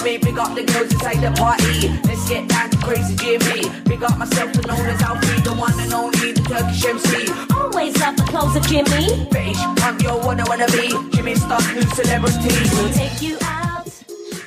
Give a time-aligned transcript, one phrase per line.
[0.00, 0.30] You can't me.
[0.30, 1.88] Big up the girls inside the party.
[2.04, 3.68] Let's get down to crazy Jimmy.
[3.84, 7.32] Big up myself, and known as Alfie, the one and only, the Turkish MC.
[7.54, 9.26] Always love the clothes of Jimmy.
[9.30, 12.54] British punk, yo, wanna wanna be Jimmy Star's new celebrity.
[12.74, 13.86] We'll take you out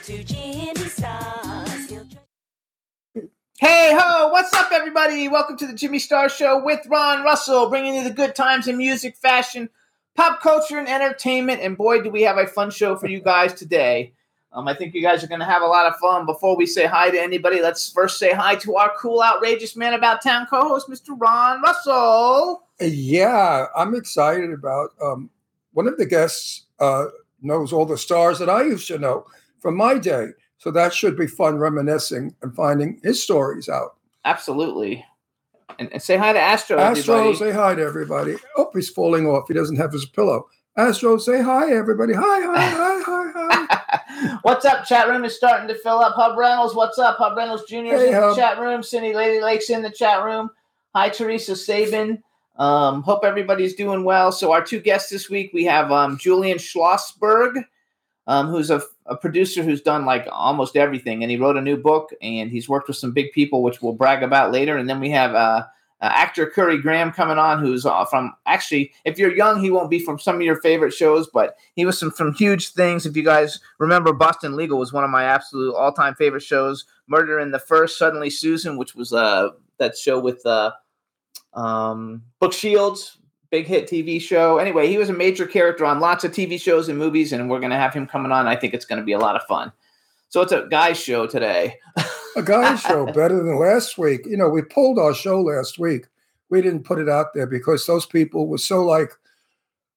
[0.04, 1.66] to Jimmy Star.
[3.60, 5.30] Hey ho, what's up, everybody?
[5.30, 8.78] Welcome to the Jimmy Star Show with Ron Russell, bringing you the good times in
[8.78, 9.70] music, fashion,
[10.16, 11.62] pop culture, and entertainment.
[11.62, 14.14] And boy, do we have a fun show for you guys today.
[14.54, 16.28] Um, I think you guys are going to have a lot of fun.
[16.28, 19.96] Before we say hi to anybody, let's first say hi to our cool, outrageous man
[19.96, 21.20] about town co-host, Mr.
[21.20, 22.64] Ron Russell.
[22.80, 25.32] Yeah, I'm excited about um,
[25.72, 27.06] one of the guests uh,
[27.42, 29.26] knows all the stars that I used to know
[29.60, 30.28] from my day.
[30.60, 33.96] So that should be fun reminiscing and finding his stories out.
[34.24, 35.04] Absolutely.
[35.80, 37.38] And, and say hi to Astro, Astro, everybody.
[37.38, 38.36] say hi to everybody.
[38.56, 39.48] Oh, he's falling off.
[39.48, 40.48] He doesn't have his pillow.
[40.76, 42.14] Astro, say hi, everybody.
[42.14, 44.38] Hi, hi, hi, hi, hi.
[44.42, 44.86] what's up?
[44.86, 46.16] Chat room is starting to fill up.
[46.16, 47.18] Hub Reynolds, what's up?
[47.18, 47.76] Hub Reynolds Jr.
[47.76, 48.36] is Hey, in the Hub.
[48.36, 48.82] chat room.
[48.82, 50.50] Cindy Lady Lake's in the chat room.
[50.96, 52.24] Hi, Teresa Sabin.
[52.56, 54.32] Um, hope everybody's doing well.
[54.32, 57.64] So, our two guests this week we have um, Julian Schlossberg,
[58.26, 61.78] um, who's a, a producer who's done like almost everything, and he wrote a new
[61.78, 64.78] book and he's worked with some big people, which we'll brag about later.
[64.78, 65.66] And then we have uh,
[66.04, 69.90] uh, actor Currie Graham coming on, who's uh, from actually, if you're young, he won't
[69.90, 73.06] be from some of your favorite shows, but he was some from huge things.
[73.06, 76.84] If you guys remember, Boston Legal was one of my absolute all time favorite shows.
[77.08, 80.72] Murder in the First, Suddenly Susan, which was uh, that show with uh,
[81.54, 83.20] um, Brooke Shields,
[83.50, 84.58] big hit TV show.
[84.58, 87.60] Anyway, he was a major character on lots of TV shows and movies, and we're
[87.62, 88.46] going to have him coming on.
[88.46, 89.72] I think it's going to be a lot of fun.
[90.28, 91.80] So it's a guys show today.
[92.36, 94.22] A guy's show better than last week.
[94.26, 96.06] You know, we pulled our show last week.
[96.50, 99.12] We didn't put it out there because those people were so like,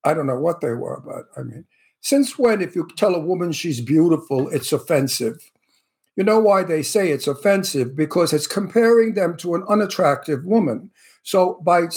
[0.04, 1.64] I don't know what they were, but I mean,
[2.00, 5.38] since when, if you tell a woman she's beautiful, it's offensive?
[6.14, 7.94] You know why they say it's offensive?
[7.94, 10.90] Because it's comparing them to an unattractive woman.
[11.24, 11.88] So by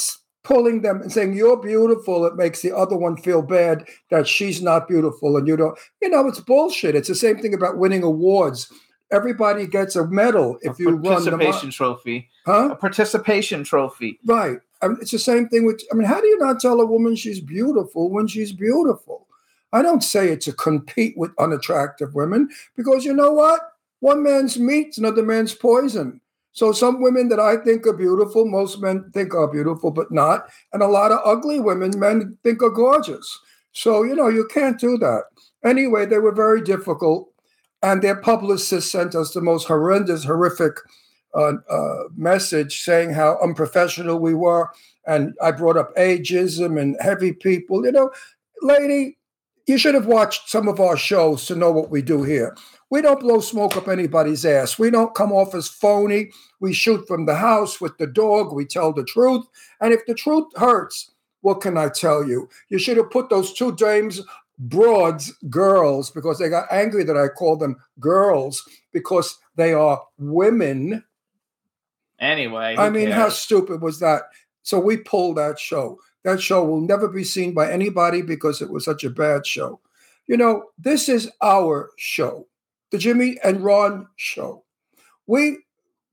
[0.44, 4.62] pulling them and saying you're beautiful, it makes the other one feel bad that she's
[4.62, 5.78] not beautiful and you don't.
[6.02, 6.96] You know, it's bullshit.
[6.96, 8.72] It's the same thing about winning awards.
[9.12, 12.30] Everybody gets a medal if you run the participation trophy.
[12.46, 12.70] huh?
[12.72, 14.20] A participation trophy.
[14.26, 14.60] Right.
[14.82, 15.82] I mean, it's the same thing with.
[15.92, 19.28] I mean, how do you not tell a woman she's beautiful when she's beautiful?
[19.74, 23.62] I don't say it to compete with unattractive women because you know what?
[24.00, 26.22] One man's meat's another man's poison.
[26.54, 30.50] So some women that I think are beautiful, most men think are beautiful, but not.
[30.74, 33.40] And a lot of ugly women men think are gorgeous.
[33.72, 35.26] So, you know, you can't do that.
[35.64, 37.30] Anyway, they were very difficult.
[37.82, 40.78] And their publicist sent us the most horrendous, horrific
[41.34, 44.70] uh, uh, message saying how unprofessional we were.
[45.08, 47.86] And I brought up ageism and heavy people.
[47.86, 48.12] You know,
[48.62, 49.18] lady,
[49.66, 52.56] you should have watched some of our shows to know what we do here.
[52.90, 54.80] We don't blow smoke up anybody's ass.
[54.80, 56.32] We don't come off as phony.
[56.60, 58.52] We shoot from the house with the dog.
[58.52, 59.46] We tell the truth.
[59.80, 62.50] And if the truth hurts, what can I tell you?
[62.70, 64.22] You should have put those two dames,
[64.60, 71.04] broads, girls, because they got angry that I called them girls because they are women.
[72.20, 74.24] Anyway, I mean, how stupid was that?
[74.64, 76.00] So we pulled that show.
[76.26, 79.80] That show will never be seen by anybody because it was such a bad show.
[80.28, 82.46] You know, this is our show,
[82.92, 84.64] the Jimmy and Ron show.
[85.28, 85.60] We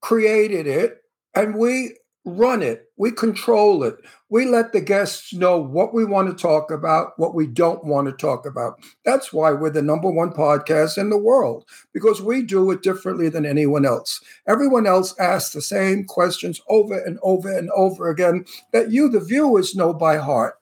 [0.00, 1.02] created it
[1.34, 1.96] and we
[2.26, 3.96] run it, we control it.
[4.28, 8.08] We let the guests know what we want to talk about, what we don't want
[8.08, 8.80] to talk about.
[9.04, 11.64] That's why we're the number one podcast in the world
[11.94, 14.20] because we do it differently than anyone else.
[14.48, 19.20] Everyone else asks the same questions over and over and over again that you, the
[19.20, 20.58] viewers, know by heart.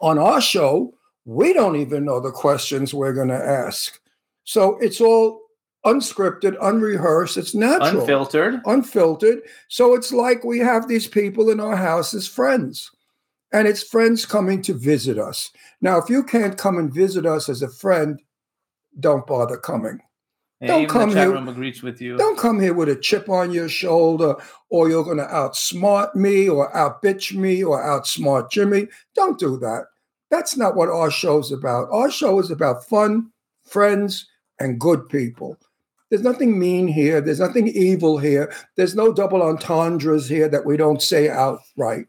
[0.00, 0.92] On our show,
[1.24, 4.00] we don't even know the questions we're going to ask.
[4.42, 5.39] So it's all
[5.84, 8.60] unscripted, unrehearsed, it's natural unfiltered.
[8.66, 9.42] unfiltered.
[9.68, 12.90] So it's like we have these people in our house as friends,
[13.52, 15.50] and it's friends coming to visit us.
[15.80, 18.20] Now, if you can't come and visit us as a friend,
[18.98, 20.00] don't bother coming.
[20.60, 22.18] Yeah, Don't come the chat here- room agrees with you.
[22.18, 24.34] Don't come here with a chip on your shoulder
[24.68, 28.86] or you're going to outsmart me or outbitch me or outsmart Jimmy.
[29.14, 29.86] Don't do that.
[30.30, 31.88] That's not what our show's about.
[31.90, 33.30] Our show is about fun,
[33.64, 34.26] friends,
[34.58, 35.56] and good people.
[36.10, 37.20] There's nothing mean here.
[37.20, 38.52] There's nothing evil here.
[38.76, 42.06] There's no double entendres here that we don't say outright.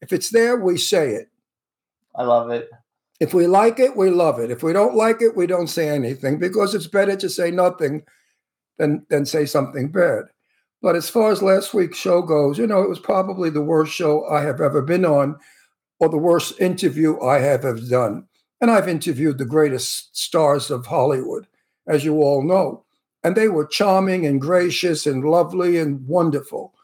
[0.00, 1.28] If it's there, we say it.
[2.14, 2.70] I love it.
[3.20, 4.50] If we like it, we love it.
[4.50, 8.02] If we don't like it, we don't say anything because it's better to say nothing
[8.78, 10.24] than than say something bad.
[10.82, 13.92] But as far as last week's show goes, you know, it was probably the worst
[13.92, 15.38] show I have ever been on,
[15.98, 18.26] or the worst interview I have ever done.
[18.60, 21.46] And I've interviewed the greatest stars of Hollywood,
[21.88, 22.83] as you all know.
[23.24, 26.74] And they were charming and gracious and lovely and wonderful.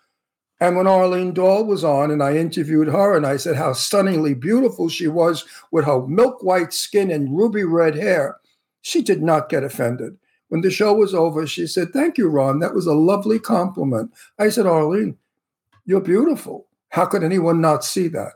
[0.59, 4.35] And when Arlene Dahl was on and I interviewed her and I said how stunningly
[4.35, 8.39] beautiful she was with her milk white skin and ruby red hair,
[8.83, 10.19] she did not get offended.
[10.49, 12.59] When the show was over, she said, Thank you, Ron.
[12.59, 14.13] That was a lovely compliment.
[14.39, 15.17] I said, Arlene,
[15.87, 16.67] you're beautiful.
[16.91, 18.33] How could anyone not see that?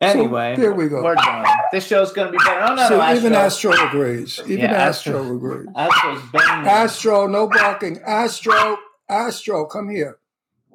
[0.00, 1.02] Anyway, there we go.
[1.02, 1.46] We're done.
[1.72, 2.60] This show's gonna be better.
[2.62, 3.72] Oh no, so no, even Astro.
[3.88, 4.40] Agrees.
[4.44, 5.66] Even Yeah, Astro, Astro- agrees.
[5.76, 6.68] Astro's banging.
[6.68, 8.00] Astro, no barking.
[8.06, 8.76] Astro,
[9.08, 10.18] Astro, come here.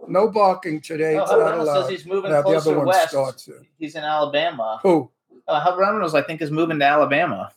[0.07, 1.17] No barking today.
[1.17, 1.81] Oh, Reynolds allowed.
[1.83, 3.09] says he's moving Now the closer other one west.
[3.09, 3.61] starts it.
[3.77, 4.79] He's in Alabama.
[4.83, 5.09] Who?
[5.47, 7.51] Uh, Hub Reynolds, I think, is moving to Alabama.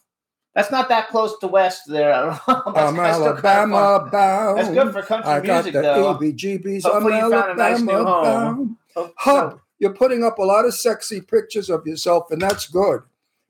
[0.55, 2.15] That's not that close to west there.
[2.47, 4.59] I'm kinda still kinda Alabama bound.
[4.59, 6.15] That's good for country I got music, the though.
[6.15, 6.83] ABGBs.
[6.85, 8.79] Hopefully I'm you found a nice new Alabama home.
[8.95, 9.13] bound.
[9.19, 13.03] Hub, you're putting up a lot of sexy pictures of yourself, and that's good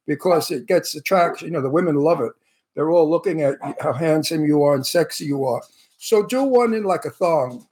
[0.06, 1.48] because it gets the attraction.
[1.48, 2.32] You know, the women love it.
[2.74, 5.62] They're all looking at how handsome you are and sexy you are.
[5.98, 7.66] So do one in like a thong.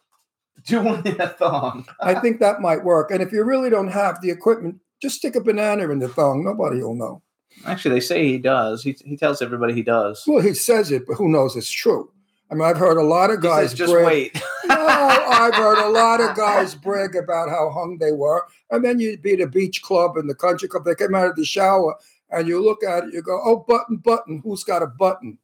[0.66, 1.86] Do one in a thong.
[2.00, 3.10] I think that might work.
[3.10, 6.42] And if you really don't have the equipment, just stick a banana in the thong.
[6.42, 7.22] Nobody will know.
[7.66, 8.82] Actually, they say he does.
[8.82, 10.24] He, he tells everybody he does.
[10.26, 11.54] Well, he says it, but who knows?
[11.54, 12.10] It's true.
[12.50, 14.34] I mean, I've heard a lot of He guys says, just brag- wait.
[14.66, 18.46] no, I've heard a lot of guys brag about how hung they were.
[18.70, 21.26] And then you'd be at a beach club and the country club, they came out
[21.26, 21.96] of the shower
[22.30, 25.38] and you look at it, you go, oh, button, button, who's got a button?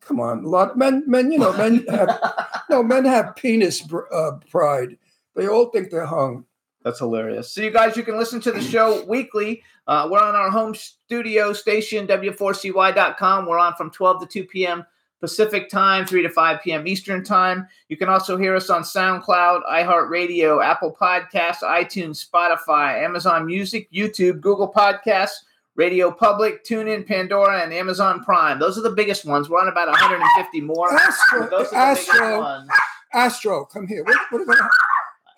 [0.00, 2.34] Come on, a lot of men, men, you know, men have,
[2.70, 4.98] no, men have penis uh, pride.
[5.34, 6.44] They all think they're hung.
[6.82, 7.52] That's hilarious.
[7.52, 9.62] So, you guys, you can listen to the show weekly.
[9.86, 13.46] Uh, we're on our home studio station, W4CY.com.
[13.46, 14.84] We're on from 12 to 2 p.m.
[15.20, 16.86] Pacific time, 3 to 5 p.m.
[16.88, 17.68] Eastern time.
[17.88, 24.40] You can also hear us on SoundCloud, iHeartRadio, Apple Podcasts, iTunes, Spotify, Amazon Music, YouTube,
[24.40, 28.58] Google Podcasts, Radio Public, TuneIn, Pandora, and Amazon Prime.
[28.58, 29.48] Those are the biggest ones.
[29.48, 30.92] We're on about 150 more.
[30.92, 32.68] Astro, those are the Astro, ones.
[33.14, 34.04] Astro, come here.
[34.04, 34.58] What, what?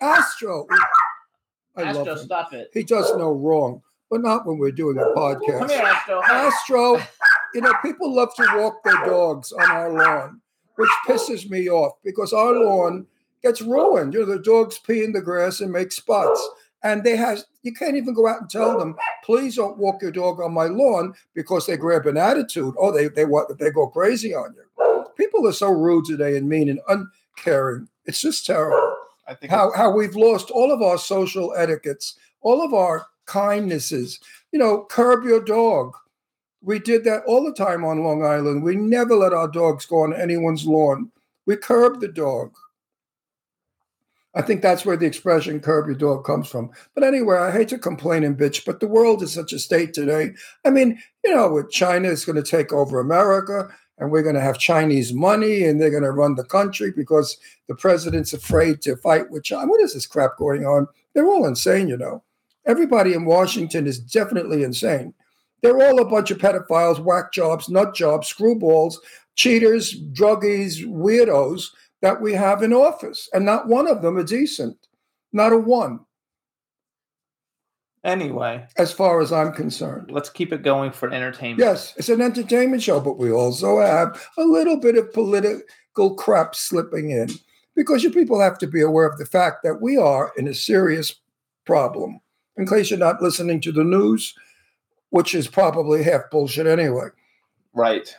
[0.01, 0.67] Astro.
[1.77, 2.17] I love Astro, him.
[2.19, 2.69] stop it.
[2.73, 5.59] He does no wrong, but not when we're doing a podcast.
[5.59, 6.21] Come here, Astro.
[6.23, 7.01] Astro,
[7.53, 10.41] you know, people love to walk their dogs on our lawn,
[10.75, 13.07] which pisses me off because our lawn
[13.41, 14.13] gets ruined.
[14.13, 16.45] You know, the dogs pee in the grass and make spots.
[16.83, 18.95] And they have you can't even go out and tell them,
[19.25, 22.75] please don't walk your dog on my lawn because they grab an attitude.
[22.77, 25.05] Oh, they they what they go crazy on you.
[25.17, 27.89] People are so rude today and mean and uncaring.
[28.05, 28.95] It's just terrible
[29.27, 34.19] I think how, how we've lost all of our social etiquettes, all of our kindnesses.
[34.51, 35.95] You know, curb your dog.
[36.61, 38.63] We did that all the time on Long Island.
[38.63, 41.11] We never let our dogs go on anyone's lawn.
[41.45, 42.53] We curb the dog.
[44.35, 46.69] I think that's where the expression curb your dog comes from.
[46.93, 49.93] But anyway, I hate to complain and bitch, but the world is such a state
[49.93, 50.33] today.
[50.65, 54.35] I mean, you know, with China is going to take over America and we're going
[54.35, 57.37] to have Chinese money and they're going to run the country because
[57.69, 59.67] the president's afraid to fight with China.
[59.67, 60.87] What is this crap going on?
[61.13, 62.21] They're all insane, you know.
[62.65, 65.13] Everybody in Washington is definitely insane.
[65.61, 68.95] They're all a bunch of pedophiles, whack jobs, nut jobs, screwballs,
[69.35, 71.69] cheaters, druggies, weirdos
[72.05, 73.27] that we have in office.
[73.33, 74.77] And not one of them are decent.
[75.33, 76.01] Not a one,
[78.03, 80.11] Anyway, as far as I'm concerned.
[80.11, 81.59] let's keep it going for entertainment.
[81.59, 86.53] Yes, it's an entertainment show, but we also have a little bit of political crap
[86.53, 87.29] slipping in
[87.75, 90.53] because you people have to be aware of the fact that we are in a
[90.53, 91.15] serious
[91.65, 92.19] problem.
[92.57, 94.35] In case you're not listening to the news,
[95.09, 97.07] which is probably half bullshit anyway.
[97.73, 98.15] Right.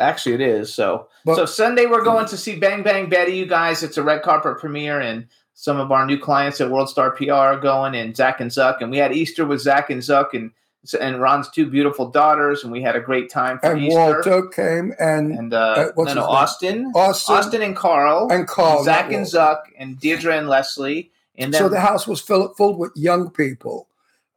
[0.00, 0.72] Actually, it is.
[0.72, 3.32] So, But- so Sunday we're going to see Bang Bang Betty.
[3.36, 6.88] You guys, it's a red carpet premiere, and some of our new clients at World
[6.88, 10.00] Star PR are going, and Zach and Zuck, and we had Easter with Zach and
[10.00, 10.50] Zuck, and
[10.98, 13.98] and Ron's two beautiful daughters, and we had a great time for And Easter.
[13.98, 16.22] Walter came and and uh, uh, no, no.
[16.24, 18.82] Austin, Austin, Austin and Carl, and Carl.
[18.84, 22.78] Zach and Zuck, and Deirdre and Leslie, and then So the house was filled, filled
[22.78, 23.88] with young people.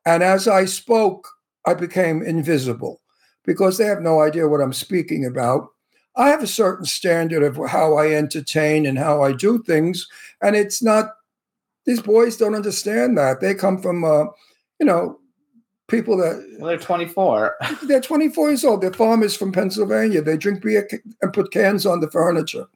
[0.06, 1.30] And as I spoke,
[1.66, 3.00] I became invisible.
[3.46, 5.68] Because they have no idea what I'm speaking about.
[6.16, 10.08] I have a certain standard of how I entertain and how I do things,
[10.42, 11.12] and it's not.
[11.86, 13.42] These boys don't understand that.
[13.42, 14.26] They come from, uh,
[14.80, 15.20] you know,
[15.90, 17.56] people that Well, they're 24.
[17.84, 18.82] they're 24 years old.
[18.82, 20.22] They're farmers from Pennsylvania.
[20.22, 20.88] They drink beer
[21.22, 22.68] and put cans on the furniture.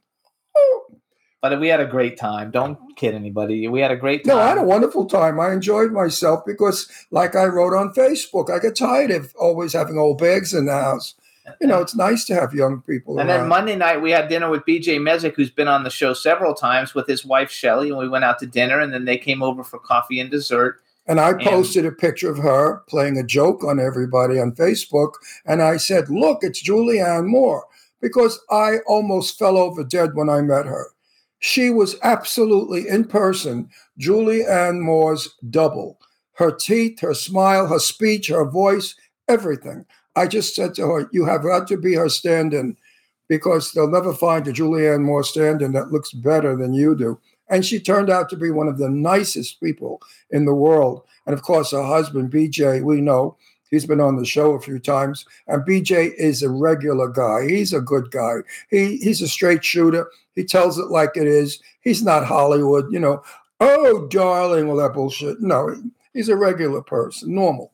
[1.42, 2.50] But we had a great time.
[2.50, 3.68] Don't kid anybody.
[3.68, 4.36] We had a great time.
[4.36, 5.40] No, I had a wonderful time.
[5.40, 10.00] I enjoyed myself because, like I wrote on Facebook, I get tired of always having
[10.00, 11.14] old bags in the house.
[11.62, 13.20] You know, it's nice to have young people.
[13.20, 13.48] And then.
[13.48, 16.94] Monday night we had dinner with BJ Mezek, who's been on the show several times
[16.94, 19.64] with his wife Shelly, and we went out to dinner, and then they came over
[19.64, 20.82] for coffee and dessert.
[21.08, 25.14] And I posted a picture of her playing a joke on everybody on Facebook.
[25.46, 27.66] And I said, Look, it's Julianne Moore,
[28.02, 30.88] because I almost fell over dead when I met her.
[31.40, 36.00] She was absolutely in person Julianne Moore's double.
[36.34, 38.96] Her teeth, her smile, her speech, her voice,
[39.28, 39.86] everything.
[40.16, 42.78] I just said to her, You have got to be her stand in
[43.28, 47.20] because they'll never find a Julianne Moore stand in that looks better than you do.
[47.50, 50.02] And she turned out to be one of the nicest people
[50.32, 51.04] in the world.
[51.26, 53.38] And of course, her husband, BJ, we know
[53.70, 55.26] he's been on the show a few times.
[55.48, 57.48] And BJ is a regular guy.
[57.48, 58.38] He's a good guy.
[58.70, 60.10] He he's a straight shooter.
[60.38, 61.60] He tells it like it is.
[61.82, 63.24] He's not Hollywood, you know.
[63.60, 65.42] Oh, darling, all that bullshit.
[65.42, 65.76] No,
[66.14, 67.74] he's a regular person, normal.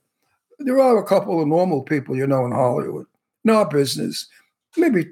[0.60, 3.06] There are a couple of normal people, you know, in Hollywood.
[3.44, 4.28] In our business,
[4.78, 5.08] maybe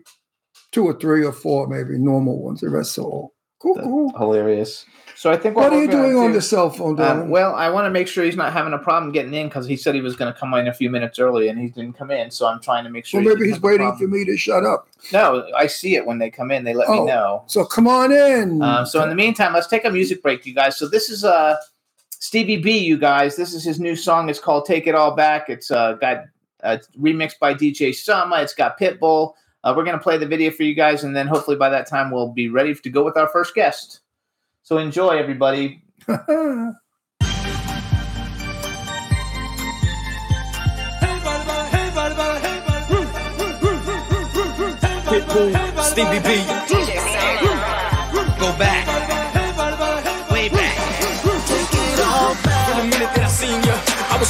[0.71, 2.61] two or three or four, maybe normal ones.
[2.61, 4.17] The rest are all cool, cool.
[4.17, 4.85] Hilarious.
[5.21, 6.99] So I think What are we're you doing on the cell phone?
[6.99, 9.67] Um, well, I want to make sure he's not having a problem getting in because
[9.67, 11.93] he said he was going to come in a few minutes early and he didn't
[11.93, 12.31] come in.
[12.31, 13.21] So I'm trying to make sure.
[13.21, 14.87] well, maybe he's waiting for me to shut up.
[15.13, 16.63] No, I see it when they come in.
[16.63, 17.01] They let Oh.
[17.01, 17.43] me know.
[17.45, 18.63] So come on in.
[18.63, 20.75] Um, so in the meantime, let's take a music break, you guys.
[20.75, 21.55] So this is uh
[22.09, 23.35] Stevie B, you guys.
[23.35, 24.27] This is his new song.
[24.27, 26.23] It's called "Take It All Back." It's uh, got
[26.63, 28.41] uh, remixed by DJ Sama.
[28.41, 29.33] It's got Pitbull.
[29.63, 32.09] Uh, we're gonna play the video for you guys, and then hopefully by that time
[32.09, 34.00] we'll be ready to go with our first guest.
[34.71, 35.81] So enjoy, everybody.
[45.11, 46.80] Pitbull, Stevie B.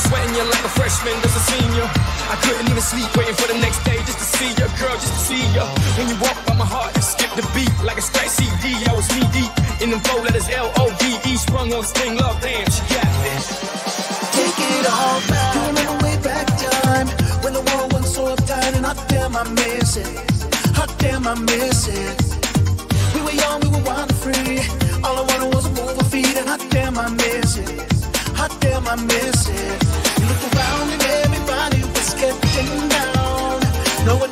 [0.07, 1.87] sweating you like a freshman, just a senior.
[2.31, 5.13] I couldn't even sleep, waiting for the next day just to see you, girl, just
[5.13, 5.65] to see you.
[5.97, 8.73] When you walk by my heart, it skipped the beat like a scratch CD.
[8.87, 12.15] I was knee deep in them four letters L O V E, sprung on sting
[12.17, 12.39] love.
[12.41, 13.45] Damn, she got this.
[14.35, 15.53] Take it all back.
[15.55, 17.07] You remember way back time
[17.43, 20.07] when the world was so uptight and hot damn I miss it.
[20.77, 22.17] Hot damn I miss it.
[23.13, 24.59] We were young, we were wild and free.
[25.03, 27.69] All I wanted was a move of feet and hot damn I miss it.
[28.39, 29.90] Hot damn I miss it.
[30.55, 33.61] Around and everybody was getting down.
[34.05, 34.31] No one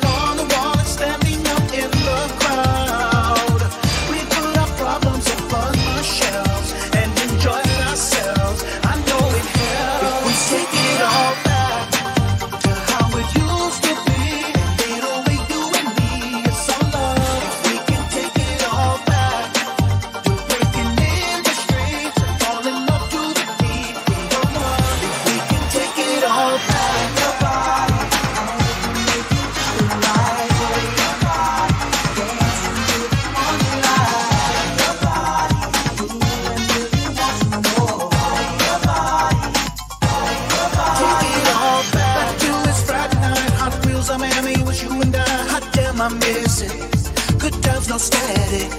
[47.90, 48.70] no static.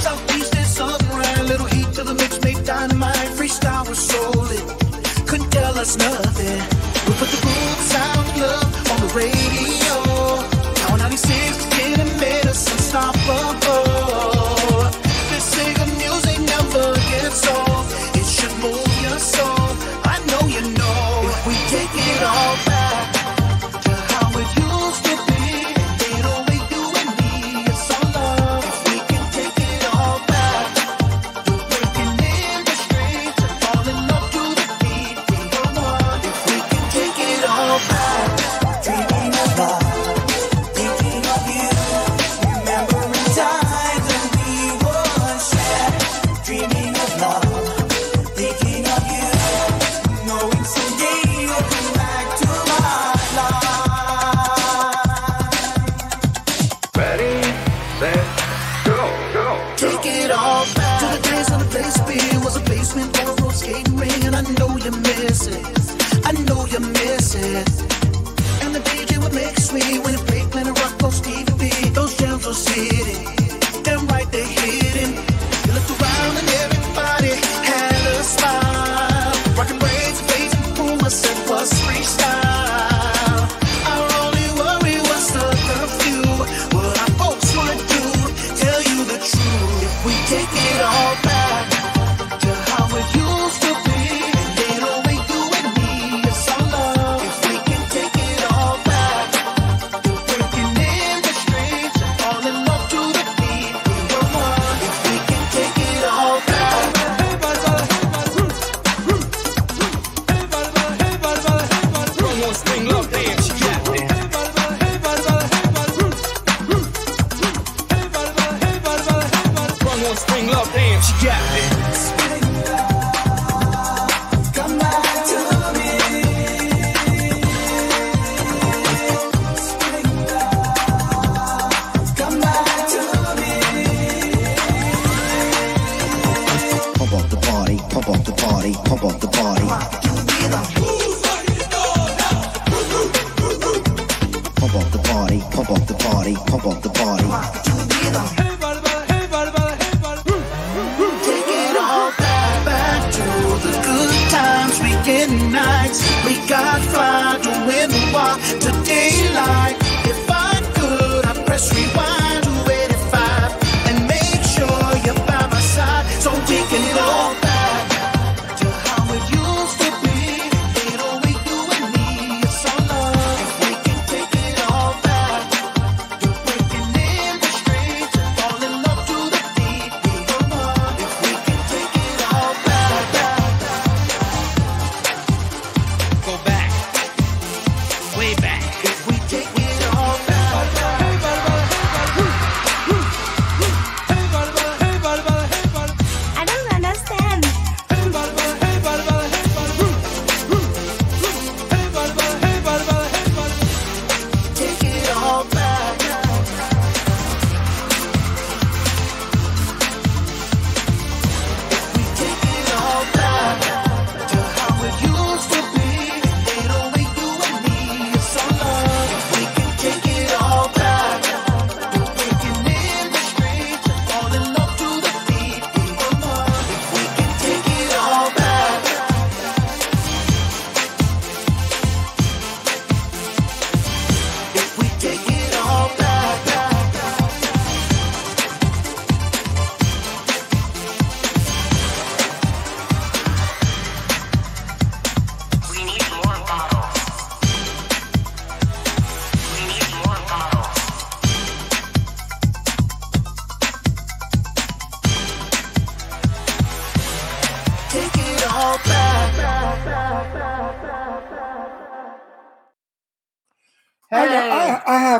[0.00, 1.42] Southeast something right.
[1.42, 3.28] Little heat to the mix, make dynamite.
[3.36, 4.64] Freestyle was solid.
[5.28, 6.58] Couldn't tell us nothing.
[7.06, 9.75] We put the good sound love on the radio.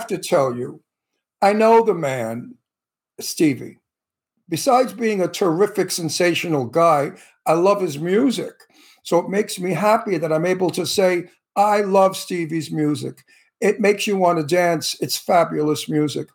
[0.08, 0.82] To tell you,
[1.42, 2.56] I know the man,
[3.20, 3.78] Stevie.
[4.48, 7.12] Besides being a terrific, sensational guy,
[7.46, 8.54] I love his music.
[9.02, 13.24] So it makes me happy that I'm able to say, I love Stevie's music.
[13.60, 14.96] It makes you want to dance.
[15.00, 16.28] It's fabulous music.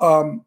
[0.00, 0.44] Um,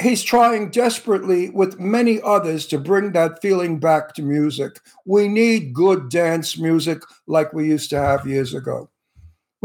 [0.00, 4.80] he's trying desperately with many others to bring that feeling back to music.
[5.04, 8.90] We need good dance music like we used to have years ago.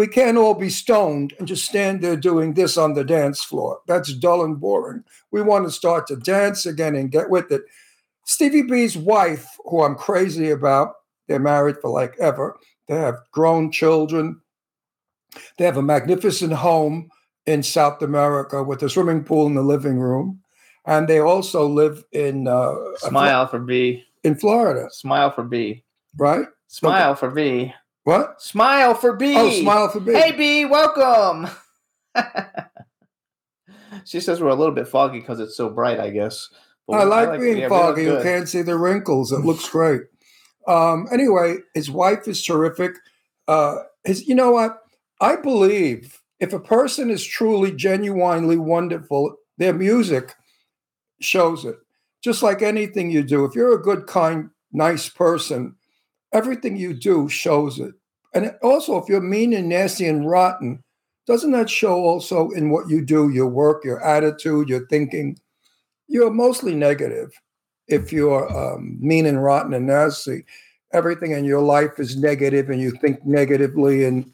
[0.02, 3.82] We can't all be stoned and just stand there doing this on the dance floor.
[3.86, 5.04] That's dull and boring.
[5.30, 7.62] We want to start to dance again and get with it.
[8.26, 10.94] Stevie B's wife, who I'm crazy about,
[11.28, 12.58] they're married for like ever.
[12.88, 14.42] They have grown children.
[15.60, 17.12] They have a magnificent home
[17.46, 20.42] in South America with a swimming pool in the living room.
[20.84, 24.04] And they also live in uh, Smile for B.
[24.24, 25.84] in Florida, Smile for B.
[26.18, 26.48] right?
[26.70, 27.72] Smile for B.
[28.04, 28.42] What?
[28.42, 29.36] Smile for B.
[29.38, 30.14] Oh, smile for B.
[30.14, 31.50] Hey B, welcome.
[34.06, 36.50] she says we're a little bit foggy because it's so bright, I guess.
[36.88, 38.04] But I we- like being look foggy.
[38.04, 39.32] You can't see the wrinkles.
[39.32, 40.02] It looks great.
[40.68, 42.92] Um, anyway, his wife is terrific.
[43.48, 44.80] Uh, his, you know what?
[45.20, 50.36] I believe if a person is truly, genuinely wonderful, their music
[51.20, 51.76] shows it.
[52.24, 53.46] Just like anything you do.
[53.46, 55.76] If you're a good, kind, nice person,
[56.34, 57.94] everything you do shows it.
[58.34, 60.84] And also, if you're mean and nasty and rotten,
[61.28, 65.38] doesn't that show also in what you do, your work, your attitude, your thinking?
[66.08, 67.32] You're mostly negative
[67.88, 70.46] if you're um, mean and rotten and nasty.
[70.94, 74.06] Everything in your life is negative and you think negatively.
[74.06, 74.32] And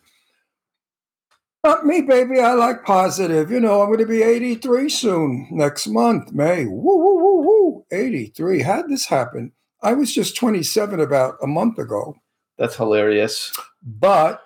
[1.63, 2.39] Not me, baby.
[2.39, 3.51] I like positive.
[3.51, 6.65] You know, I'm going to be 83 soon next month, May.
[6.65, 7.85] Woo, woo, woo, woo.
[7.91, 8.61] 83.
[8.61, 9.51] How'd this happen?
[9.81, 12.15] I was just 27 about a month ago.
[12.57, 13.53] That's hilarious.
[13.83, 14.41] But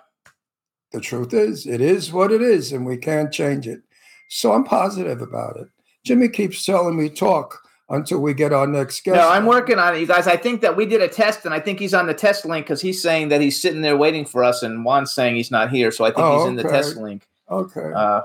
[0.92, 3.80] the truth is, it is what it is, and we can't change it.
[4.28, 5.68] So I'm positive about it.
[6.04, 9.16] Jimmy keeps telling me talk until we get our next guest.
[9.16, 10.26] No, I'm working on it, you guys.
[10.26, 12.66] I think that we did a test, and I think he's on the test link
[12.66, 15.70] because he's saying that he's sitting there waiting for us, and Juan's saying he's not
[15.70, 15.90] here.
[15.90, 17.26] So I think Oh, he's in the test link.
[17.50, 17.92] Okay.
[17.94, 18.22] Uh,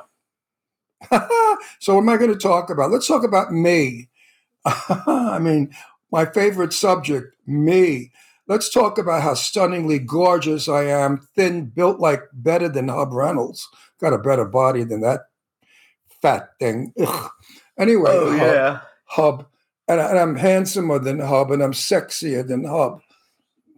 [1.80, 2.92] so what am I going to talk about?
[2.92, 4.10] Let's talk about me.
[4.66, 5.72] I mean,
[6.12, 8.12] my favorite subject, me.
[8.48, 13.68] Let's talk about how stunningly gorgeous I am, thin, built like better than Hub Reynolds.
[14.00, 15.22] Got a better body than that
[16.22, 16.94] fat thing.
[17.00, 17.30] Ugh.
[17.78, 18.80] Anyway, oh Hub, yeah.
[19.06, 19.46] Hub.
[19.88, 23.02] And, I- and I'm handsomer than Hub, and I'm sexier than Hub.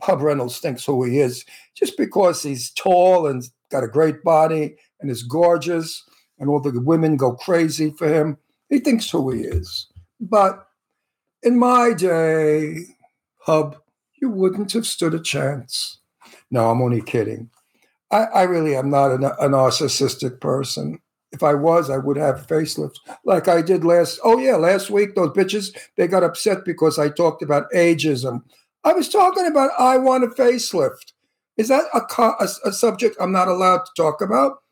[0.02, 1.44] Hub Reynolds thinks who he is
[1.76, 6.04] just because he's tall and got a great body and is gorgeous,
[6.40, 8.38] and all the women go crazy for him.
[8.70, 9.88] He thinks who he is.
[10.22, 10.66] But
[11.44, 12.86] in my day,
[13.42, 13.78] Hub,
[14.22, 16.00] you wouldn't have stood a chance.
[16.52, 17.50] No, I'm only kidding.
[18.12, 21.00] I, I really am not a, a narcissistic person.
[21.32, 24.20] If I was, I would have facelifts like I did last.
[24.24, 28.42] Oh yeah, last week those bitches they got upset because I talked about ageism.
[28.84, 31.14] I was talking about I want a facelift.
[31.56, 34.64] Is that a, a, a subject I'm not allowed to talk about?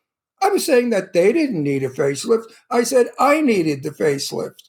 [0.42, 2.44] I was saying that they didn't need a facelift.
[2.70, 4.68] I said I needed the facelift,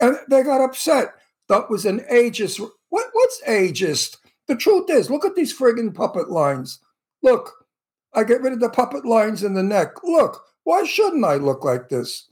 [0.00, 1.08] and they got upset.
[1.50, 2.60] That was an ageist.
[2.90, 4.18] What what's ageist?
[4.46, 6.78] The truth is, look at these friggin' puppet lines.
[7.24, 7.66] Look,
[8.14, 10.02] I get rid of the puppet lines in the neck.
[10.04, 12.28] Look, why shouldn't I look like this?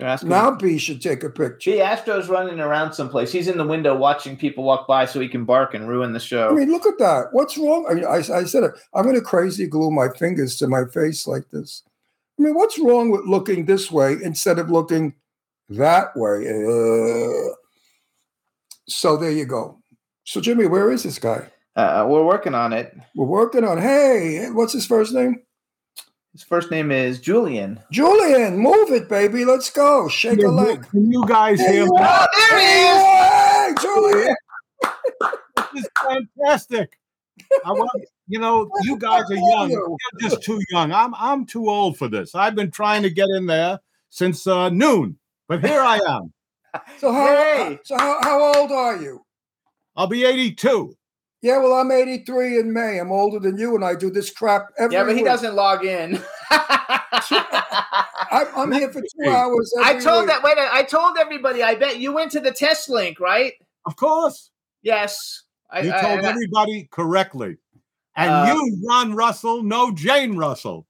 [0.00, 1.70] Now B should take a picture.
[1.70, 3.30] Gee, Astro's running around someplace.
[3.30, 6.20] He's in the window watching people walk by so he can bark and ruin the
[6.20, 6.50] show.
[6.50, 7.28] I mean, look at that.
[7.30, 7.86] What's wrong?
[7.88, 8.72] I mean, I, I said it.
[8.92, 11.84] I'm going to crazy glue my fingers to my face like this.
[12.38, 15.14] I mean, what's wrong with looking this way instead of looking
[15.70, 16.46] that way?
[16.48, 17.54] Uh,
[18.88, 19.78] so there you go.
[20.24, 21.48] So Jimmy, where is this guy?
[21.74, 22.96] Uh, we're working on it.
[23.14, 23.78] We're working on.
[23.78, 25.42] Hey, what's his first name?
[26.32, 27.80] His first name is Julian.
[27.90, 28.58] Julian.
[28.58, 29.44] Move it, baby.
[29.44, 30.08] Let's go.
[30.08, 30.86] Shake a leg.
[30.90, 31.98] Can you guys There hear me?
[31.98, 32.28] are.
[32.50, 33.02] there he is.
[33.02, 34.36] Hey, Julian.
[35.72, 36.98] This is fantastic.
[37.64, 37.90] I want,
[38.28, 39.70] you know, you guys are young.
[39.70, 40.92] You're just too young.
[40.92, 42.34] I'm I'm too old for this.
[42.34, 46.32] I've been trying to get in there since uh, noon, but here I am.
[46.98, 47.26] So how?
[47.32, 47.78] Yay.
[47.84, 49.24] So how, how old are you?
[49.96, 50.94] I'll be 82.
[51.40, 52.98] Yeah, well, I'm 83 in May.
[52.98, 55.24] I'm older than you, and I do this crap every Yeah, but he week.
[55.24, 56.20] doesn't log in.
[56.50, 59.30] I, I'm here for two Hey.
[59.30, 59.72] hours.
[59.82, 60.28] I told week.
[60.28, 60.42] that.
[60.42, 61.62] Wait, I told everybody.
[61.62, 63.54] I bet you went to the test link, right?
[63.86, 64.50] Of course,
[64.82, 65.44] Yes.
[65.70, 67.56] I, you I- told I- everybody correctly.
[68.16, 70.86] And Uh, you, Ron Russell, no Jane Russell.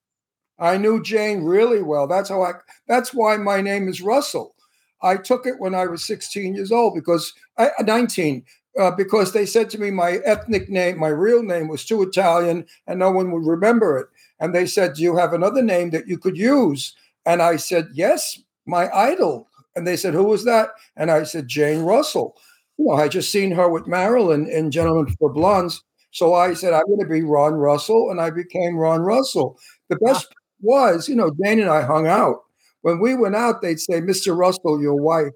[0.59, 2.07] I knew Jane really well.
[2.07, 2.53] That's how I.
[2.89, 4.55] That's why my name is Russell.
[5.03, 8.43] I took it when I was 16 years old because I 19
[8.79, 12.67] uh, because they said to me my ethnic name, my real name was too Italian,
[12.87, 14.09] and no one would remember it.
[14.41, 17.89] And they said, "Do you have another name that you could use?" And I said,
[17.93, 22.37] "Yes, my idol." And they said, "Who was that?" And I said, "Jane Russell."
[22.79, 25.83] You know, I just seen her with Marilyn in Gentlemen Prefer Blondes.
[26.11, 29.59] So I said, I'm going to be Ron Russell, and I became Ron Russell.
[29.89, 30.29] The best
[30.67, 32.43] was, you know, Jane and I hung out.
[32.83, 34.37] When we went out, they'd say, Mr.
[34.37, 35.33] Russell, your wife,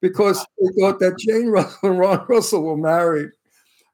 [0.00, 3.30] because they thought that Jane Russell and Ron Russell were married.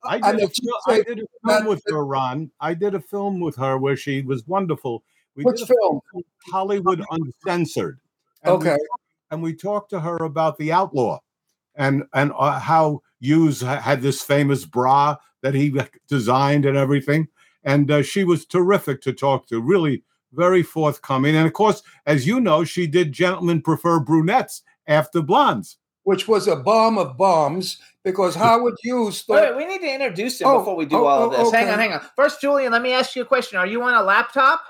[0.05, 2.51] I did, a, if you fil- I did a film with her, Ron.
[2.61, 5.03] I did a film with her where she was wonderful.
[5.35, 6.01] We Which did film?
[6.51, 7.99] Hollywood Uncensored.
[8.43, 8.79] And we Okay.
[9.31, 11.19] and we talked to her about the outlaw
[11.75, 15.75] and and uh, how Hughes had this famous bra that he
[16.09, 17.29] designed and everything
[17.65, 22.27] and uh, she was terrific to talk to really very forthcoming and of course as
[22.27, 27.79] you know she did gentlemen prefer brunettes after blondes Which was a bomb of bombs
[28.05, 29.43] because Howard Hughes thought.
[29.43, 31.53] Wait, we need to introduce him Oh, before we do oh, all of oh, this.
[31.53, 32.01] Hang on, hang on.
[32.17, 33.59] First, Julian, let me ask you a question.
[33.59, 34.63] Are you on a laptop?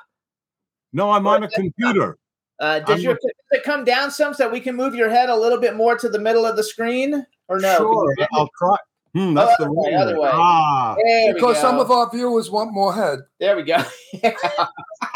[0.92, 2.16] no i'm on a computer
[2.58, 4.94] Uh, does I'm your looking- does it come down some so that we can move
[4.94, 7.24] your head a little bit more to the middle of the screen?
[7.48, 7.76] Or no?
[7.76, 8.76] Sure i'll try
[9.14, 10.30] hmm, that's the other way, other way.
[10.32, 11.60] ah There we because go.
[11.60, 13.20] some of our viewers want more head.
[13.38, 13.76] there we go.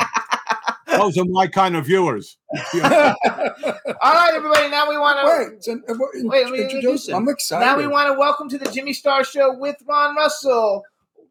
[0.92, 0.98] Yeah.
[0.98, 2.37] those are my kind of viewers
[2.74, 4.68] all right, everybody.
[4.68, 7.16] Now we want to Wait, it's an- uh, Wait, let me introduce him.
[7.16, 7.64] I'm excited.
[7.64, 10.83] Now we want to welcome to the Jimmy Star Show with Ron Russell,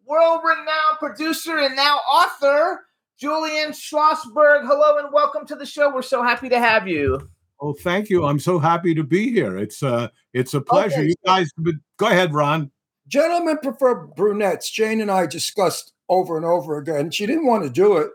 [0.06, 2.86] world-renowned producer and now author
[3.20, 4.66] Julian Schlossberg.
[4.66, 5.94] Hello and welcome to the show.
[5.94, 7.30] We're so happy to have you.
[7.62, 11.10] oh thank you i'm so happy to be here it's uh it's a pleasure Okay,
[11.10, 11.52] you guys
[11.98, 12.72] go ahead ron
[13.08, 14.72] Gentlemen prefer brunettes.
[14.72, 17.12] Jane and I discussed over and over again.
[17.12, 18.10] She didn't want to do it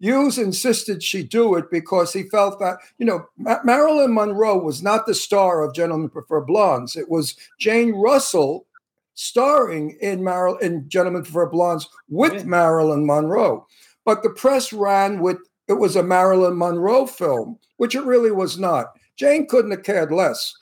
[0.00, 4.82] Hughes insisted she do it because he felt that, you know, Ma- Marilyn Monroe was
[4.82, 6.94] not the star of Gentlemen Prefer Blondes.
[6.96, 8.66] It was Jane Russell
[9.14, 13.66] starring in, Mar- in Gentlemen Prefer Blondes with Marilyn Monroe.
[14.04, 18.58] But the press ran with it was a Marilyn Monroe film, which it really was
[18.58, 18.86] not.
[19.16, 20.54] Jane couldn't have cared less.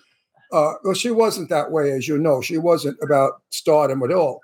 [0.53, 2.41] Uh, well, she wasn't that way, as you know.
[2.41, 4.41] She wasn't about stardom at all.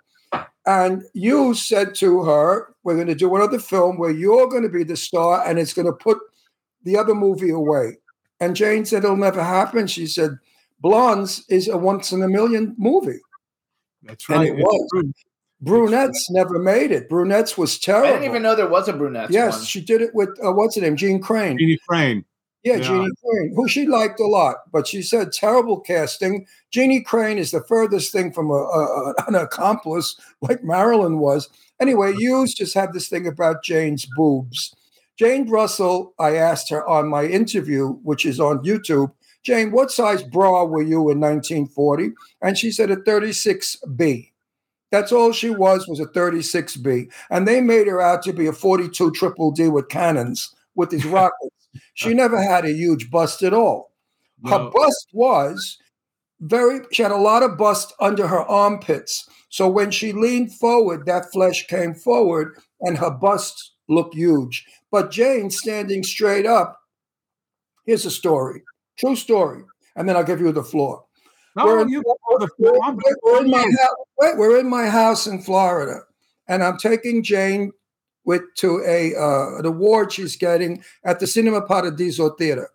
[0.66, 4.68] And you said to her, We're going to do another film where you're going to
[4.68, 6.18] be the star and it's going to put
[6.84, 7.98] the other movie away.
[8.40, 9.86] And Jane said, It'll never happen.
[9.86, 10.38] She said,
[10.80, 13.20] Blondes is a once in a million movie.
[14.02, 14.48] That's right.
[14.50, 14.58] And right.
[14.58, 14.88] it It's was.
[15.02, 15.12] true.
[15.60, 17.08] Brunettes never made it.
[17.08, 18.08] Brunettes was terrible.
[18.08, 19.30] I didn't even know there was a brunette.
[19.30, 19.64] yes, one.
[19.64, 20.96] she did it with, uh, what's her name?
[20.96, 21.56] Jeanne Crain.
[21.56, 22.24] Jeannie Crain.
[22.64, 22.82] Yeah, Yeah.
[22.82, 26.46] Jeannie Crain, who she liked a lot, but she said terrible casting.
[26.70, 31.48] Jeannie Crain is the furthest thing from a, a, an accomplice like Marilyn was.
[31.80, 34.74] Anyway, Hughes just had this thing about Jane's boobs.
[35.18, 40.22] Jane Russell, I asked her on my interview, which is on YouTube, Jane, what size
[40.22, 42.12] bra were you in 1940?
[42.42, 44.30] And she said a 36B.
[44.90, 47.10] That's all she was, was a 36B.
[47.30, 51.06] And they made her out to be a 42 triple D with cannons, with these
[51.06, 51.51] rockets.
[51.94, 53.92] She never had a huge bust at all.
[54.44, 54.70] Her No.
[54.70, 55.78] bust was
[56.40, 59.28] very, she had a lot of bust under her armpits.
[59.48, 64.66] So when she leaned forward, that flesh came forward and her bust looked huge.
[64.90, 66.80] But Jane standing straight up,
[67.86, 68.62] here's a story,
[68.98, 69.62] true story.
[69.94, 71.04] And then I'll give you the floor.
[71.54, 72.46] No, We're in- you we're,
[73.22, 73.96] we're in my house.
[74.18, 76.00] Wait, we're in my house in Florida,
[76.48, 77.72] and I'm taking Jane
[78.24, 82.70] with to a uh, an award she's getting at the Cinema Paradiso Theater.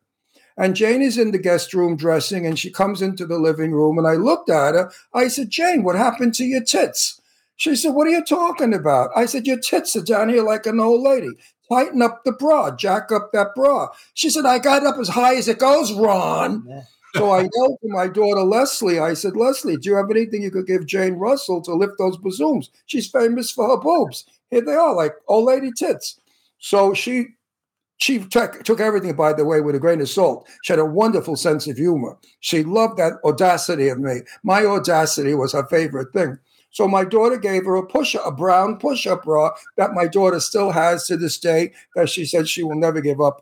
[0.58, 4.00] And Jane is in the guest room dressing, and she comes into the living room.
[4.00, 4.92] And I looked at her.
[5.14, 7.22] I said, Jane, what happened to your tits?
[7.58, 9.12] She said, What are you talking about?
[9.16, 11.30] I said, Your tits are down here like an old lady.
[11.70, 13.90] Tighten up the bra, jack up that bra.
[14.14, 16.66] She said, I got up as high as it goes, Ron.
[17.16, 19.00] So I yelled to my daughter Leslie.
[19.00, 22.18] I said, Leslie, do you have anything you could give Jane Russell to lift those
[22.18, 22.70] bazooms?
[22.86, 24.26] She's famous for her boobs.
[24.50, 26.20] Here they are, like old lady tits.
[26.60, 27.28] So she
[28.00, 30.48] she took, took everything, by the way, with a grain of salt.
[30.64, 32.18] She had a wonderful sense of humor.
[32.42, 34.22] She loved that audacity of me.
[34.44, 36.38] My audacity was her favorite thing.
[36.70, 40.70] So my daughter gave her a push a brown push-up bra that my daughter still
[40.70, 43.42] has to this day that she said she will never give up.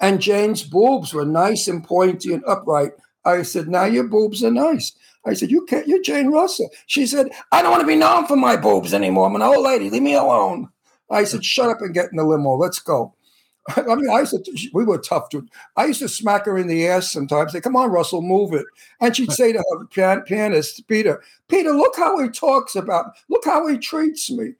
[0.00, 2.90] And Jane's boobs were nice and pointy and upright.
[3.24, 4.92] I said, now your boobs are nice.
[5.28, 6.70] I said, you can't, you're Jane Russell.
[6.86, 9.26] She said, I don't want to be known for my boobs anymore.
[9.26, 9.90] I'm an old lady.
[9.90, 10.68] Leave me alone.
[11.10, 12.56] I said, shut up and get in the limo.
[12.56, 13.14] Let's go.
[13.76, 15.50] I mean, I used to, we were tough, dude.
[15.76, 18.64] I used to smack her in the ass sometimes, say, come on, Russell, move it.
[19.00, 23.44] And she'd say to her pian- pianist, Peter, Peter, look how he talks about, look
[23.44, 24.54] how he treats me.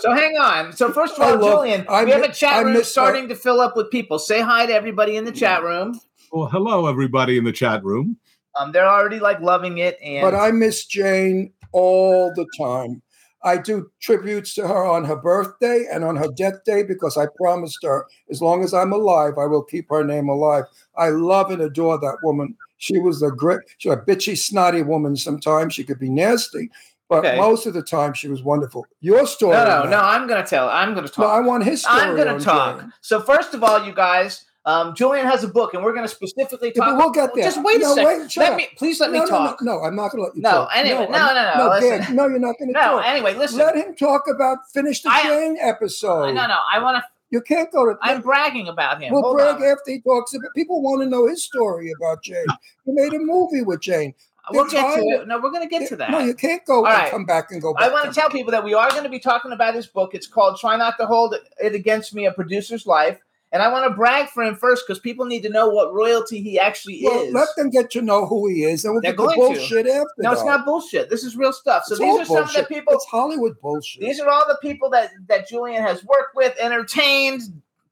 [0.00, 0.72] So hang on.
[0.74, 2.92] So first of I all, love- Julian, I we have a chat room miss her.
[2.92, 4.18] starting to fill up with people.
[4.18, 5.98] Say hi to everybody in the chat room.
[6.30, 8.18] Well, hello, everybody in the chat room.
[8.58, 13.02] Um, they're already like loving it, and But I miss Jane all the time.
[13.44, 17.26] I do tributes to her on her birthday and on her death day because I
[17.36, 20.64] promised her, as long as I'm alive, I will keep her name alive.
[20.96, 22.56] I love and adore that woman.
[22.78, 25.16] She was a great, she was a bitchy, snotty woman.
[25.16, 26.70] Sometimes she could be nasty,
[27.08, 27.36] but Okay.
[27.36, 28.84] most of the time she was wonderful.
[29.00, 29.52] Your story.
[29.56, 29.90] no, no, man.
[29.90, 30.00] no.
[30.00, 30.68] I'm gonna tell.
[30.68, 31.18] I'm gonna talk.
[31.18, 32.00] No, I want his story.
[32.00, 32.80] I'm going to talk.
[32.80, 32.92] Jane.
[33.00, 36.08] So first of all, you guys, um, Julian has a book, and we're going to
[36.14, 36.90] specifically Yeah, talk.
[36.90, 37.44] but we'll get there.
[37.44, 38.18] Just wait No, a second.
[38.20, 38.56] wait, let up.
[38.58, 39.62] me, please let no, me no, talk.
[39.62, 40.70] No, no, I'm not going to let you No, talk.
[40.74, 41.80] anyway, no, no, no, No.
[41.80, 43.06] Dan, no, you're not going to No, talk.
[43.06, 43.58] anyway, listen.
[43.58, 46.32] Let him talk about finish the I- Jane episode.
[46.32, 46.58] no, no.
[46.70, 47.04] I want to.
[47.30, 47.96] You can't go to.
[48.02, 49.12] I'm bragging about him.
[49.12, 49.62] We'll Hold brag on.
[49.64, 50.50] after he talks about.
[50.54, 52.46] People want to know his story about Jane.
[52.84, 54.14] He made a movie with Jane.
[54.52, 55.26] We'll get to it.
[55.26, 56.10] No, we're going to get to that.
[56.12, 57.10] No, you can't go All right.
[57.10, 57.82] come back and go back.
[57.82, 60.14] I want to tell people that we are going to be talking about his book.
[60.14, 63.18] It's called Try Not to Hold It Against Me, A Producer's Life.
[63.52, 66.42] And I want to brag for him first because people need to know what royalty
[66.42, 67.32] he actually Well, is.
[67.32, 69.58] let them get to know who he is, and we'll They're get the going to.
[69.58, 70.08] bullshit after.
[70.18, 71.08] no, it's not bullshit.
[71.10, 71.84] This is real stuff.
[71.86, 72.92] So It's these are some of the people.
[72.94, 74.02] It's Hollywood bullshit.
[74.02, 77.42] These are all the people that that Julian has worked with, entertained,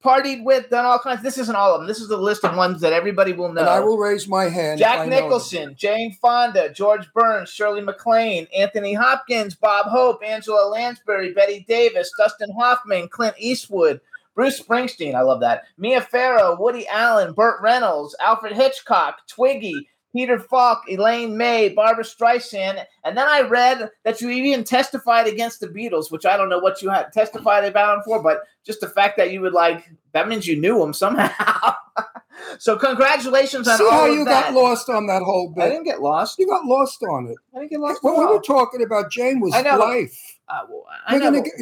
[0.04, 1.22] partied with, done all kinds.
[1.22, 1.86] This isn't all of them.
[1.88, 3.60] This is the list of ones that everybody will know.
[3.62, 4.80] and I will raise my hand.
[4.80, 5.08] Jack.
[5.08, 12.10] Nicholson, Jane Fonda, George Burns, Shirley MacLaine, Anthony Hopkins, Bob Hope, Angela Lansbury, Bette Davis,
[12.18, 14.00] Dustin Hoffman, Clint Eastwood,
[14.34, 15.64] Bruce Springsteen, I love that.
[15.78, 22.84] Mia Farrow, Woody Allen, Burt Reynolds, Alfred Hitchcock, Twiggy, Peter Falk, Elaine May, Barbara Streisand,
[23.04, 26.60] and then I read that you even testified against the Beatles, which I don't know
[26.60, 29.90] what you had testified about them for, but just the fact that you would like
[30.12, 31.74] that means you knew them somehow.
[32.58, 35.64] so congratulations on See how you got lost on that whole bit.
[35.64, 36.38] I didn't get lost.
[36.38, 37.36] You got lost on it.
[37.52, 38.02] I didn't get lost.
[38.02, 38.34] What at we all.
[38.34, 39.76] were talking about, Jane, was I know.
[39.78, 40.16] life.
[40.48, 41.32] Uh, well, I We're know.
[41.32, 41.54] gonna get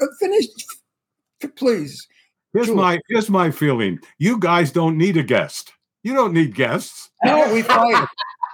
[0.00, 0.46] uh, finish.
[1.56, 2.06] Please.
[2.52, 2.76] Here's Sure.
[2.76, 4.00] my here's my feeling.
[4.18, 5.72] You guys don't need a guest.
[6.02, 7.10] You don't need guests.
[7.24, 8.06] No, we fight.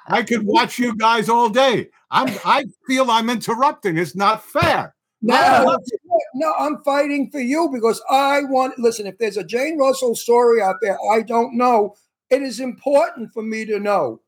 [0.09, 1.88] I could watch you guys all day.
[2.11, 3.96] I'm I feel I'm interrupting.
[3.96, 4.94] It's not fair.
[5.22, 5.79] No,
[6.35, 8.79] no, I'm fighting for you because I want.
[8.79, 11.96] Listen, if there's a Jane Russell story out there I don't know,
[12.31, 14.20] it is important for me to know.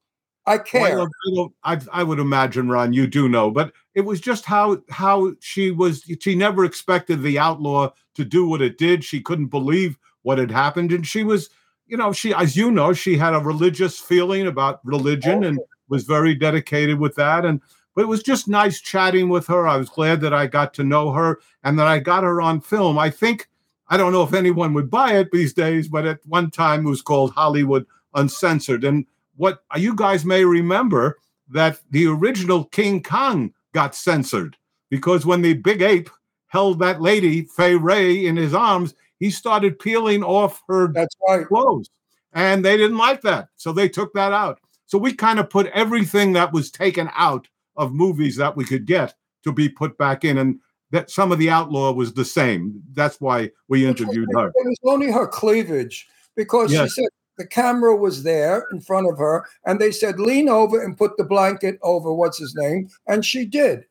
[0.49, 0.97] I care.
[0.97, 4.79] Well, I, I, I would imagine, Ron, you do know, but it was just how
[4.91, 6.05] how she was.
[6.21, 9.05] She never expected the outlaw to do what it did.
[9.05, 11.51] She couldn't believe what had happened, and she was,
[11.87, 15.67] you know, she, as you know, she had a religious feeling about religion and oh.
[15.89, 17.45] was very dedicated with that.
[17.45, 17.61] And
[17.95, 19.69] but it was just nice chatting with her.
[19.69, 22.61] I was glad that I got to know her and that I got her on
[22.61, 22.99] film.
[22.99, 23.49] I think
[23.89, 26.91] I don't know if anyone would buy it these days, but at one time it
[26.91, 28.85] was called Hollywood Uncensored.
[28.85, 29.05] And
[29.39, 34.57] what you guys may remember that the original King Kong got censored
[34.91, 36.11] because when the big ape
[36.49, 41.47] held that lady, Fay Wray, in his arms, he started peeling off her That's right.
[41.47, 41.89] clothes.
[42.33, 43.49] And they didn't like that.
[43.57, 44.61] So they took that out.
[44.87, 48.87] So we kind of put everything that was taken out of movies that we could
[48.87, 50.39] get to be put back in.
[50.39, 52.83] And that some of the outlaw was the same.
[52.93, 54.49] That's why we interviewed her.
[54.49, 56.93] It was only her cleavage because Yes.
[56.95, 60.83] she said the camera was there in front of her, and they said lean over
[60.83, 63.85] and put the blanket over what's his name, and she did,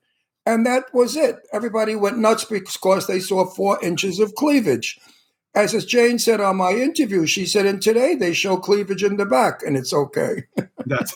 [0.45, 1.39] and that was it.
[1.51, 4.99] Everybody went nuts because they saw four inches of cleavage.
[5.55, 9.17] As as Jane said on my interview, she said, and today they show cleavage in
[9.17, 10.43] the back, and it's okay.
[10.85, 11.13] That's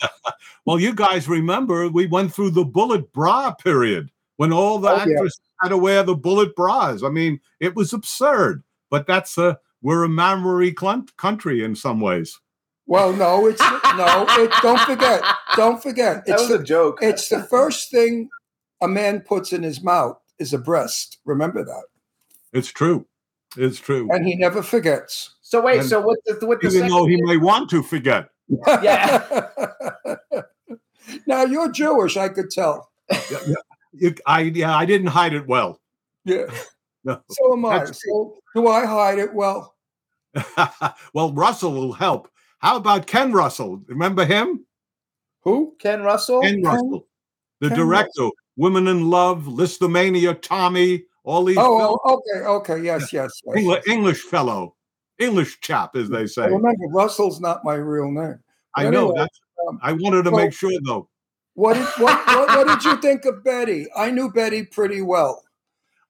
[0.65, 5.05] well, you guys remember we went through the bullet bra period when all the Oh,
[5.05, 5.27] yeah.
[5.61, 7.03] had to wear the bullet bras.
[7.03, 8.63] I mean, it was absurd.
[8.89, 12.39] But that's a we're a memory clun- country in some ways.
[12.87, 14.25] Well, no, it's no.
[14.29, 15.21] It, don't forget.
[15.55, 16.25] Don't forget.
[16.25, 16.99] That It's was the, a joke.
[17.01, 18.29] it's the first thing
[18.81, 21.19] a man puts in his mouth is a breast.
[21.25, 21.83] Remember that.
[22.53, 23.05] It's true.
[23.57, 24.09] It's true.
[24.11, 25.35] and he never forgets.
[25.41, 28.29] So wait, And so what the what the Even though he may want to forget.
[28.67, 29.47] Yeah.
[31.27, 32.89] now you're Jewish, I could tell.
[33.93, 35.79] You- I yeah, I didn't hide it well.
[36.25, 36.45] Yeah.
[37.03, 37.19] No.
[37.31, 37.79] So am I.
[37.79, 39.70] That's- So do I hide it well?
[41.13, 42.29] well, Russell will help.
[42.59, 43.81] How about Ken Russell?
[43.87, 44.65] Remember him?
[45.43, 45.75] Who?
[45.79, 46.41] Ken Russell?
[46.41, 47.07] Ken Russell,
[47.59, 53.11] the Ken director, Women in Love, Lisztomania, Tommy, all these Oh, oh, okay, okay, yes,
[53.11, 53.31] yes.
[53.45, 53.57] yes.
[53.57, 54.75] English, English fellow,
[55.19, 56.43] English chap, as they I say.
[56.43, 58.39] remember Russell's not my real name.
[58.75, 58.99] I But know.
[59.09, 59.39] anyway, That's.
[59.67, 61.07] um, I wanted to well- make sure, though.
[61.55, 63.85] What did what, what, what did you think of Betty?
[63.95, 65.43] I knew Betty pretty well.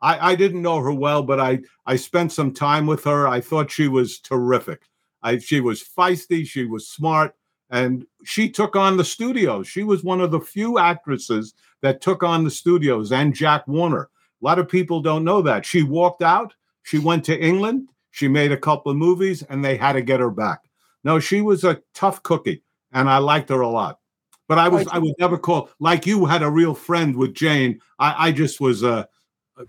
[0.01, 3.27] I, I didn't know her well, but I I spent some time with her.
[3.27, 4.83] I thought she was terrific.
[5.21, 7.35] I she was feisty, she was smart,
[7.69, 9.67] and she took on the studios.
[9.67, 14.09] She was one of the few actresses that took on the studios and Jack Warner.
[14.41, 15.65] A lot of people don't know that.
[15.65, 19.77] She walked out, she went to England, she made a couple of movies, and they
[19.77, 20.61] had to get her back.
[21.03, 23.99] No, she was a tough cookie, and I liked her a lot.
[24.47, 27.79] But I was I would never call like you had a real friend with Jane.
[27.99, 29.07] I, I just was a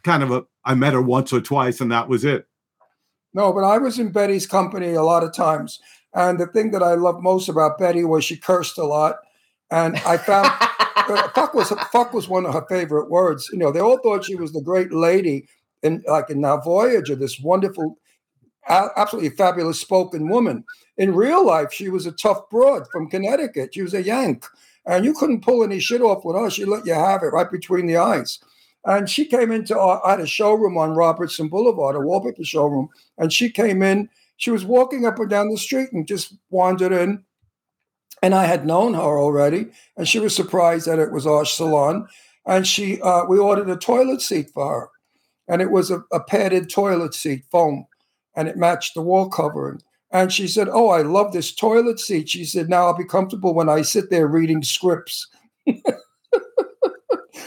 [0.03, 2.47] kind of a I met her once or twice and that was it.
[3.35, 5.81] No, but I was in Betty's company a lot of times.
[6.15, 9.17] And the thing that I loved most about Betty was she cursed a lot.
[9.71, 13.49] And I found uh, fuck was fuck was one of her favorite words.
[13.53, 15.49] You know, they all thought she was the great lady
[15.83, 17.97] in like in Now Voyager, this wonderful,
[18.69, 20.65] a- absolutely fabulous spoken woman.
[20.99, 23.75] In real life, she was a tough broad from Connecticut.
[23.75, 24.45] She was a Yank.
[24.85, 26.51] And you couldn't pull any shit off with her.
[26.51, 28.41] She let you have it right between the eyes.
[28.85, 32.89] And she came into our, I had a showroom on Robertson Boulevard, a wallpaper showroom.
[33.19, 36.93] And she came in, she was walking up and down the street and just wandered
[36.93, 37.25] in.
[38.23, 39.67] And I had known her already.
[39.97, 42.09] And she was surprised that it was our salon.
[42.45, 44.89] And she, uh, we ordered a toilet seat for her.
[45.49, 47.87] And it was a, a padded toilet seat, foam,
[48.35, 49.81] and it matched the wall covering.
[50.11, 52.29] And she said, Oh, I love this toilet seat.
[52.29, 55.27] She said, Now I'll be comfortable when I sit there reading scripts.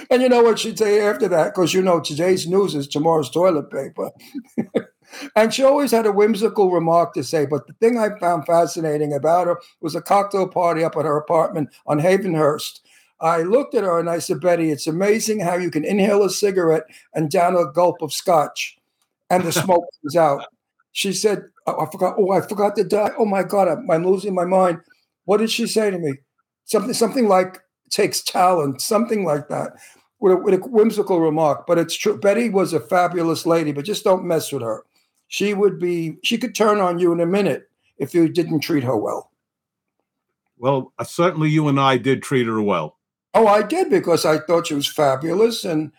[0.10, 1.54] and you know what she'd say after that?
[1.54, 4.12] Because you know, today's news is tomorrow's toilet paper.
[5.36, 7.46] and she always had a whimsical remark to say.
[7.46, 11.18] But the thing I found fascinating about her was a cocktail party up at her
[11.18, 12.82] apartment on Havenhurst.
[13.22, 16.30] I looked at her and I said, Betty, it's amazing how you can inhale a
[16.30, 16.84] cigarette
[17.14, 18.78] and down a gulp of scotch
[19.30, 20.46] and the smoke comes out.
[20.92, 22.16] She said, oh, I forgot.
[22.18, 23.12] Oh, I forgot to die.
[23.18, 24.80] Oh my God, I'm, I'm losing my mind.
[25.26, 26.14] What did she say to me?
[26.66, 29.74] Something, something like takes talent, something like that,
[30.20, 31.66] with a, with a whimsical remark.
[31.68, 32.18] But it's true.
[32.18, 34.84] Betty was a fabulous lady, but just don't mess with her.
[35.28, 36.18] She would be.
[36.24, 39.32] She could turn on you in a minute if you didn't treat her well.
[40.58, 42.98] Well, uh, certainly you and I did treat her well.
[43.34, 45.92] Oh, I did because I thought she was fabulous and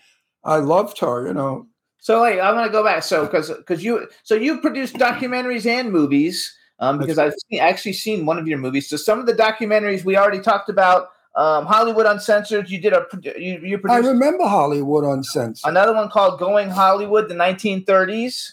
[0.44, 1.26] I loved her.
[1.26, 1.66] You know,
[1.98, 3.02] So like I'm gonna go back.
[3.02, 6.54] So because because you so you produced documentaries and movies.
[6.78, 8.88] Um, because I've seen, actually seen one of your movies.
[8.88, 11.08] So some of the documentaries we already talked about.
[11.36, 12.70] Um, Hollywood Uncensored.
[12.70, 13.06] You did a
[13.38, 15.68] you you I remember Hollywood Uncensored.
[15.68, 18.52] another one called Going Hollywood, the 1930s.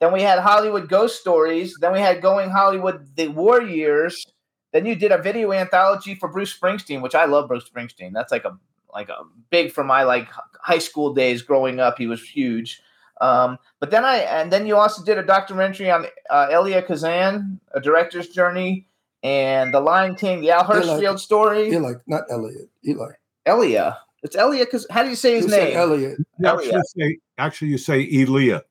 [0.00, 1.76] Then we had Hollywood Ghost Stories.
[1.80, 4.26] Then we had Going Hollywood, the War Years.
[4.72, 8.12] Then you did a video anthology for Bruce Springsteen, which I love Bruce Springsteen.
[8.12, 8.58] That's like a
[8.92, 10.28] like a big for my like
[10.60, 11.98] high school days growing up.
[11.98, 12.82] He was huge.
[13.20, 17.60] Um, but then I and then you also did a documentary on uh, Elia Kazan,
[17.72, 18.88] a director's journey,
[19.24, 21.70] and The Line King, the Al Eli- Hirschfeld story.
[21.72, 22.68] Eli, not Elliot.
[22.86, 23.08] Eli.
[23.46, 23.98] Elia.
[24.22, 24.64] It's Elia.
[24.66, 25.76] Cause how do you say his You said name?
[25.76, 26.18] Elliot.
[26.38, 26.78] You Elia.
[26.78, 28.62] actually, say, actually, you say Elia.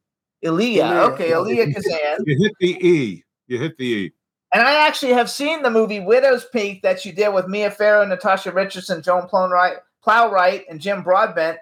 [0.44, 0.86] Elia.
[0.86, 1.34] Elia, Okay.
[1.34, 2.24] Elia Kazan.
[2.26, 3.24] You hit the E.
[3.48, 4.12] You hit the E.
[4.54, 8.06] And I actually have seen the movie Widow's Peak that you did with Mia Farrow,
[8.06, 11.58] Natasha Richardson, Joan Plowright, Plowright, and Jim Broadbent.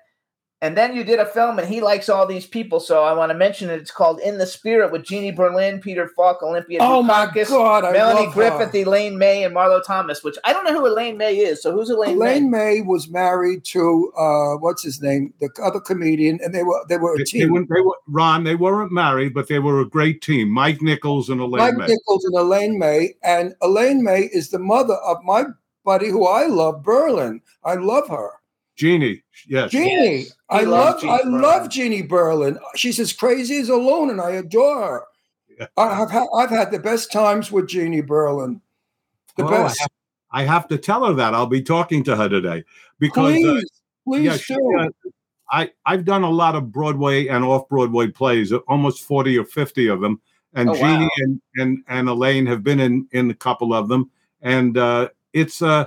[0.64, 3.32] And then you did a film, and he likes all these people, so I want
[3.32, 3.80] to mention it.
[3.80, 7.84] It's called In the Spirit with Jeannie Berlin, Peter Falk, Olympia Oh my Dukakis, God,
[7.84, 8.78] I Melanie love Griffith, her.
[8.78, 10.24] Elaine May, and Marlo Thomas.
[10.24, 11.64] Which I don't know who Elaine May is.
[11.64, 12.76] So who's Elaine, Elaine May?
[12.76, 16.97] May was married to uh, what's his name, the other comedian, and they were they
[16.97, 17.53] were a They, team.
[17.53, 18.43] weren't- they were Ron.
[18.43, 20.49] They weren't married, but they were a great team.
[20.51, 21.88] Mike Nichols and Elaine Mike May.
[21.88, 25.45] Nichols and Elaine May, and Elaine May is the mother of my
[25.84, 27.41] buddy who I love, Berlin.
[27.66, 28.30] I love her.
[28.76, 29.22] Jeannie.
[29.47, 29.72] Yes.
[29.72, 30.17] Jeannie.
[30.19, 31.41] Yes, I love Jeannie I Berlin.
[31.41, 32.59] love Jeannie Berlin.
[32.76, 35.03] She's as crazy as a loon, and I adore her.
[35.59, 35.67] Yeah.
[35.78, 38.61] I have had, I've had the best times with Jeannie Berlin.
[39.38, 39.80] The Oh, I best.
[39.82, 39.89] have,
[40.32, 41.34] I have to tell her that.
[41.34, 42.63] I'll be talking to her today
[42.99, 43.69] because uh, Please,
[44.05, 44.80] please yeah, she, do.
[44.80, 44.88] uh,
[45.51, 49.88] I I've done a lot of Broadway and off Broadway plays, almost forty or fifty
[49.88, 50.22] of them,
[50.53, 51.09] and Oh, Jeannie wow.
[51.17, 54.09] and, and and Elaine have been in in a couple of them,
[54.41, 55.86] and uh, it's uh,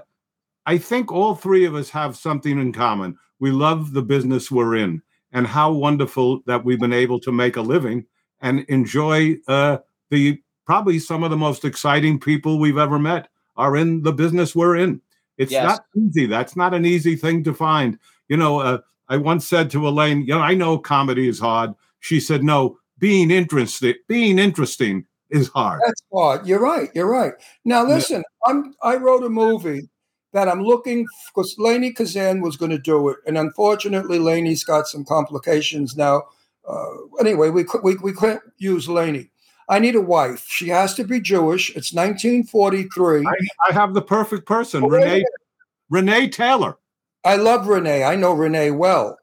[0.66, 3.16] I think all three of us have something in common.
[3.40, 5.02] We love the business we're in,
[5.32, 8.06] and how wonderful that we've been able to make a living
[8.40, 9.78] and enjoy uh,
[10.10, 14.54] the probably some of the most exciting people we've ever met are in the business
[14.54, 15.00] we're in.
[15.36, 15.64] It's Yes.
[15.64, 16.26] not easy.
[16.26, 17.98] That's not an easy thing to find.
[18.28, 21.74] You know, uh, I once said to Elaine, "You know, I know comedy is hard."
[22.00, 26.46] She said, "No, being interested, being interesting is hard." That's hard.
[26.46, 26.88] You're right.
[26.94, 27.34] You're right.
[27.64, 29.88] Now listen, I'm I wrote a movie
[30.34, 34.86] that I'm looking because Lainie Kazan was going to do it, and unfortunately, Lainie's got
[34.86, 36.24] some complications now.
[36.68, 36.86] Uh,
[37.20, 39.30] anyway, we we we couldn't use Lainie.
[39.68, 40.44] I need a wife.
[40.46, 41.70] She has to be Jewish.
[41.70, 43.26] It's 1943.
[43.26, 43.32] I,
[43.70, 45.24] I have the perfect person, Oh, Renee.
[45.88, 46.76] Renee Taylor.
[47.24, 48.04] I love Renee.
[48.04, 49.16] I know Renee well.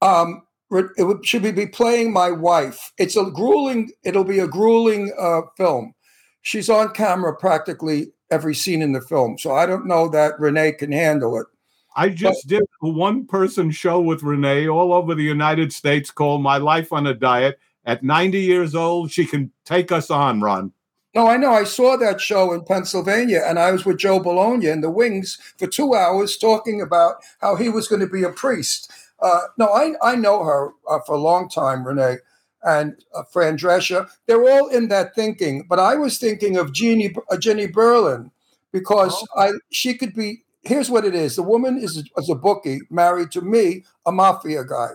[0.00, 2.92] Um, it would, should we be playing my wife?
[2.96, 3.90] It's a grueling.
[4.04, 5.92] It'll be a grueling uh, film.
[6.40, 10.72] She's on camera practically every scene in the film, so I don't know that Renee
[10.72, 11.46] can handle it.
[11.94, 16.42] I just did a one person show with Renee all over the United States called
[16.42, 17.58] My Life on a Diet.
[17.84, 20.72] At 90 years old, she can take us on, Ron.
[21.14, 21.52] No, I know.
[21.52, 25.38] I saw that show in Pennsylvania, and I was with Joe Bologna in the wings
[25.58, 28.90] for two hours talking about how he was going to be a priest.
[29.20, 32.16] Uh, no, I, I know her uh, for a long time, Renee
[32.64, 34.08] and uh, Fran Drescher.
[34.26, 38.30] They're all in that thinking, but I was thinking of Jeannie, uh, Jenny Berlin
[38.72, 40.42] because I she could be.
[40.62, 44.64] Here's what it is: the woman is, is a bookie married to me, a mafia
[44.64, 44.90] guy,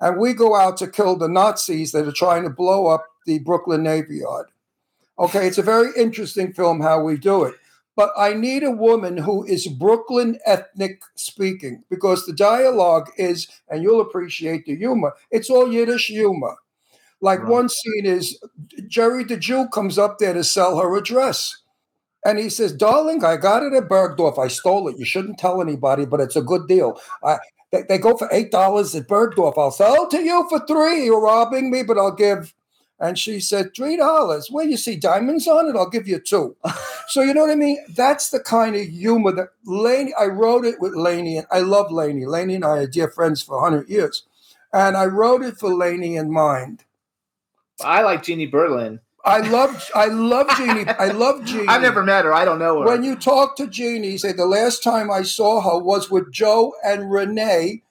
[0.00, 3.38] and we go out to kill the Nazis that are trying to blow up the
[3.40, 4.46] Brooklyn Navy Yard.
[5.18, 7.54] Okay, it's a very interesting film how we do it.
[7.94, 13.82] But I need a woman who is Brooklyn ethnic speaking because the dialogue is, and
[13.82, 16.56] you'll appreciate the humor, it's all Yiddish humor.
[17.22, 17.48] Like Right.
[17.48, 18.38] one scene is
[18.88, 21.56] Jerry the Jew comes up there to sell her a dress.
[22.24, 24.38] And he says, Darling, I got it at Bergdorf.
[24.38, 24.98] I stole it.
[24.98, 27.00] You shouldn't tell anybody, but it's a good deal.
[27.24, 27.38] I,
[27.72, 29.54] they, they go for $8 at Bergdorf.
[29.56, 31.06] I'll sell to you for three.
[31.06, 32.54] You're robbing me, but I'll give.
[33.00, 34.44] And she said, $3.
[34.52, 35.74] Well, you see diamonds on it?
[35.76, 36.54] I'll give you two.
[37.08, 37.78] so, you know what I mean?
[37.96, 41.90] That's the kind of humor that Lainie, I wrote it with Lainie, and I love
[41.90, 42.26] Lainie.
[42.26, 44.24] Lainie and I are dear friends for 100 years.
[44.72, 46.84] And I wrote it for Lainie in mind.
[47.84, 49.00] I like Jeannie Berlin.
[49.24, 50.88] I love, I love Jeannie.
[50.88, 51.68] I love Jeannie.
[51.68, 52.34] I've never met her.
[52.34, 52.86] I don't know her.
[52.86, 56.74] When you talk to Jeannie, say the last time I saw her was with Joe
[56.84, 57.82] and Renee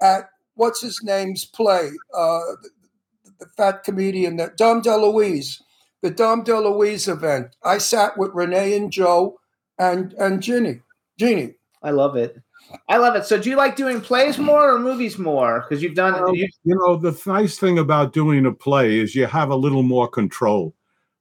[0.00, 2.70] at what's his name's play, uh, the,
[3.40, 5.62] the fat comedian, that Dom DeLuise,
[6.02, 7.56] the Dom DeLuise event.
[7.64, 9.38] I sat with Renee and Joe
[9.78, 10.80] and and Ginny.
[11.18, 11.54] Jeannie.
[11.82, 12.40] I love it.
[12.88, 13.24] I love it.
[13.24, 15.60] So, do you like doing plays more or movies more?
[15.60, 19.14] Because you've done Well, you, you know, the nice thing about doing a play is
[19.14, 20.74] you have a little more control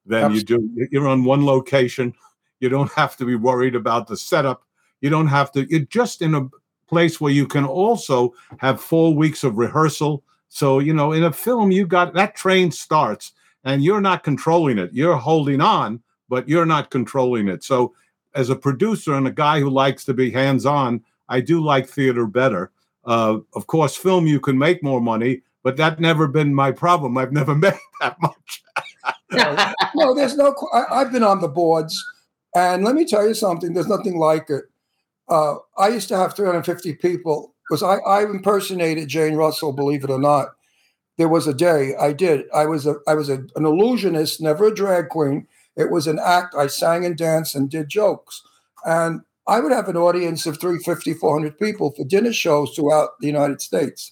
[0.06, 0.88] than you do.
[0.92, 2.14] You're on one location.
[2.60, 4.64] You don't have to be worried about the setup.
[5.02, 5.70] You don't have to.
[5.70, 6.48] You're just in a
[6.88, 11.32] place where you can also have four weeks of rehearsal, So, you know, in a
[11.32, 13.34] film, you got that train starts
[13.64, 14.94] and you're not controlling it.
[14.94, 17.64] You're holding on, but you're not controlling it.
[17.64, 17.94] So,
[18.36, 21.88] as a producer and a guy who likes to be hands on, I do like
[21.88, 22.72] theater better.
[23.06, 27.18] Uh, of course, film, you can make more money, but that never been my problem.
[27.18, 28.64] I've never made that much.
[29.96, 30.56] no, there's no.
[30.74, 32.04] I, I've been on the boards,
[32.56, 33.74] and let me tell you something.
[33.74, 34.66] There's nothing like it.
[35.28, 39.74] Uh, I used to have 350 people because I, I impersonated Jane Russell.
[39.74, 40.50] Believe it or not,
[41.18, 42.46] there was a day I did.
[42.54, 45.48] I was a I was a, an illusionist, never a drag queen.
[45.76, 46.56] It was an act.
[46.56, 48.42] I sang and danced and did jokes,
[48.86, 53.28] and I would have an audience of 350, 400 people for dinner shows throughout the
[53.28, 54.12] United States.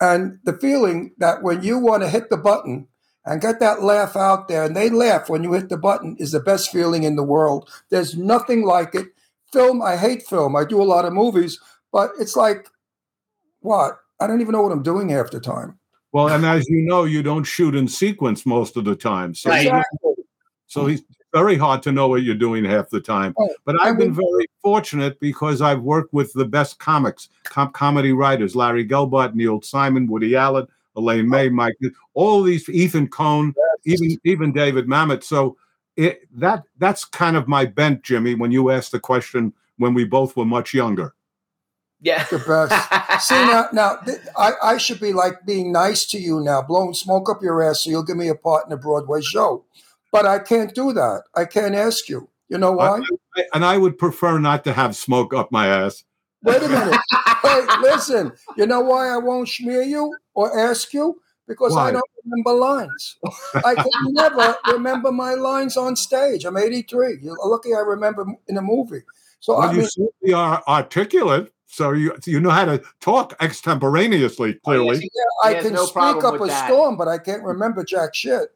[0.00, 2.86] And the feeling that when you want to hit the button
[3.26, 6.32] and get that laugh out there, and they laugh when you hit the button, is
[6.32, 7.68] the best feeling in the world.
[7.90, 9.08] There's nothing like it.
[9.52, 10.54] Film, I hate film.
[10.54, 11.58] I do a lot of movies,
[11.92, 12.68] but it's like,
[13.60, 13.98] what?
[14.20, 15.78] I don't even know what I'm doing half the time.
[16.12, 19.34] Well, and as you know, you don't shoot in sequence most of the time.
[19.34, 19.66] So, Right.
[19.66, 20.14] Exactly.
[20.66, 21.02] so it's
[21.32, 23.34] very hard to know what you're doing half the time.
[23.38, 27.72] Oh, But I I've been very fortunate because I've worked with the best comics, com-
[27.72, 30.66] comedy writers: Larry Gelbart, Neil Simon, Woody Allen,
[30.96, 31.76] Elaine May, Mike,
[32.14, 33.54] all these, Ethan Coen,
[33.84, 35.22] even even David Mamet.
[35.22, 35.56] So
[35.96, 38.34] it, that that's kind of my bent, Jimmy.
[38.34, 41.14] When you asked the question when we both were much younger,
[42.02, 42.24] Yeah.
[42.24, 43.26] The best.
[43.26, 46.92] See now, now th- I, I should be like being nice to you now, blowing
[46.94, 49.64] smoke up your ass, so you'll give me a part in a Broadway show.
[50.12, 51.22] But I can't do that.
[51.34, 52.28] I can't ask you.
[52.48, 53.00] You know why?
[53.36, 56.04] I- and I would prefer not to have smoke up my ass.
[56.42, 57.00] Wait a minute.
[57.42, 58.32] hey, listen.
[58.56, 61.20] You know why I won't smear you or ask you?
[61.46, 61.88] Because Why?
[61.88, 63.16] I don't remember lines.
[63.64, 66.44] I can never remember my lines on stage.
[66.44, 67.18] I'm 83.
[67.20, 69.02] You're lucky I remember in a movie.
[69.40, 74.54] So Well, I you certainly are articulate, so you you know how to talk extemporaneously.
[74.64, 76.68] Clearly, yeah, I can no speak up a that.
[76.68, 78.50] storm, but I can't remember jack shit.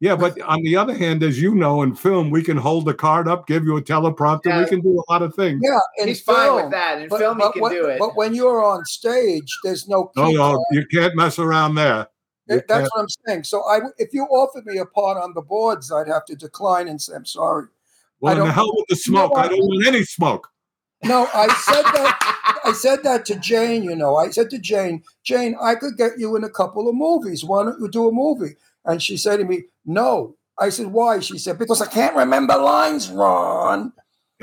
[0.00, 0.16] Yeah.
[0.16, 3.28] But on the other hand, as you know, in film, we can hold the card
[3.28, 4.60] up, give you a teleprompter, Yeah.
[4.60, 5.60] we can do a lot of things.
[5.62, 7.00] Yeah, in He's fine with that.
[7.02, 7.98] In but- film, but he can when- do it.
[7.98, 10.10] But when you're on stage, there's no.
[10.16, 10.60] No, no, card.
[10.72, 12.08] you can't mess around there.
[12.48, 13.44] You That's can't- what I'm saying.
[13.44, 16.88] So I, if you offered me a part on the boards, I'd have to decline
[16.88, 17.66] and say I'm sorry.
[18.20, 19.32] Well, I in the don't- hell with the You know smoke.
[19.38, 20.48] I don't want any smoke.
[21.04, 22.36] No, I said that.
[22.64, 23.82] I said that to Jane.
[23.84, 26.94] You know, I said to Jane, Jane, I could get you in a couple of
[26.94, 27.42] movies.
[27.44, 28.56] Why don't you do a movie?
[28.84, 30.36] And she said to me, No.
[30.58, 31.20] I said, Why?
[31.20, 33.92] She said, Because I can't remember lines, Ron.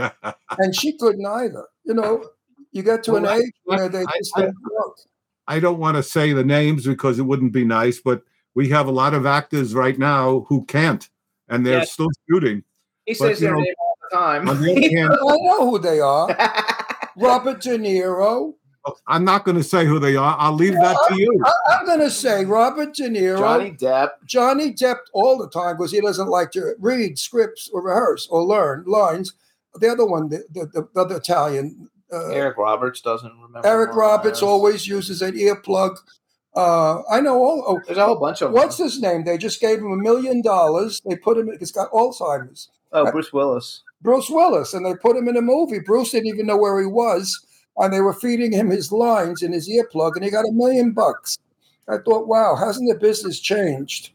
[0.59, 1.65] And she couldn't either.
[1.83, 2.23] You know,
[2.71, 4.97] you get to an I- age where they I- just I- don't work.
[5.49, 8.21] I don't want to say the names because it wouldn't be nice, but
[8.53, 11.07] we have a lot of actors right now who can't,
[11.47, 11.93] and they're Yes.
[11.93, 12.63] still shooting.
[13.05, 14.49] he but, says their know, name all the time.
[14.49, 14.71] On the
[15.05, 16.27] other I know who they are.
[17.17, 18.55] Robert De Niro.
[19.07, 20.35] I'm not going to say who they are.
[20.39, 21.41] I'll leave that to you.
[21.45, 23.39] I, I'm going to say Robert De Niro.
[23.39, 24.09] Johnny Depp.
[24.25, 28.43] Johnny Depp all the time because he doesn't like to read scripts or rehearse or
[28.43, 29.33] learn lines.
[29.75, 33.67] The other one, the, the, the, the other Italian, uh, Eric, Eric Roberts doesn't remember.
[33.67, 35.97] Eric Roberts, always uses an earplug.
[36.55, 37.63] Uh, I know all.
[37.67, 38.88] Oh, There's a whole bunch of what's them.
[38.88, 39.23] his name?
[39.23, 41.01] They just gave him a million dollars.
[41.07, 41.51] They put him.
[41.59, 42.69] He's got Alzheimer's.
[42.91, 43.83] Oh, Bruce Willis.
[44.01, 45.79] Bruce Willis, and they put him in a movie.
[45.79, 47.45] Bruce didn't even know where he was,
[47.78, 50.91] and they were feeding him his lines in his earplug, and he got a million
[50.91, 51.38] bucks.
[51.88, 54.11] I thought, wow, hasn't the business changed?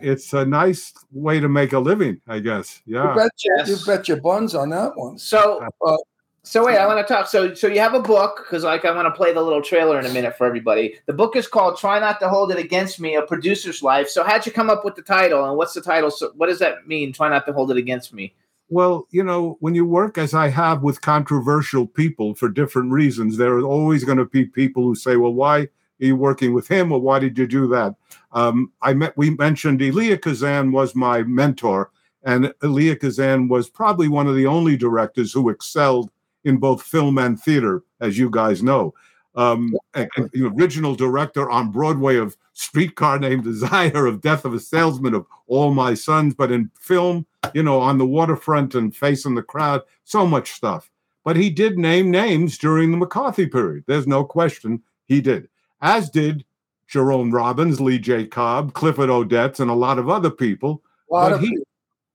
[0.00, 2.80] It's a nice way to make a living, I guess.
[2.86, 3.14] Yeah, You Yeah.
[3.14, 3.68] bet your, Yes.
[3.68, 5.18] you bet your buns on that one.
[5.18, 5.96] So, Uh,
[6.44, 7.26] so wait, I want to talk.
[7.26, 9.98] So, so you have a book because, like, I want to play the little trailer
[9.98, 11.00] in a minute for everybody.
[11.06, 14.22] The book is called "Try Not to Hold It Against Me: A Producer's Life." So,
[14.22, 16.12] how'd you come up with the title, and what's the title?
[16.12, 17.12] So, what does that mean?
[17.12, 18.34] Try not to hold it against me.
[18.70, 23.36] Well, you know, when you work as I have with controversial people for different reasons,
[23.36, 26.68] there are always going to be people who say, "Well, why are you working with
[26.68, 27.94] him, or why did you do that?"
[28.32, 29.16] Um, I met.
[29.16, 31.90] We mentioned Elia Kazan was my mentor,
[32.24, 36.10] and Elia Kazan was probably one of the only directors who excelled
[36.44, 38.92] in both film and theater, as you guys know.
[39.34, 44.52] Um, and- and the original director on Broadway of Streetcar Named Desire, of Death of
[44.52, 48.94] a Salesman, of All My Sons, but in film, you know, on the waterfront and
[48.94, 50.90] face in the crowd, so much stuff.
[51.24, 53.84] But he did name names during the McCarthy period.
[53.86, 55.48] There's no question he did,
[55.82, 56.44] as did
[56.88, 58.26] Jerome Robbins, Lee J.
[58.26, 60.82] Cobb, Clifford Odets, and a lot of other people.
[61.10, 61.64] A lot But of he- people.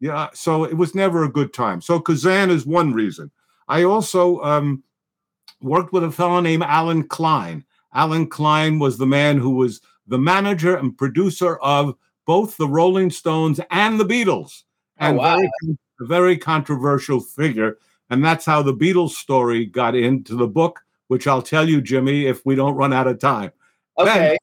[0.02, 1.80] Yeah, so it was never a good time.
[1.80, 3.32] So Kazan is one reason.
[3.70, 4.84] I also um,
[5.62, 7.64] worked with a fellow named Allen Klein.
[7.94, 11.96] Allen Klein was the man who was the manager and producer of
[12.26, 14.64] both the Rolling Stones and the Beatles,
[15.00, 15.36] Oh, and wow.
[15.38, 17.78] very, a very controversial figure.
[18.10, 22.26] And that's how the Beatles story got into the book, which I'll tell you, Jimmy,
[22.28, 23.52] if we don't run out of time.
[23.98, 24.38] Okay.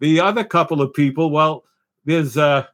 [0.00, 1.64] the other couple of people, well,
[2.04, 2.66] there's uh,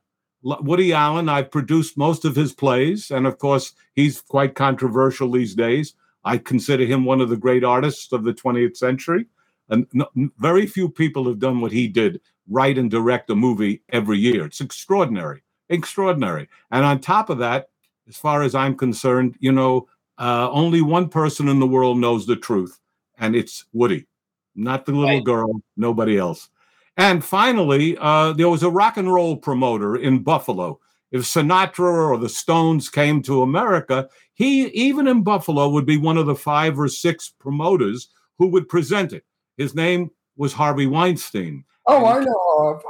[0.43, 1.29] Woody Allen.
[1.29, 5.95] I've produced most of his plays, and of course, he's quite controversial these days.
[6.25, 9.27] I consider him one of the great artists of the 20th century.
[9.69, 10.09] And no,
[10.39, 14.47] very few people have done what he did write and direct a movie every year.
[14.47, 16.49] It's extraordinary, extraordinary.
[16.71, 17.71] And on top of that,
[18.09, 19.89] as far as I'm concerned, you know,
[20.19, 22.79] uh, only one person in the world knows the truth,
[23.19, 24.07] and it's Woody,
[24.55, 25.25] not the little Right.
[25.25, 26.49] girl, nobody else.
[26.97, 30.81] And finally, uh, there was a rock and roll promoter in Buffalo.
[31.11, 36.17] If Sinatra or the Stones came to America, he, even in Buffalo, would be one
[36.17, 38.09] of the five or six promoters
[38.39, 39.25] who would present it.
[39.57, 42.75] His name was Harvey Weinstein Oh, I know.
[42.75, 42.83] of.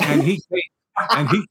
[0.00, 0.60] and he came,
[1.16, 1.46] and he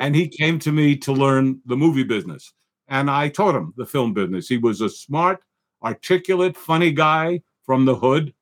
[0.00, 2.52] and he came to me to learn the movie business
[2.88, 5.40] and i taught him the film business he was a smart
[5.82, 8.34] articulate funny guy from the hood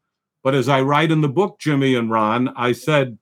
[0.43, 3.17] but as i write in the book jimmy and ron i said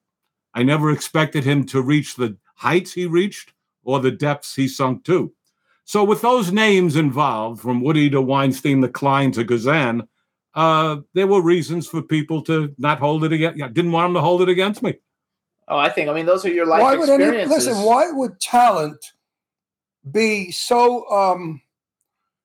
[0.54, 3.52] i never expected him to reach the heights he reached
[3.84, 5.32] or the depths he sunk to
[5.84, 10.06] so with those names involved from woody to weinstein the klein to kazan
[10.58, 14.20] uh, there were reasons for people to not hold it against didn't want them to
[14.20, 14.94] hold it against me
[15.68, 16.08] Oh, I think.
[16.08, 17.76] I mean, those are your life why would any, listen?
[17.84, 19.04] Why would talent
[20.10, 21.60] be so um,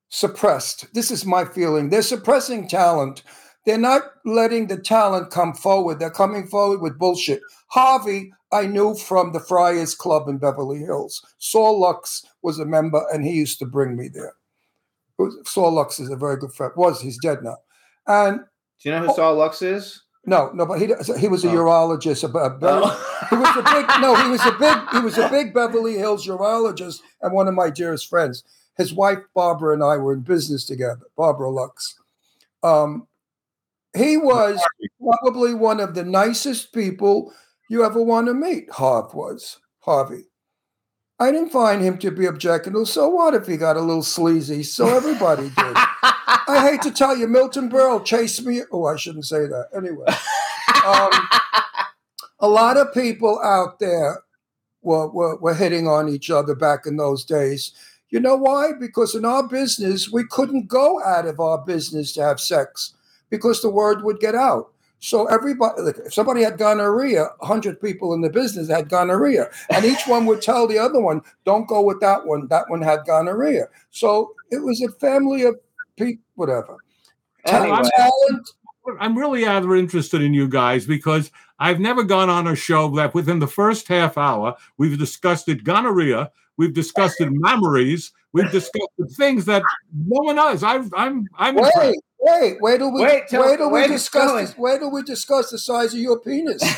[0.09, 0.93] suppressed?
[0.93, 1.89] This is my feeling.
[1.89, 3.23] They're suppressing talent.
[3.65, 5.99] They're not letting the talent come forward.
[5.99, 7.39] They're coming forward with bullshit.
[7.67, 11.23] Harvey, I knew from the Friars Club in Beverly Hills.
[11.37, 14.33] Saul Lux was a member, and he used to bring me there.
[15.17, 16.73] It Saul Lux is a very good friend.
[16.75, 17.55] Was he's dead now,
[18.07, 18.39] and
[18.81, 20.03] Do you know who Saul Lux is?
[20.25, 20.87] no, no, but he
[21.19, 21.53] he was a Oh.
[21.55, 22.23] urologist.
[22.23, 23.27] A, a Oh.
[23.29, 24.15] he was a big no.
[24.15, 24.77] He was a big.
[24.91, 28.43] He was a big Beverly Hills urologist and one of my dearest friends.
[28.77, 31.01] His wife Barbara and I were in business together.
[31.17, 31.95] Barbara Lux.
[32.63, 33.07] Um,
[33.95, 34.59] he was
[34.99, 37.33] probably one of the nicest people
[37.69, 38.71] you ever want to meet.
[38.71, 40.23] Harv was Harvey.
[41.19, 42.85] I didn't find him to be objectionable.
[42.87, 44.63] So what if he got a little sleazy?
[44.63, 45.77] So everybody did.
[46.47, 48.61] I hate to tell you, Milton Berle chased me.
[48.71, 49.69] Oh, I shouldn't say that.
[49.75, 50.05] Anyway,
[50.85, 51.11] um,
[52.39, 54.21] a lot of people out there
[54.81, 57.71] were, were, were hitting on each other back in those days.
[58.09, 58.71] You know why?
[58.79, 62.93] Because in our business, we couldn't go out of our business to have sex
[63.29, 64.69] because the word would get out.
[64.99, 69.49] So everybody, if somebody had gonorrhea, 100 people in the business had gonorrhea.
[69.69, 72.47] And each one would tell the other one, don't go with that one.
[72.47, 73.67] That one had gonorrhea.
[73.91, 75.59] So it was a family of
[75.97, 76.77] people, whatever.
[77.45, 77.81] Anyway.
[77.95, 78.49] Talent,
[78.99, 83.13] I'm really rather interested in you guys because I've never gone on a show that
[83.13, 88.89] within the first half hour we've discussed it gonorrhea, we've discussed it memories, we've discussed
[89.17, 89.61] things that
[89.93, 90.63] no one else.
[90.63, 91.99] I've, I'm I'm Wait, impressed.
[92.19, 94.45] wait, wait till we Wait till- wait till we discuss going.
[94.45, 94.57] this.
[94.57, 96.61] Wait till we discuss the size of your penis,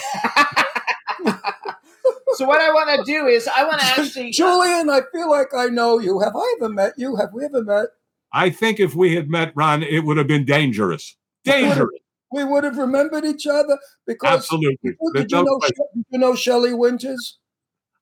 [2.34, 4.30] so what I want to do is I want to actually.
[4.30, 4.90] Uh, Julian.
[4.90, 6.20] I feel like I know you.
[6.20, 7.16] Have I ever met you?
[7.16, 7.88] Have we ever met?
[8.36, 11.16] I think if we had met Ron, it would have been dangerous.
[11.46, 11.90] Dangerous,
[12.32, 14.34] We would have remembered each other because.
[14.34, 14.98] absolutely.
[15.14, 15.60] Did you no know?
[15.62, 17.40] Did you know Shelley Winters?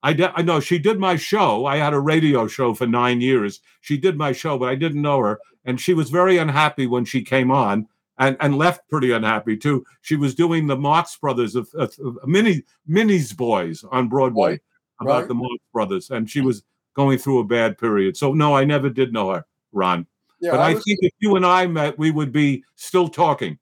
[0.02, 1.66] I, de- I know she did my show.
[1.66, 3.62] I had a radio show for nine years.
[3.82, 7.06] She did my show, but I didn't know her, and she was very unhappy when
[7.06, 9.86] she came on, and, and left pretty unhappy too.
[10.02, 14.60] She was doing the Marx Brothers of, of, of Mini Minnie's Boys on Broadway Right,
[15.00, 15.28] about right.
[15.28, 16.64] the Marx Brothers, and she was
[16.96, 18.18] going through a bad period.
[18.18, 20.08] So no, I never did know her, Ron.
[20.44, 23.58] Yeah, but I, was- think if you and I met, we would be still talking.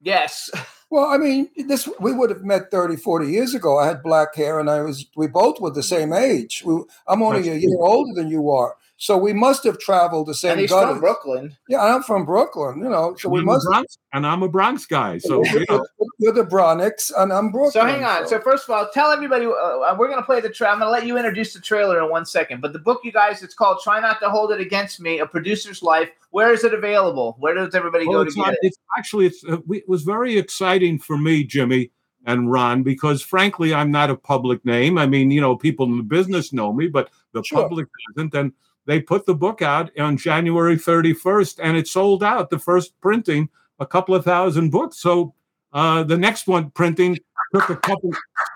[0.00, 0.50] Yes.
[0.90, 3.78] Well, I mean, this we would have met 30, 40 years ago.
[3.78, 6.62] I had black hair and I was we both were the same age.
[6.64, 8.74] We, I'm only That's a year older than you are.
[9.00, 10.90] So we must have traveled the same And he's gutters.
[10.94, 11.56] from Brooklyn.
[11.68, 13.14] Yeah, I'm from Brooklyn, you know.
[13.16, 15.18] So we I'm must Bronx, and I'm a Bronx guy.
[15.18, 15.86] So you know,
[16.18, 17.70] you're the Bronx and I'm Brooklyn.
[17.70, 18.26] So hang on.
[18.26, 20.72] So first of all, tell everybody uh, we're going to play the trailer.
[20.72, 22.60] I'm going to let you introduce the trailer in one second.
[22.60, 25.26] But the book, you guys, it's called "Try Not to Hold It Against Me: A
[25.26, 27.36] Producer's Life." Where is it available?
[27.38, 28.58] Where does everybody Well, go to it's, get it?
[28.62, 31.92] it's actually it's uh, we, it was very exciting for me, Jimmy
[32.26, 34.98] and Ron, because frankly, I'm not a public name.
[34.98, 37.62] I mean, you know, people in the business know me, but the Sure.
[37.62, 37.86] public
[38.16, 38.34] doesn't.
[38.34, 38.52] And
[38.88, 42.48] they put the book out on January 31st, and it sold out.
[42.48, 44.96] The first printing, a couple of thousand books.
[44.96, 45.34] So
[45.74, 47.18] uh, the next one printing
[47.54, 48.10] took a couple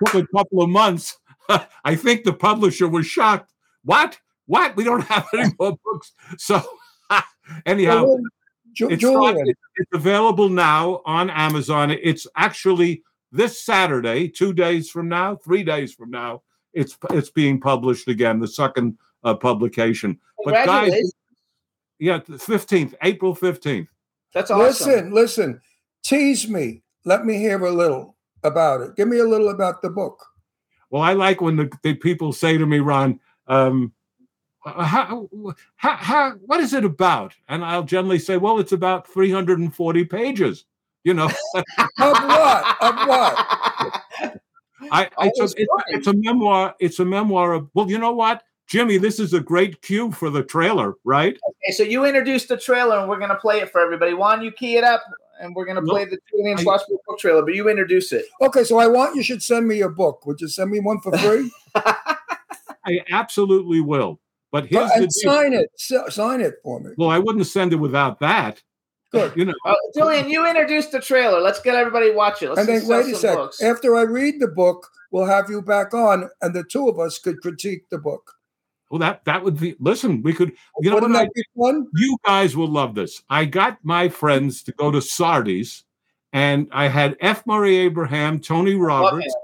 [0.07, 1.19] took a couple of months.
[1.85, 3.53] I think the publisher was shocked.
[3.85, 4.19] What?
[4.47, 4.75] What?
[4.75, 6.13] We don't have any more books.
[6.39, 6.63] So
[7.67, 8.21] anyhow, Well,
[8.91, 11.91] it's, not, it- it's available now on Amazon.
[11.91, 13.03] It's actually
[13.33, 16.41] this Saturday, two days from now, three days from now.
[16.73, 20.19] It's it's being published again, the second uh, publication.
[20.45, 21.15] But guys, Congratulations.
[21.99, 23.89] yeah, fifteenth, April fifteenth.
[24.35, 24.87] That's awesome.
[24.89, 25.61] listen, listen.
[26.05, 26.83] Tease me.
[27.05, 28.17] Let me hear a little.
[28.45, 28.97] about it.
[28.97, 30.25] Give me a little about the book.
[30.91, 33.93] Well, I like when the, the people say to me, Ron, um,
[34.65, 35.29] how,
[35.77, 37.35] how, how, what is it about?
[37.49, 40.65] And I'll generally say, well, it's about 340 pages.
[41.05, 42.77] You know, Of what?
[42.81, 44.41] Of what?
[44.91, 46.75] I, it's, Always a, it's, it's a memoir.
[46.79, 48.43] It's a memoir of, well, you know what,
[48.73, 51.39] Jimmy, this is a great cue for the trailer, right?
[51.47, 54.15] Okay, so you introduced the trailer, and we're gonna play it for everybody.
[54.15, 55.03] Juan, you key it up,
[55.43, 57.43] and we're gonna No, play the Julian I- Schlossberg book trailer.
[57.43, 58.25] But you introduce it.
[58.41, 60.25] Okay, so I want you should send me your book.
[60.25, 61.51] Would you send me one for free?
[61.75, 64.19] I absolutely will.
[64.51, 65.33] But here's the and deal.
[65.33, 65.71] sign it.
[65.79, 66.93] S- sign it for me.
[66.97, 68.63] Well, I wouldn't send it without that.
[69.11, 69.33] Good.
[69.37, 71.41] You know, Uh, Julian, you introduced the trailer.
[71.43, 72.49] Let's get everybody to watch it.
[72.49, 73.37] Let's and then wait a some sec.
[73.37, 73.63] books.
[73.63, 77.19] After I read the book, we'll have you back on, and the two of us
[77.19, 78.33] could critique the book.
[78.93, 79.75] Well, that that would be.
[79.81, 80.53] Listen, we could.
[80.81, 81.23] You know Wouldn't what?
[81.23, 81.89] I, be fun?
[81.95, 83.23] you guys will love this.
[83.31, 85.85] I got my friends to go to Sardi's,
[86.35, 87.47] and I had F.
[87.47, 89.35] Murray Abraham, Tony Roberts.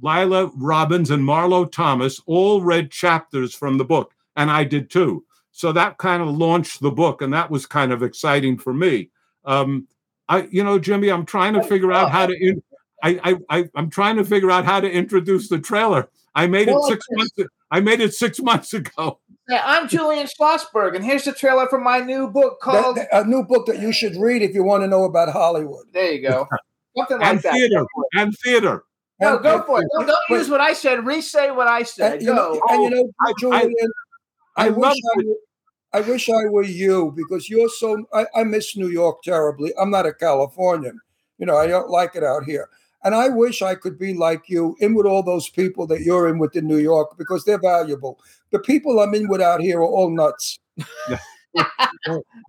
[0.00, 5.24] Lila Robbins, and Marlo Thomas all read chapters from the book, and I did too.
[5.52, 9.10] So that kind of launched the book, and that was kind of exciting for me.
[9.44, 9.88] Um,
[10.28, 12.34] I, you know, Jimmy, I'm trying to figure out how to.
[12.34, 12.62] In,
[13.02, 16.08] I, I, I, I'm trying to figure out how to introduce the trailer.
[16.34, 17.32] I made it six months.
[17.70, 19.18] I made it six months ago.
[19.48, 22.96] Yeah, I'm Julian Schlossberg, and here's the trailer for my new book called.
[22.96, 25.86] that- a new book that you should read if you want to know about Hollywood.
[25.92, 26.48] there you go.
[26.96, 27.52] Something like and that.
[27.52, 28.84] theater, and theater.
[29.20, 29.86] No, And- go for it.
[29.94, 31.06] No, don't but- use what I said.
[31.06, 32.14] Re-say what I said.
[32.14, 32.60] And you know, Go.
[32.70, 33.90] and you know oh, I- I- Julian,
[34.56, 35.34] I, I wish love I, were-
[35.92, 38.04] I wish I were you because you're so.
[38.12, 39.72] I, I miss New York terribly.
[39.80, 40.98] I'm not a Californian.
[41.38, 42.68] You know, I don't like it out here.
[43.04, 46.28] And I wish I could be like you, in with all those people that you're
[46.28, 48.18] in with in New York because they're valuable.
[48.50, 50.58] The people I'm in with out here are all nuts.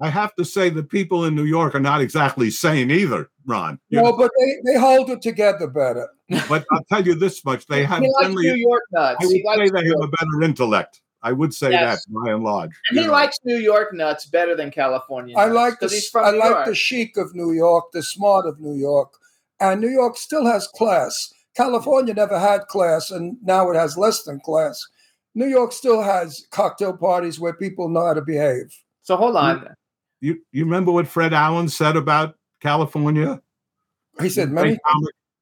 [0.01, 3.79] I have to say the people in New York are not exactly sane either, Ron.
[3.91, 6.09] No, know, but they, they hold it together better.
[6.49, 8.47] but I'll tell you this much: they have he likes generally.
[8.51, 9.17] New York nuts.
[9.21, 10.03] I would He likes say they New have York.
[10.13, 11.01] a better intellect.
[11.23, 12.05] I would say Yes.
[12.05, 12.71] that by and large.
[12.89, 13.11] And he know.
[13.11, 15.35] likes New York nuts better than California.
[15.37, 16.65] I like the 'cause he's from I New like York.
[16.67, 19.13] the chic of New York, the smart of New York,
[19.59, 21.33] and New York still has class.
[21.55, 24.85] California never had class, and now it has less than class.
[25.33, 28.73] New York still has cocktail parties where people know how to behave.
[29.03, 29.67] So hold on.
[30.19, 33.41] You you remember what Fred Allen said about California?
[34.19, 34.77] He said many.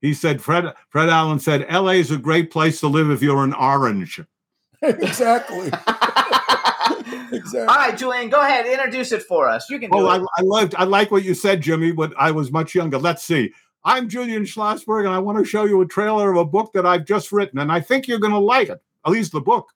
[0.02, 1.96] He said Fred Fred Allen said L.A.
[1.96, 4.22] is a great place to live if you're an orange.
[4.82, 5.68] exactly.
[7.32, 7.62] exactly.
[7.62, 8.66] All right, Julian, go ahead.
[8.66, 9.70] Introduce it for us.
[9.70, 10.18] You can oh, do Oh, I.
[10.38, 11.92] I loved I like what you said, Jimmy.
[11.92, 13.54] When I was much younger, let's see.
[13.88, 16.88] I'm Julian Schlossberg, and I want to show you a trailer of a book that
[16.88, 18.82] I've just written, and I think you're going to like it.
[19.06, 19.70] At least the book.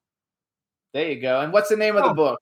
[0.93, 1.41] There you go.
[1.41, 2.13] And what's the name of the Oh.
[2.15, 2.41] book?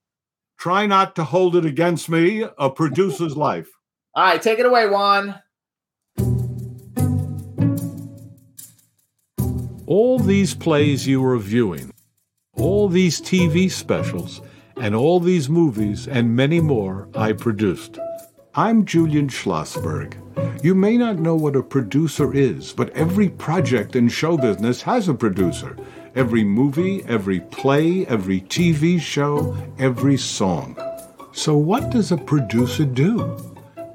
[0.57, 2.45] Try not to hold it against me.
[2.57, 3.69] A producer's life.
[4.15, 5.35] All right, take it away, Juan.
[9.85, 11.91] All these plays you are viewing,
[12.55, 14.41] all these TV specials,
[14.77, 17.99] and all these movies and many more I produced.
[18.57, 20.15] I'm Julian Schlossberg.
[20.63, 25.07] You may not know what a producer is, but every project in show business has
[25.07, 25.77] a producer.
[26.15, 30.75] Every movie, every play, every TV show, every song.
[31.33, 33.37] So, what does a producer do?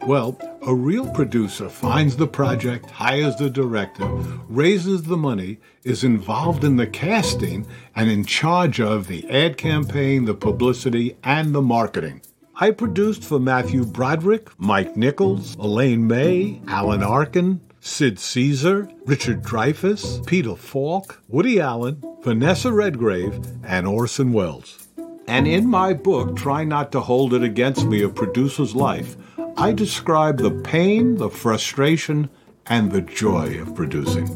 [0.07, 4.07] Well, a real producer finds the project, hires the director,
[4.49, 10.25] raises the money, is involved in the casting, and in charge of the ad campaign,
[10.25, 12.23] the publicity, and the marketing.
[12.57, 20.25] I produced for Matthew Broderick, Mike Nichols, Elaine May, Alan Arkin, Sid Caesar, Richard Dreyfuss,
[20.27, 24.87] Peter Falk, Woody Allen, Vanessa Redgrave, and Orson Welles.
[25.27, 29.17] And in my book, Try Not to Hold It Against Me A Producer's Life,
[29.57, 32.29] I describe the pain, the frustration,
[32.67, 34.29] and the joy of producing.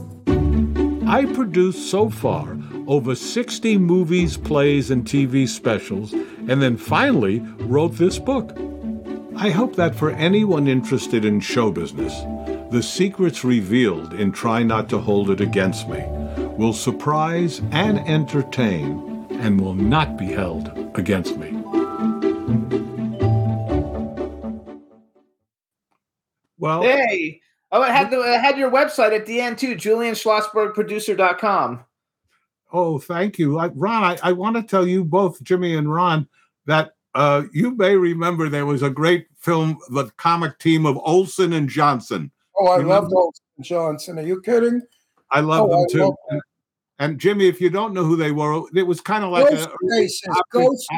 [1.07, 2.57] I produced so far
[2.87, 6.15] over 60 movies, plays, and TV specials,
[6.49, 8.57] and then finally wrote this book.
[9.37, 12.15] I hope that for anyone interested in show business,
[12.71, 16.05] the secrets revealed in Try Not to Hold It Against Me
[16.57, 21.53] will surprise and entertain and will not be held against me.
[26.59, 27.41] Well, Hey.
[27.73, 31.85] Oh, it had the it had your website at the end too, julianschlossbergproducer.com.
[32.73, 33.59] Oh, thank you.
[33.59, 36.29] I, Ron, I, I want to tell you both, Jimmy and Ron,
[36.67, 41.53] that uh, you may remember there was a great film, the comic team of Olsen
[41.53, 42.31] and Johnson.
[42.59, 44.19] Oh, I You love Olson Olsen Johnson.
[44.19, 44.83] Are you kidding?
[45.31, 45.99] I love Oh, them I too.
[46.05, 46.41] love and,
[46.99, 49.69] and Jimmy, if you don't know who they were, it was kind of like Ghost
[49.69, 50.89] a, Faces, Abbott- Ghost-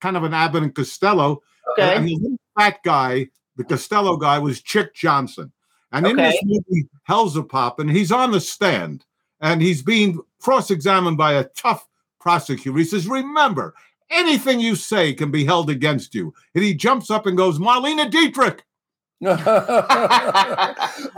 [0.00, 1.42] kind of an Abbott and Costello.
[1.72, 1.94] Okay.
[1.96, 5.52] And the little fat guy, the Costello guy, was Chick Johnson.
[5.92, 9.04] And in this movie, Hellzapoppin', he's on the stand
[9.40, 11.88] and he's being cross examined by a tough
[12.20, 12.78] prosecutor.
[12.78, 13.74] He says, Remember,
[14.10, 16.32] anything you say can be held against you.
[16.54, 18.64] And he jumps up and goes, Marlene Dietrich.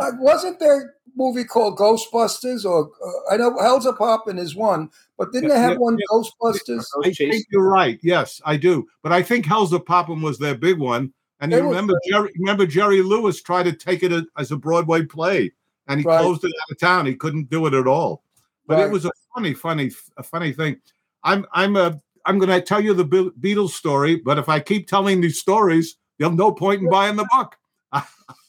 [0.00, 2.64] Uh, Wasn't there a movie called Ghostbusters?
[2.64, 6.04] Or uh, I know Hellzapoppin' is one, but didn't Yeah, they have yeah, one yeah.
[6.10, 6.86] Ghostbusters?
[7.04, 7.98] I think you're right.
[8.02, 8.86] Yes, I do.
[9.02, 11.12] But I think Hellzapoppin' was their big one.
[11.40, 15.52] And you remember Jerry, remember Jerry Lewis tried to take it as a Broadway play,
[15.86, 16.20] and he Right.
[16.22, 17.04] closed it out of town.
[17.04, 18.22] He couldn't do it at all.
[18.68, 20.80] But it was a funny, funny, a funny thing.
[21.24, 24.86] I'm I'm a I'm going to tell you the Beatles story, but if I keep
[24.86, 27.56] telling these stories, there's no point in buying the book.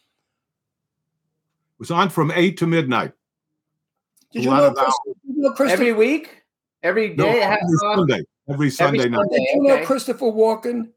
[1.75, 3.13] It was on from 8 to midnight.
[4.33, 6.43] Did you know, Chris, did you know Christopher, Every week?
[6.83, 7.97] Every No, every half hour?
[7.97, 8.23] Sunday.
[8.49, 9.29] Every Sunday night.
[9.31, 9.85] Did you know.
[9.85, 10.89] Christopher Walken?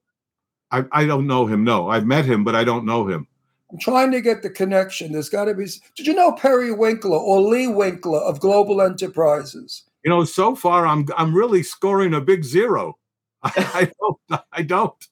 [0.71, 1.63] I, I don't know him.
[1.63, 3.27] No, I've met him, but I don't know him.
[3.75, 5.11] I'm trying to get the connection.
[5.11, 5.65] There's got to be.
[5.97, 9.83] Did you know Perry Winkler or Lee Winkler of Global Enterprises?
[10.05, 12.97] You know, so far I'm I'm really scoring a big zero.
[13.43, 14.41] I, I don't.
[14.53, 15.07] I don't.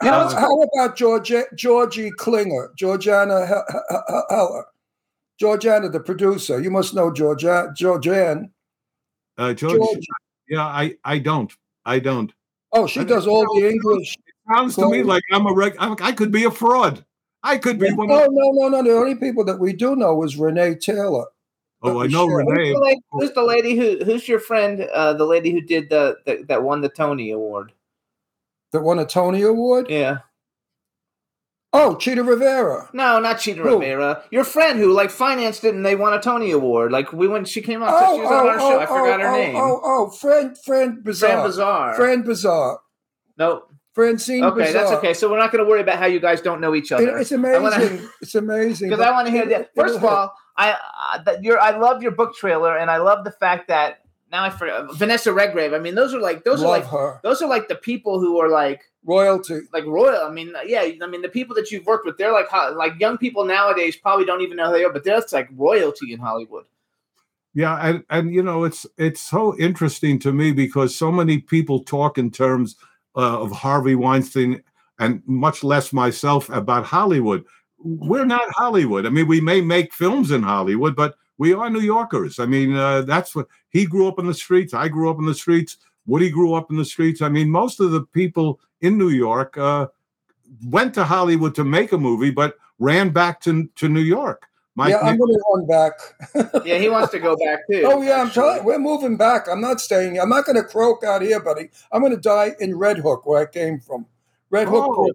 [0.00, 4.64] How, Uh, how about George, Georgie Klinger, Georgiana He- He- He- Heller?
[5.38, 6.58] Georgiana, the producer.
[6.58, 8.50] You must know Georgia, Georgianne.
[9.36, 10.06] Uh, George, George.
[10.48, 11.52] Yeah, I I don't.
[11.84, 12.32] I don't.
[12.72, 14.16] Oh, she does all the English.
[14.50, 15.76] Sounds to me like I'm a reg.
[15.78, 17.04] I could be a fraud.
[17.42, 18.08] I could be one.
[18.08, 18.82] No, Of, no, no, no.
[18.82, 21.26] The only people that we do know is Renee Taylor.
[21.82, 22.44] oh, I know Sure.
[22.44, 22.72] Renee.
[22.72, 24.04] Who's the lady, who's the lady who?
[24.04, 24.82] Who's your friend?
[24.92, 27.72] Uh, the lady who did the, the that won the Tony Award.
[28.72, 29.86] That won a Tony Award.
[29.88, 30.18] Yeah.
[31.72, 32.90] Oh, Chita Rivera.
[32.92, 33.78] No, not Chita Who?
[33.78, 34.24] Rivera.
[34.32, 36.90] Your friend who like financed it and they won a Tony Award.
[36.90, 38.80] Like we when she came out, she was on our show.
[38.80, 39.56] I forgot her oh, name.
[39.56, 41.30] Oh, oh, friend, Fran Bizarre.
[41.30, 41.94] Fran Bizarre.
[41.94, 42.80] Fran Bizarre.
[43.38, 43.69] Nope.
[44.00, 44.82] Francine Okay, Bizarre.
[44.82, 45.14] that's okay.
[45.14, 47.18] So we're not going to worry about how you guys don't know each It- other.
[47.18, 47.62] it's amazing.
[47.62, 48.88] wanna- it's amazing.
[48.90, 49.74] because I want to hear that.
[49.74, 53.24] First of all, I uh, that you're I love your book trailer, and I love
[53.24, 54.00] the fact that
[54.32, 55.72] now I forget Vanessa Redgrave.
[55.72, 58.20] I mean, those are like those love are like her those are like the people
[58.20, 59.60] who are like royalty.
[59.72, 60.22] like royal.
[60.26, 63.18] I mean, yeah, I mean the people that you've worked with, they're like like young
[63.18, 66.64] people nowadays probably don't even know who they are, but that's like royalty in Hollywood.
[67.54, 71.82] Yeah, and and you know it's it's so interesting to me because so many people
[71.82, 72.76] talk in terms
[73.16, 74.62] uh, of Harvey Weinstein
[74.98, 77.44] and much less myself about Hollywood.
[77.78, 79.06] We're not Hollywood.
[79.06, 82.38] I mean, we may make films in Hollywood, but we are New Yorkers.
[82.38, 84.74] I mean, uh, that's what he grew up in the streets.
[84.74, 85.78] I grew up in the streets.
[86.06, 87.22] Woody grew up in the streets.
[87.22, 89.86] I mean, most of the people in New York uh,
[90.66, 94.49] went to Hollywood to make a movie, but ran back to to New York.
[94.76, 95.92] Mike yeah, I'm going to run back.
[96.64, 97.82] Yeah, he wants to go back too.
[97.84, 98.42] oh yeah, I'm actually.
[98.42, 98.64] telling.
[98.64, 99.48] We're moving back.
[99.48, 100.18] I'm not staying.
[100.18, 101.70] I'm not going to croak out here, buddy.
[101.92, 104.06] I'm going to die in Red Hook, where I came from.
[104.50, 104.86] Red Hook.
[104.88, 105.10] Oh.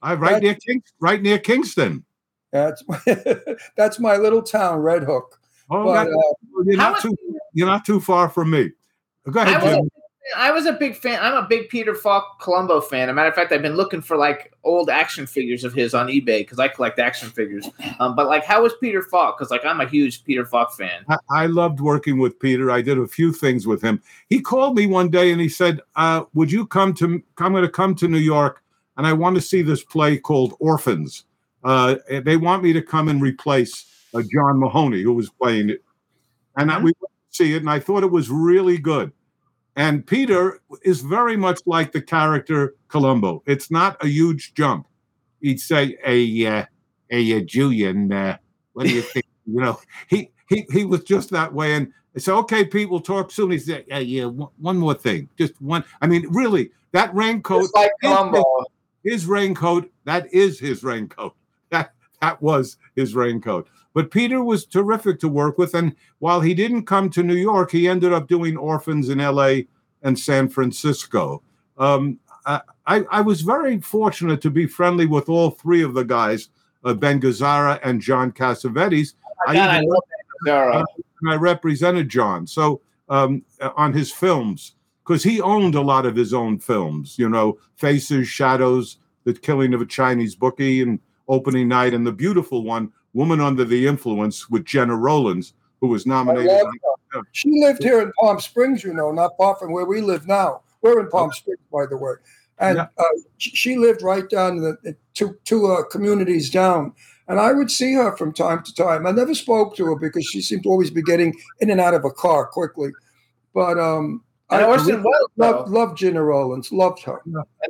[0.00, 2.04] I right near King, right near Kingston.
[2.52, 2.82] That's
[3.76, 5.38] that's my little town, Red Hook.
[5.70, 7.14] Oh, But, that- uh, you're not too
[7.52, 8.70] you're not too far from me.
[9.30, 9.88] Go I ahead, was, Jim.
[10.36, 11.18] I was a big fan.
[11.22, 13.08] I'm a big Peter Falk Columbo fan.
[13.08, 15.94] As a matter of fact, I've been looking for like old action figures of his
[15.94, 17.68] on eBay because I collect action figures.
[18.00, 19.38] Um, but like, how was Peter Falk?
[19.38, 21.04] Because like, I'm a huge Peter Falk fan.
[21.08, 22.70] I, I loved working with Peter.
[22.70, 24.02] I did a few things with him.
[24.28, 27.22] He called me one day and he said, uh, "Would you come to?
[27.38, 28.62] I'm going to come to New York,
[28.96, 31.24] and I want to see this play called Orphans.
[31.64, 35.82] Uh, they want me to come and replace uh, John Mahoney, who was playing it,
[36.56, 39.12] and I, we went to see it, and I thought it was really good."
[39.78, 43.44] And Peter is very much like the character Columbo.
[43.46, 44.88] It's not a huge jump.
[45.40, 46.64] He'd say, "Hey, uh,
[47.08, 48.38] hey, uh, Julian, uh,
[48.72, 51.74] what do you think?" you know, he he he was just that way.
[51.74, 54.94] And I said, "Okay, Pete, we'll talk soon." He said, "Yeah, yeah, one, one more
[54.94, 58.42] thing, just one." I mean, really, that raincoat, Just like Columbo.
[59.04, 61.34] his, his raincoat, that is his raincoat.
[61.70, 63.68] That that was his raincoat.
[63.94, 65.74] But Peter was terrific to work with.
[65.74, 69.60] And while he didn't come to New York, he ended up doing orphans in LA
[70.02, 71.42] and San Francisco.
[71.78, 76.04] Um, I, I, I was very fortunate to be friendly with all three of the
[76.04, 76.48] guys,
[76.84, 79.14] uh, Ben Gazzara and John Cassavetes.
[79.48, 80.02] Oh God, I even- love
[80.46, 80.76] Zara.
[80.76, 80.84] uh,
[81.28, 82.46] I represented John.
[82.46, 83.42] So um,
[83.76, 84.74] on his films,
[85.04, 89.72] because he owned a lot of his own films, you know, Faces, Shadows, The Killing
[89.74, 94.48] of a Chinese Bookie, and Opening Night, and the beautiful one, Woman Under the Influence,
[94.48, 96.60] with Gena Rowlands, who was nominated.
[97.32, 100.60] She lived here in Palm Springs, you know, not far from where we live now.
[100.82, 102.12] We're in Palm Springs, by the way.
[102.60, 102.86] And Yeah.
[102.96, 103.04] uh,
[103.38, 106.92] she she lived right down the, the two, two uh, communities down.
[107.26, 109.04] And I would see her from time to time.
[109.04, 111.94] I never spoke to her because she seemed to always be getting in and out
[111.94, 112.90] of a car quickly.
[113.52, 115.72] But um, And I Orson Welles, loved, though.
[115.72, 117.20] loved Gena Rowlands, loved her.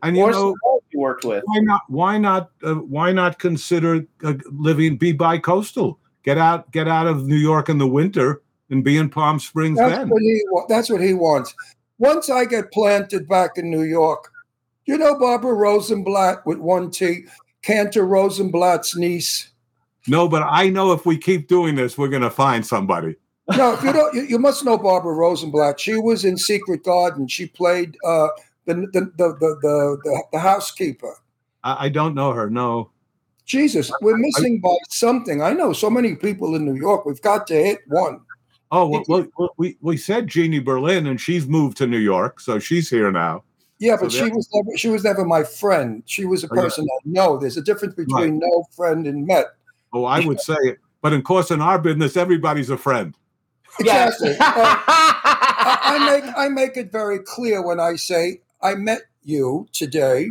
[0.02, 1.42] And you Orson know, Welles you worked with.
[1.46, 1.82] why not?
[1.88, 2.50] Why not?
[2.62, 5.98] Uh, why not consider uh, living be bi-coastal?
[6.24, 9.78] Get out, get out of New York in the winter and be in Palm Springs
[9.78, 10.10] That's then.
[10.10, 11.54] what he that's what he wants.
[11.98, 14.30] Once I get planted back in New York,
[14.84, 17.24] you know Barbara Rosenblatt with one T,
[17.62, 19.50] Cantor Rosenblatt's niece.
[20.06, 23.16] No, but I know if we keep doing this, we're going to find somebody.
[23.56, 25.80] No, you don't, you, you must know Barbara Rosenblatt.
[25.80, 27.26] She was in Secret Garden.
[27.26, 28.28] She played uh,
[28.68, 31.16] the, the, the, the, the, the, the housekeeper.
[31.64, 32.48] I, I don't know her.
[32.50, 32.90] No.
[33.46, 35.40] Jesus, we're missing by something.
[35.40, 37.06] I know so many people in New York.
[37.06, 38.20] We've got to hit one.
[38.70, 42.38] Oh, well, well, well, we we said Jeannie Berlin, and she's moved to New York,
[42.40, 43.42] so she's here now.
[43.78, 46.02] Yeah, but So she was never she was never my friend.
[46.04, 46.62] She was a Oh, yeah.
[46.62, 47.38] person I know.
[47.38, 49.46] There's a difference between no friend and met.
[49.94, 53.14] Oh, I would say it, but of course, in our business, everybody's a friend.
[53.80, 54.32] Exactly.
[54.32, 59.68] Uh, I, I make I make it very clear when I say I met you
[59.72, 60.30] today.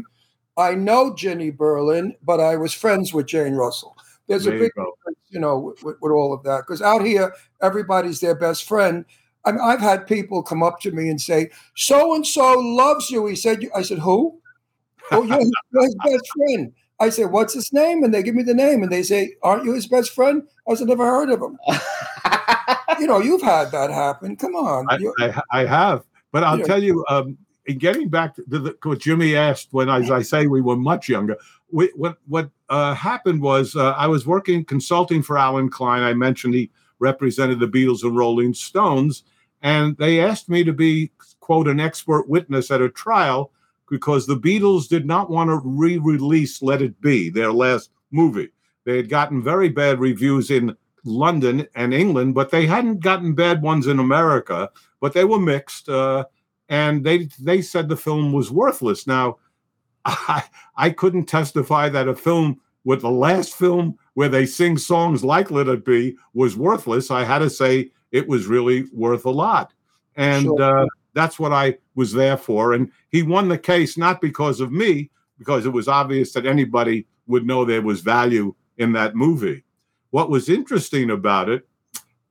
[0.58, 3.96] I know Jenny Berlin, but I was friends with Jane Russell.
[4.28, 6.64] There's There a big difference, you know, with, with, with all of that.
[6.66, 9.06] Because out here, everybody's their best friend.
[9.46, 13.10] I mean, I've had people come up to me and say, "So and so loves
[13.10, 14.40] you." He said, "I said who?"
[15.12, 16.74] Oh, you're his, you're his best friend.
[17.00, 19.64] I say, "What's his name?" And they give me the name, and they say, "Aren't
[19.64, 21.58] you his best friend?" I said, "Never heard of him."
[23.00, 24.36] you know, you've had that happen.
[24.36, 24.86] Come on.
[24.90, 26.04] I, I, I have,
[26.34, 30.09] but I'll tell you, um, in getting back to the, what Jimmy asked when, as
[30.09, 31.38] I say, we were much younger.
[31.72, 36.01] We, what what uh, happened was uh, I was working consulting for Allen Klein.
[36.01, 39.24] I mentioned he represented the Beatles and Rolling Stones,
[39.61, 43.51] and they asked me to be quote an expert witness at a trial
[43.89, 48.49] because the Beatles did not want to re-release "Let It Be," their last movie.
[48.86, 53.61] They had gotten very bad reviews in London and England, but they hadn't gotten bad
[53.61, 54.70] ones in America.
[54.99, 56.26] But they were mixed, uh,
[56.70, 59.07] and they they said the film was worthless.
[59.07, 59.38] Now,
[60.05, 60.43] I
[60.76, 65.51] I couldn't testify that a film with the last film where they sing songs like
[65.51, 67.11] "Let It Be" was worthless.
[67.11, 69.74] I had to say it was really worth a lot,
[70.15, 70.61] and Sure.
[70.61, 72.74] uh, that's what I was there for.
[72.74, 77.07] And he won the case not because of me, because it was obvious that anybody
[77.28, 79.63] would know there was value in that movie.
[80.11, 81.68] What was interesting about it,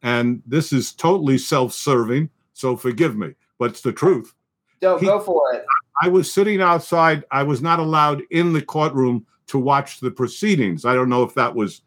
[0.03, 4.35] and this is totally self serving, so forgive me, but it's the truth.
[4.81, 5.65] Go, He- go for it.
[6.03, 7.25] I was sitting outside.
[7.31, 10.85] I was not allowed in the courtroom to watch the proceedings.
[10.85, 11.83] I don't know if that was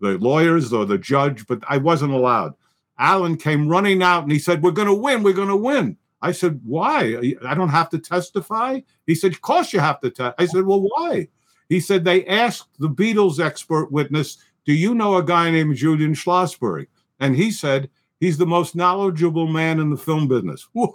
[0.00, 2.54] the lawyers or the judge, but I wasn't allowed.
[2.98, 5.22] Allen came running out and he said, We're going to win.
[5.22, 5.96] We're going to win.
[6.20, 7.34] I said, Why?
[7.46, 8.80] I don't have to testify.
[9.06, 10.42] He said, Of course you have to testify.
[10.42, 11.28] I said, Well, why?
[11.68, 16.14] He said, They asked the Beatles expert witness, Do you know a guy named Julian
[16.14, 16.86] Schlossberg?
[17.20, 17.88] And he said,
[18.24, 20.66] He's the most knowledgeable man in the film business.
[20.72, 20.90] Whoa.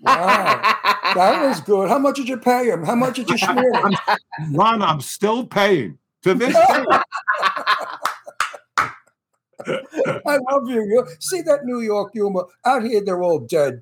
[0.00, 0.60] wow,
[1.14, 1.88] that was good.
[1.88, 2.82] How much did you pay him?
[2.82, 3.94] How much did you smear him?
[4.50, 6.84] Ron, I'm still paying to this day.
[10.26, 10.82] I love you.
[10.82, 11.06] you.
[11.20, 13.00] See that New York humor out here?
[13.04, 13.80] They're all dead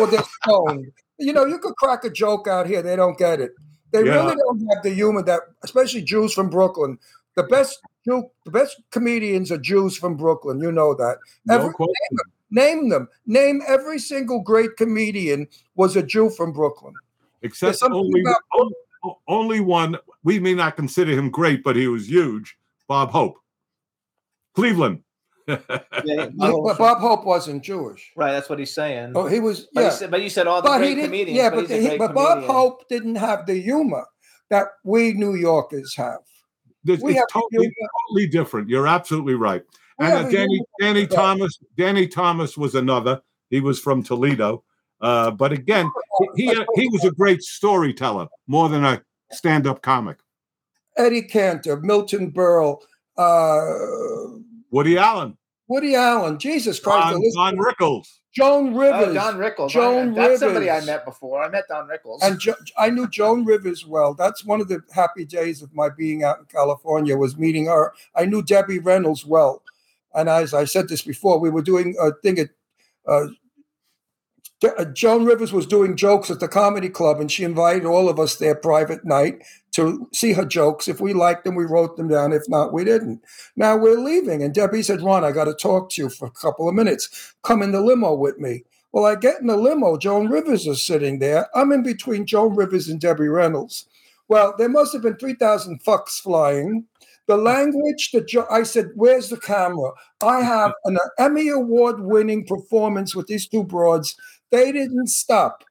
[0.00, 0.90] or they're stoned.
[1.20, 2.82] you know, you could crack a joke out here.
[2.82, 3.52] They don't get it.
[3.92, 4.24] They Yeah.
[4.24, 6.98] really don't have the humor that, especially Jews from Brooklyn.
[7.38, 10.58] The best Jew, the best comedians are Jews from Brooklyn.
[10.60, 11.18] You know that.
[11.46, 11.94] No Every- question.
[12.50, 13.08] Name them.
[13.26, 16.94] Name every single great comedian was a Jew from Brooklyn.
[17.42, 19.96] Except only, about- only one.
[20.24, 22.56] We may not consider him great, but he was huge.
[22.88, 23.36] Bob Hope,
[24.54, 25.02] Cleveland.
[26.04, 28.12] Yeah, But Bob Hope wasn't Jewish.
[28.16, 29.12] right, that's what he's saying.
[29.14, 29.66] Oh, he was.
[29.72, 29.86] but, Yeah.
[29.86, 31.36] you said, but you said all the but great comedians.
[31.38, 32.44] yeah, but, but, he's he- great but Bob.
[32.44, 34.04] Hope didn't have the humor
[34.50, 36.18] that we New Yorkers have.
[36.84, 37.72] This is totally,
[38.08, 38.68] totally different.
[38.68, 39.62] You're absolutely right.
[39.98, 43.20] We And uh, Danny, Danny Thomas, Danny Thomas was another.
[43.50, 44.62] He was from Toledo,
[45.00, 45.90] uh, but again,
[46.36, 49.02] he he, was a great storyteller more than a
[49.32, 50.18] stand-up comic.
[50.96, 52.80] Eddie Cantor, Milton Berle,
[53.16, 54.38] uh,
[54.70, 55.36] Woody Allen,
[55.68, 56.38] Woody Allen.
[56.38, 57.18] Jesus Christ.
[57.34, 58.17] Don, Don Rickles.
[58.38, 59.08] Joan Rivers.
[59.08, 59.70] Oh, Don Rickles.
[59.70, 61.42] Joan I, that's somebody I met before.
[61.42, 62.20] I met Don Rickles.
[62.22, 64.14] And jo- I knew Joan Rivers well.
[64.14, 67.92] That's one of the happy days of my being out in California was meeting her.
[68.14, 69.62] I knew Debbie Reynolds well,
[70.14, 72.50] and as I said this before, we were doing a thing at.
[73.06, 73.28] Uh,
[74.76, 78.18] uh, Joan Rivers was doing jokes at the comedy club, and she invited all of
[78.18, 79.42] us there private night
[79.78, 80.88] to see her jokes.
[80.88, 82.32] If we liked them, we wrote them down.
[82.32, 83.22] If not, we didn't.
[83.56, 86.30] Now we're leaving, and Debbie said, "Ron, I got to talk to you for a
[86.30, 87.34] couple of minutes.
[87.42, 89.96] Come in the limo with me." Well, I get in the limo.
[89.98, 91.48] Joan Rivers is sitting there.
[91.54, 93.86] I'm in between Joan Rivers and Debbie Reynolds.
[94.28, 96.86] Well, there must have been 3,000 fucks flying.
[97.26, 99.92] The language that jo- I said, Where's the camera?
[100.22, 104.16] I have an Emmy Award winning performance with these two broads.
[104.50, 105.64] They didn't stop.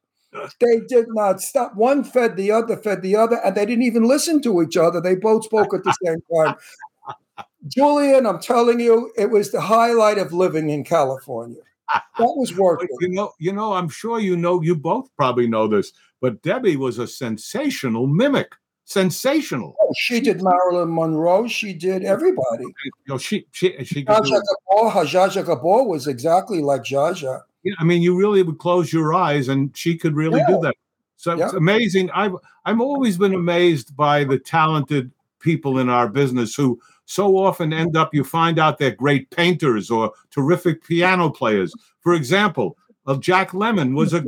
[0.60, 1.76] They did not stop.
[1.76, 5.02] One fed the other, fed the other, and they didn't even listen to each other.
[5.02, 6.56] They both spoke at the same time.
[7.68, 11.62] Julian, I'm telling you, it was the highlight of living in California.
[11.94, 12.90] That was working.
[13.00, 14.62] You know, you know, I'm sure you know.
[14.62, 18.54] You both probably know this, but Debbie was a sensational mimic.
[18.86, 19.76] Sensational.
[19.82, 21.46] Oh, she did Marilyn Monroe.
[21.50, 22.64] She did everybody.
[22.64, 27.12] You know, she she she Zsa Zsa Gabor, Zsa Zsa Gabor was exactly like Zsa
[27.12, 27.42] Zsa.
[27.68, 30.48] Yeah, I mean, you really would close your eyes, and she could really Yeah.
[30.56, 30.76] do that.
[31.18, 32.10] So it's amazing.
[32.12, 37.74] I've I've always been amazed by the talented people in our business who so often
[37.74, 38.14] end up.
[38.14, 41.74] You find out they're great painters or terrific piano players.
[42.02, 44.24] For example, uh, Jack Lemmon was a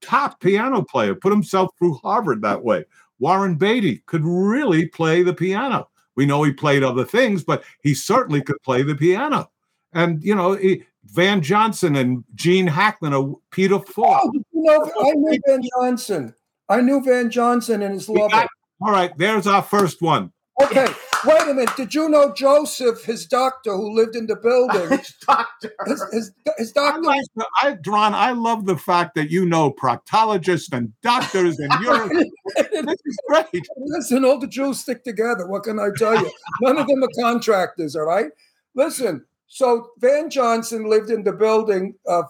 [0.00, 1.14] top piano player.
[1.14, 2.84] Put himself through Harvard that way.
[3.18, 5.88] Warren Beatty could really play the piano.
[6.14, 9.50] We know he played other things, but he certainly could play the piano.
[9.92, 14.22] And you know, he- Van Johnson and Gene Hackman or Peter Falk.
[14.24, 16.34] Oh, you know, I knew Van Johnson.
[16.68, 18.30] I knew Van Johnson and his We lover.
[18.30, 18.48] got-
[18.82, 20.32] all right, there's our first one.
[20.62, 20.86] Okay,
[21.26, 21.74] wait a minute.
[21.76, 24.88] Did you know Joseph, his doctor who lived in the building?
[25.26, 25.72] Doctor.
[25.86, 29.44] His, his, his I doctor like the, I, Dron, I love the fact that you
[29.44, 33.66] know proctologists and doctors and you're this is great.
[33.76, 35.46] Listen, all the Jews stick together.
[35.46, 36.30] What can I tell you?
[36.62, 38.30] None of them are contractors, all right?
[38.74, 42.22] Listen, so Van Johnson lived in the building uh,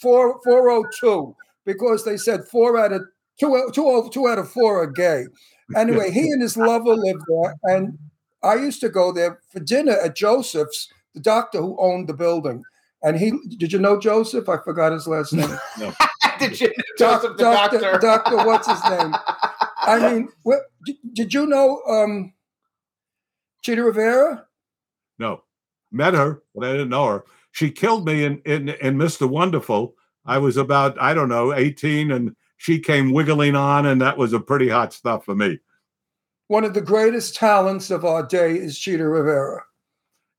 [0.00, 3.02] four, 402 because they said four out of
[3.38, 5.26] two, two, two out of four are gay.
[5.76, 7.96] Anyway, he and his lover lived there, and
[8.42, 12.64] I used to go there for dinner at Joseph's, the doctor who owned the building.
[13.02, 14.48] And he, did you know Joseph?
[14.48, 15.56] I forgot his last name.
[16.38, 17.98] Did you know Doc- Joseph the doctor, doctor?
[17.98, 19.14] doctor, what's his name?
[19.82, 22.32] I mean, what, did, did you know um,
[23.62, 24.46] Chita Rivera?
[25.18, 25.42] No,
[25.92, 27.24] met her, but I didn't know her.
[27.52, 29.28] She killed me in in, in Mr.
[29.28, 29.94] Wonderful.
[30.24, 34.32] I was about I don't know 18, and she came wiggling on, and that was
[34.32, 35.58] a pretty hot stuff for me.
[36.48, 39.62] One of the greatest talents of our day is Chita Rivera.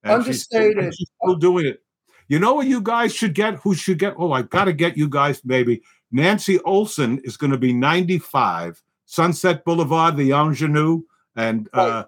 [0.03, 0.93] And she's still- Understated.
[0.93, 1.81] she's still doing it.
[2.27, 3.55] You know what you guys should get?
[3.55, 4.15] Who should get?
[4.17, 5.81] Oh, I've got to get you guys, maybe.
[6.11, 8.81] Nancy Olson is going to be 95.
[9.05, 11.03] Sunset Boulevard, the ingenue,
[11.35, 12.05] and uh,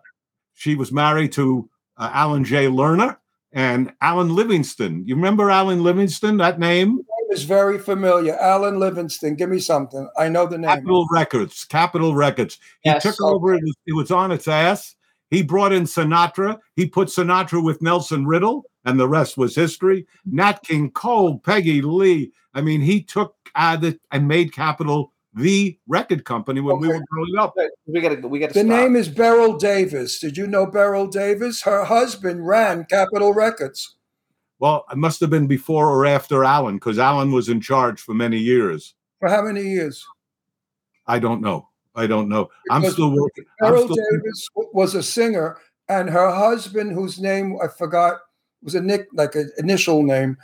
[0.54, 2.68] she was married to uh, Alan J.
[2.68, 3.18] Lerner
[3.54, 5.04] and Alan Livingston.
[5.06, 6.38] You remember Alan Livingston?
[6.38, 6.90] That name?
[6.96, 8.36] Name is very familiar.
[8.38, 9.36] Alan Livingston.
[9.36, 10.10] Give me something.
[10.18, 10.70] I know the name.
[10.70, 11.64] Capitol Records.
[11.66, 12.60] Capitol Records.
[12.82, 13.36] He Yes, took okay.
[13.36, 13.54] over.
[13.54, 14.96] It was, it was on its ass.
[15.30, 16.58] He brought in Sinatra.
[16.76, 20.06] He put Sinatra with Nelson Riddle, and the rest was history.
[20.26, 22.32] Nat King Cole, Peggy Lee.
[22.54, 27.02] I mean, he took uh, the, and made Capitol the record company when we were
[27.10, 27.56] growing up.
[27.88, 28.70] We gotta we gotta The stop.
[28.70, 30.20] name is Beryl Davis.
[30.20, 31.62] Did you know Beryl Davis?
[31.62, 33.96] Her husband ran Capitol Records.
[34.60, 38.14] Well, it must have been before or after Alan, because Alan was in charge for
[38.14, 38.94] many years.
[39.20, 40.06] For how many years?
[41.08, 41.68] I don't know.
[41.96, 42.50] I don't know.
[42.72, 43.44] I'm still working.
[43.60, 45.58] Beryl still, Davis w- was a singer,
[45.90, 48.20] and her husband, whose name I forgot,
[48.62, 50.38] was a nick like an initial name.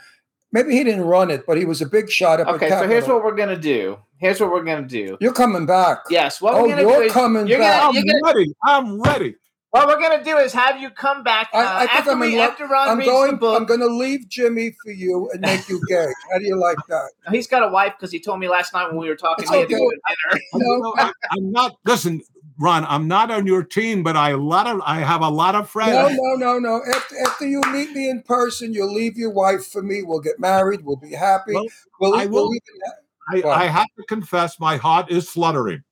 [0.52, 2.88] Maybe he didn't run it, but he was a big shot up Okay, at so
[2.88, 3.98] here's what we're gonna do.
[4.18, 5.16] Here's what we're gonna do.
[5.20, 5.98] You're coming back.
[6.10, 7.80] Yes, what Oh, we're gonna you're do is coming you're back.
[7.80, 8.54] gonna, I'm gonna ready.
[8.64, 9.34] I'm ready.
[9.70, 12.18] what we're gonna do is have you come back uh, I, I think after I'm
[12.20, 12.50] we love.
[12.50, 13.36] after Ron I'm reads the going.
[13.36, 13.56] book.
[13.60, 16.08] I'm going to leave Jimmy for you and make you gay.
[16.32, 17.10] How do you like that?
[17.30, 19.44] He's got a wife because he told me last night when we were talking.
[19.44, 19.72] It's to okay.
[19.74, 20.00] go to
[20.32, 20.42] dinner.
[20.54, 21.76] No, No, I, I'm not.
[21.84, 22.20] Listen,
[22.60, 22.84] Ron.
[22.84, 24.80] I'm not on your team, but I a lot of.
[24.84, 25.92] I have a lot of friends.
[25.92, 26.82] No, no, no, no.
[26.94, 30.02] After, after you meet me in person, you'll leave your wife for me.
[30.02, 30.84] We'll get married.
[30.84, 31.54] We'll be happy.
[31.54, 31.66] Well,
[32.00, 35.82] we'll, I we'll even I, I have to confess, my heart is fluttering.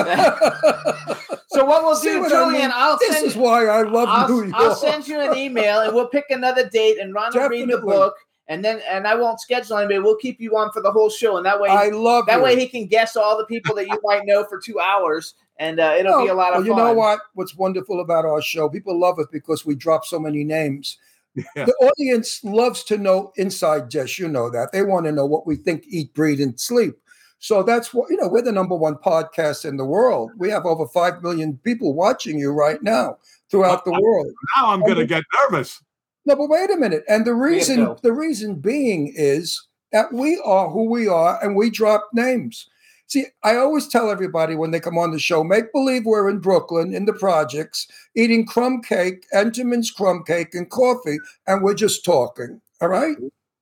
[1.54, 2.72] So what we'll See do, what I Julian, mean?
[2.74, 4.54] I'll this send is why I love New I'll, York.
[4.56, 7.80] I'll send you an email and we'll pick another date and Ron will read the
[7.80, 8.16] book
[8.48, 10.00] and then and I won't schedule anybody.
[10.00, 12.44] We'll keep you on for the whole show, and that way I love that you.
[12.44, 15.80] way he can guess all the people that you might know for two hours, and
[15.80, 17.20] uh, it'll be a lot of well, you know what?
[17.34, 18.70] What's wonderful about our show?
[18.70, 20.98] People love it because we drop so many names.
[21.36, 21.66] Yeah.
[21.66, 24.20] The audience loves to know inside Jess.
[24.20, 26.96] You know that they want to know what we think, eat, breathe, and sleep.
[27.40, 28.28] So that's what you know.
[28.28, 30.32] We're the number one podcast in the world.
[30.38, 33.18] We have over five million people watching you right now
[33.50, 34.28] throughout the world.
[34.58, 35.82] Now I'm going to get nervous.
[36.26, 37.04] No, but wait a minute.
[37.08, 39.62] And the reason the reason being is
[39.92, 42.68] that we are who we are and we drop names.
[43.08, 46.40] See, I always tell everybody when they come on the show, make believe we're in
[46.40, 47.86] Brooklyn in the projects,
[48.16, 52.62] eating crumb cake, Entenmann's crumb cake and coffee, and we're just talking.
[52.80, 53.18] All right?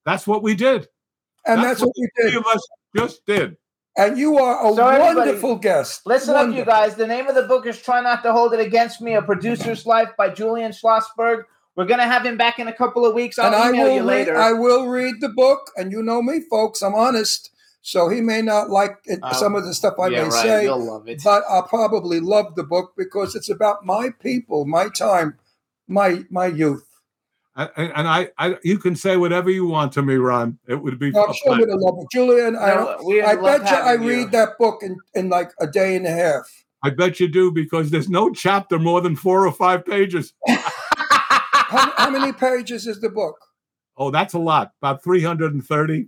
[0.05, 0.87] That's what we did.
[1.47, 2.37] And that's, what we Three did.
[2.37, 3.57] of us just did.
[3.97, 6.03] And you are a So wonderful guest.
[6.05, 6.93] Listen up, you guys.
[6.93, 9.85] The name of the book is "Try Not to Hold It Against Me: A Producer's
[9.85, 11.43] Life" by Julian Schlossberg.
[11.79, 13.39] We're gonna have him back in a couple of weeks.
[13.39, 14.35] I'll and I email will you read, later.
[14.37, 16.81] I will read the book, and you know me, folks.
[16.81, 17.51] I'm honest,
[17.81, 20.33] so he may not like it, Oh, some of the stuff I yeah, may right.
[20.33, 20.63] say.
[20.65, 21.21] You'll love it.
[21.23, 25.39] but I'll probably love the book because it's about my people, my time,
[25.87, 26.85] my my youth.
[27.55, 30.59] And, and I, I, you can say whatever you want to me, Ron.
[30.67, 31.07] It would be.
[31.15, 31.65] I'm a sure pleasure.
[31.67, 32.07] with love it.
[32.11, 34.09] Julian, I, No, we I bet you I having you.
[34.09, 36.65] read that book in, in like a day and a half.
[36.83, 40.33] I bet you do because there's no chapter more than four or five pages.
[41.69, 43.37] How, how many pages is the book?
[43.95, 44.71] Oh, that's a lot.
[44.81, 46.07] About 330.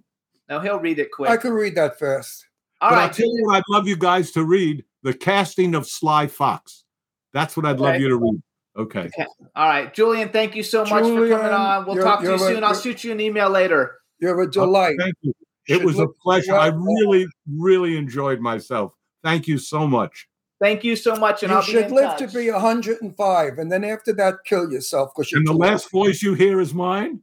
[0.49, 1.29] no, he'll read it quick.
[1.29, 2.47] I can read that fast.
[2.81, 5.85] All but I'll tell you what I'd love you guys to read The Casting of
[5.85, 6.83] Sly Fox.
[7.31, 8.41] That's what I'd love you to read.
[8.75, 9.09] Okay.
[9.55, 10.29] all right, Julian.
[10.29, 11.85] Thank you so much for coming on.
[11.85, 12.63] We'll talk to you a- soon.
[12.63, 13.97] I'll shoot you an email later.
[14.19, 14.95] You're a delight.
[14.99, 15.33] Thank you.
[15.67, 16.55] It Should was a pleasure.
[16.55, 18.93] I really, really enjoyed myself.
[19.23, 20.27] Thank you so much.
[20.61, 22.31] Thank you so much, and You I'll be should in live touch.
[22.31, 25.89] to be 105, and then after that, kill yourself because you're And the too last
[25.89, 27.21] voice you hear is mine.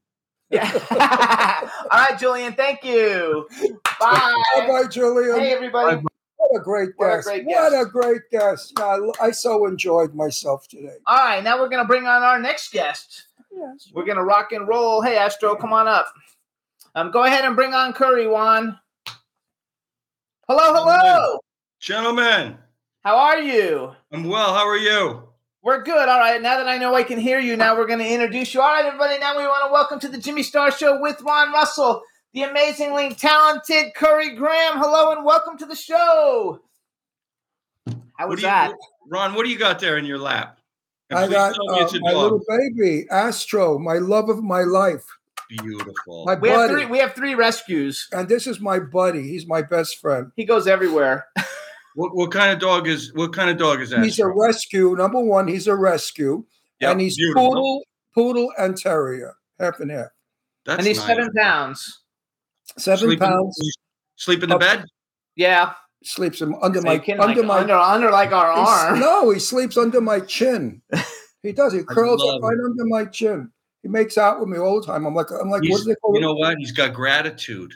[0.50, 0.68] Yeah.
[1.90, 2.54] all right, Julian.
[2.54, 3.46] Thank you.
[4.00, 4.42] Bye.
[4.56, 5.38] Bye bye, Julian.
[5.38, 6.02] Hey, everybody.
[6.36, 7.26] What a great What a guest.
[7.28, 7.86] great What guest.
[7.86, 8.72] a great guest.
[8.78, 10.96] Yeah, I, I so enjoyed myself today.
[11.06, 13.26] All right, now we're gonna bring on our next guest.
[13.54, 13.90] Yes.
[13.94, 15.00] We're gonna rock and roll.
[15.02, 16.08] Hey, Astro, come on up.
[16.94, 18.78] Um, go ahead and bring on Currie, Juan.
[20.48, 21.38] Hello, hello.
[21.80, 22.56] Gentlemen,
[23.08, 23.92] How are you?
[24.12, 24.52] I'm well.
[24.52, 25.22] How are you?
[25.62, 26.10] We're good.
[26.10, 26.42] All right.
[26.42, 28.60] Now that I know I can hear you, now we're going to introduce you.
[28.60, 29.18] All right, everybody.
[29.18, 32.02] Now we want to welcome to the Jimmy Star Show with Ron Russell,
[32.34, 34.76] the amazingly talented Currie Graham.
[34.76, 36.60] Hello and welcome to the show.
[37.86, 37.94] How
[38.26, 38.74] What was you- that?
[39.08, 40.58] Ron, what do you got there in your lap?
[41.08, 41.64] And I got uh,
[42.02, 42.22] my dog.
[42.22, 45.06] little baby, Astro, my love of my life.
[45.48, 46.26] Beautiful.
[46.26, 46.74] My We have buddy.
[46.74, 46.84] three.
[46.84, 48.06] We have three rescues.
[48.12, 49.22] And this is my buddy.
[49.22, 50.30] He's my best friend.
[50.36, 51.24] He goes everywhere.
[51.98, 54.04] What, what kind of dog is what kind of dog is that?
[54.04, 54.94] He's a rescue.
[54.96, 56.44] Number one, he's a rescue.
[56.80, 57.48] Yep, and he's beautiful.
[57.48, 57.82] poodle,
[58.14, 60.06] poodle, and terrier, half and half.
[60.64, 61.06] That's and he's nice.
[61.08, 62.02] seven pounds.
[62.78, 63.58] Seven Sleep in- pounds.
[64.14, 64.84] Sleep in the Up- bed?
[65.34, 65.72] Yeah.
[66.04, 69.00] Sleeps him under So my you can, under like, my under under like our arm.
[69.00, 70.80] No, he sleeps under my chin.
[71.42, 71.72] He does.
[71.72, 73.50] He curls up right under my chin.
[73.82, 75.06] He makes out with me all the time.
[75.06, 76.58] I'm like, I'm like, what He's- do they call you know what?
[76.58, 77.72] He's got gratitude.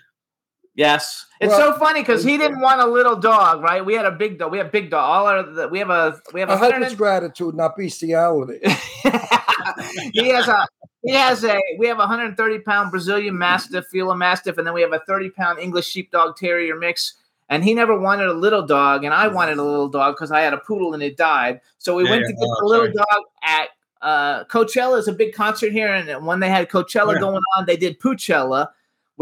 [0.75, 3.85] Yes, it's Well- so funny because he didn't want a little dog, right?
[3.85, 4.51] We had a big dog.
[4.53, 5.05] We have big dog.
[5.05, 8.59] All our we have a we have a I hope hundred it's gratitude, not bestiality.
[10.13, 10.67] he has a
[11.05, 14.81] he has a we have a 130 pound Brazilian Mastiff, Fila Mastiff, and then we
[14.83, 17.15] have a 30 pound English Sheepdog Terrier mix.
[17.49, 20.41] And he never wanted a little dog, and I wanted a little dog because I
[20.41, 21.61] had a poodle and it died.
[21.77, 22.95] So we Yeah, went to get Oh, the little sorry.
[22.95, 23.69] dog at
[24.01, 24.99] uh, Coachella.
[24.99, 27.21] is a big concert here, and when they had Coachella Yeah.
[27.21, 28.69] going on, they did Poochella,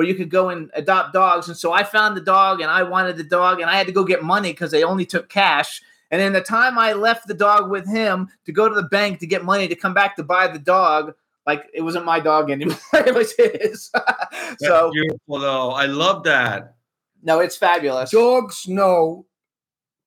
[0.01, 1.47] where you could go and adopt dogs.
[1.49, 3.93] And so I found the dog, and I wanted the dog, and I had to
[3.93, 5.83] go get money because they only took cash.
[6.11, 9.19] And in the time I left the dog with him to go to the bank
[9.21, 11.13] to get money to come back to buy the dog,
[11.47, 13.91] like it wasn't my dog anymore; it was his.
[13.95, 15.73] That's so beautiful though.
[15.73, 16.77] I love that.
[17.23, 18.11] no, it's fabulous.
[18.11, 19.27] Dogs know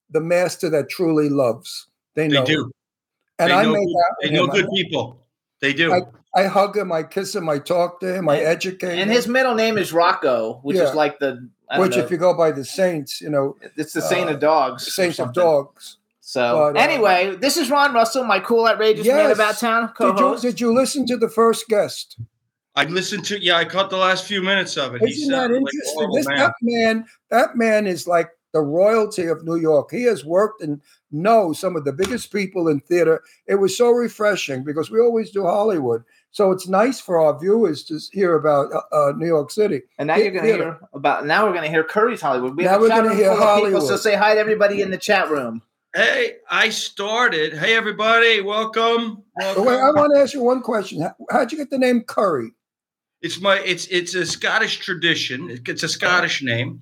[0.09, 1.85] the master that truly loves.
[2.15, 2.45] They They know.
[2.45, 2.71] do.
[3.37, 4.49] And they I know, make good, they know him.
[4.49, 5.19] good people.
[5.61, 5.93] They do.
[5.93, 6.01] I,
[6.35, 9.15] I hug him, I kiss him, I talk to him, I educate And him.
[9.15, 10.89] his middle name is Rocco, which Yeah.
[10.89, 13.55] is like the I don't which, know, if you go by the saints, you know,
[13.77, 14.87] it's the saint uh, of dogs.
[14.87, 15.97] or saints of dogs.
[16.21, 20.05] So But, uh, anyway, this is Ron Russell, my cool, outrageous man about town Did
[20.07, 20.41] you, co-host.
[20.41, 22.17] did you listen to the first guest?
[22.75, 25.03] I listened to yeah, I caught the last few minutes of it.
[25.03, 26.11] He Isn't that sounded like a interesting?
[26.15, 26.37] This, man.
[26.37, 29.89] that man, that man is like the royalty of New York.
[29.91, 30.81] He has worked and
[31.11, 33.21] knows some of the biggest people in theater.
[33.47, 36.03] It was so refreshing because we always do Hollywood.
[36.33, 39.83] So it's nice for our viewers to hear about uh, uh, New York City.
[39.99, 41.27] And now Yeah, you're going to hear about.
[41.27, 42.57] Now we're going to hear Currie's Hollywood.
[42.57, 43.83] We Now have we're gonna hear full of people, Hollywood.
[43.83, 45.61] so say hi to everybody in the chat room.
[45.95, 47.53] Hey, I started.
[47.53, 49.21] Hey everybody, welcome.
[49.35, 49.65] Welcome.
[49.65, 51.03] wait, I want to ask you one question.
[51.03, 52.51] How, how'd you get the name Currie?
[53.21, 55.51] It's my it's it's a Scottish tradition.
[55.67, 56.81] It's a Scottish name,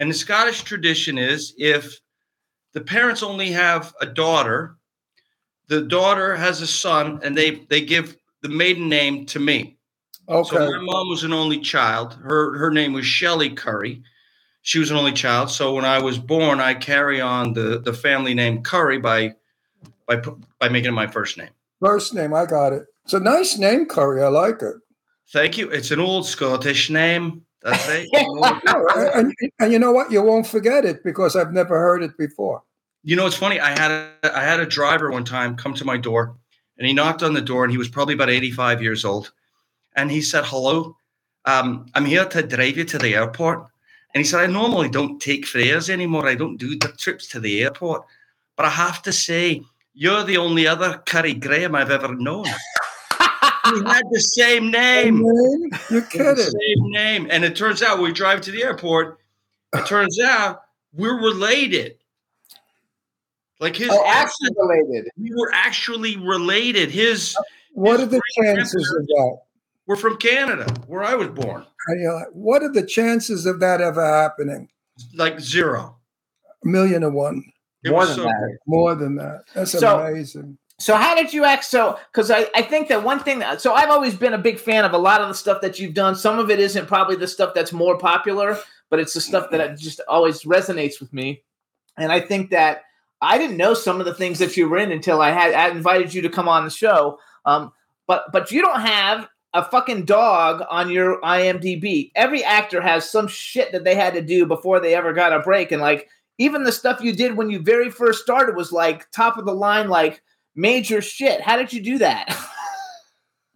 [0.00, 2.00] and the Scottish tradition is if
[2.74, 4.74] the parents only have a daughter,
[5.68, 9.78] the daughter has a son, and they they give the maiden name to me.
[10.28, 10.56] Okay.
[10.56, 12.14] So my mom was an only child.
[12.14, 14.02] Her her name was Shelley Currie.
[14.62, 15.50] She was an only child.
[15.50, 19.34] So when I was born, I carry on the the family name Currie by
[20.06, 20.16] by
[20.58, 21.50] by making it my first name.
[21.80, 22.84] First name, I got it.
[23.04, 24.22] It's a nice name, Currie.
[24.22, 24.74] I like it.
[25.32, 25.70] Thank you.
[25.70, 27.42] It's an old Scottish name.
[27.62, 28.08] That's it.
[29.14, 30.12] And, and you know what?
[30.12, 32.62] You won't forget it because I've never heard it before.
[33.02, 33.60] You know, it's funny.
[33.60, 36.36] I had a I had a driver one time come to my door,
[36.78, 39.32] and he knocked on the door, and he was probably about eighty five years old,
[39.96, 40.96] and he said, "Hello,
[41.44, 43.66] um, I'm here to drive you to the airport."
[44.14, 46.26] And he said, "I normally don't take fares anymore.
[46.28, 48.04] I don't do the trips to the airport,
[48.56, 49.62] but I have to say,
[49.94, 52.46] you're the only other Currie Graham I've ever known."
[53.70, 55.24] we had the same name.
[55.90, 56.36] You're kidding.
[56.36, 57.26] same name.
[57.30, 59.18] And it turns out we drive to the airport.
[59.74, 60.62] It turns out
[60.94, 61.97] we're related.
[63.60, 65.08] Like his Oh, actually related.
[65.16, 66.90] we were actually related.
[66.90, 69.38] His uh, What his are the chances of that?
[69.86, 71.64] we're from Canada, where I was born.
[71.88, 74.68] And you're like, what are the chances of that ever happening?
[75.14, 75.96] Like zero.
[76.64, 77.42] A million to one.
[77.84, 78.38] It More was than so that.
[78.40, 78.56] great.
[78.66, 79.44] More than that.
[79.54, 80.58] That's So- amazing.
[80.80, 81.64] So how did you act?
[81.64, 83.40] So because I, I think that one thing.
[83.40, 85.80] That, so I've always been a big fan of a lot of the stuff that
[85.80, 86.14] you've done.
[86.14, 88.56] Some of it isn't probably the stuff that's more popular,
[88.88, 91.42] but it's the stuff that just always resonates with me.
[91.96, 92.82] And I think that
[93.20, 95.68] I didn't know some of the things that you were in until I had I
[95.70, 97.18] invited you to come on the show.
[97.44, 97.72] Um,
[98.06, 102.12] but but you don't have a fucking dog on your IMDb.
[102.14, 105.40] Every actor has some shit that they had to do before they ever got a
[105.40, 106.08] break, and like
[106.38, 109.54] even the stuff you did when you very first started was like top of the
[109.54, 110.22] line, like
[110.54, 111.40] major shit.
[111.40, 112.26] How did you do that?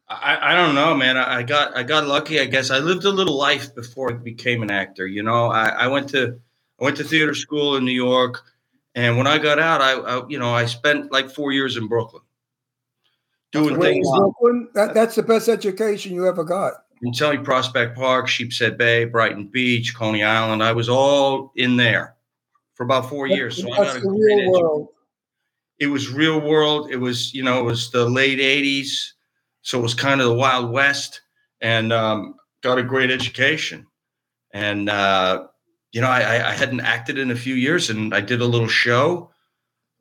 [0.09, 1.17] I, I don't know, man.
[1.17, 2.71] I, I got I got lucky, I guess.
[2.71, 5.07] I lived a little life before I became an actor.
[5.07, 6.39] You know, I, I went to
[6.81, 8.43] I went to theater school in New York,
[8.95, 11.89] and when I got out, I, I you know I spent like four years in
[11.89, 12.23] Brooklyn
[13.53, 16.73] doing things Brooklyn, that, that's the best education you ever got.
[17.03, 20.63] in Telly Prospect Park, Sheepshead Bay, Brighton Beach, Coney Island.
[20.63, 22.17] I was all in there
[22.75, 23.63] for about four years.
[23.63, 24.89] So I got a the great real edu- world.
[25.79, 26.91] it was real world.
[26.91, 29.13] It was, you know, it was the late 80s.
[29.61, 31.21] So it was kind of the Wild West
[31.61, 33.87] and um, got a great education.
[34.53, 35.47] And, uh,
[35.93, 38.47] you know, I, I- I hadn't acted in a few years and I did a
[38.47, 39.31] little show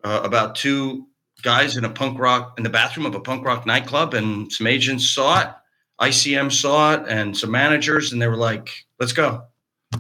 [0.04, 1.08] uh, about two
[1.44, 4.14] guys in a punk rock, in the bathroom of a punk rock nightclub.
[4.14, 5.48] And some agents saw it,
[6.00, 8.70] ICM saw it, and some managers, and they were like,
[9.00, 9.44] let's go.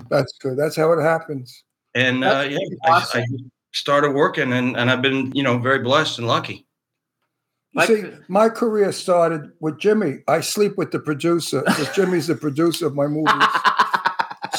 [0.10, 0.58] That's good.
[0.58, 1.64] That's how it happens.
[1.94, 2.58] And uh, yeah,
[2.88, 3.22] awesome.
[3.22, 3.38] I, I
[3.74, 6.66] started working and, and I've been, you know, very blessed and lucky.
[7.74, 10.24] You see, my career started with Jimmy.
[10.28, 13.34] I sleep with the producer because Jimmy's the producer of my movies.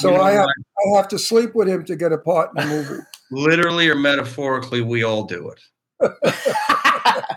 [0.02, 2.50] So You know, I have, I have to sleep with him to get a part
[2.50, 3.02] in the movie.
[3.30, 5.60] literally or metaphorically, we all do it.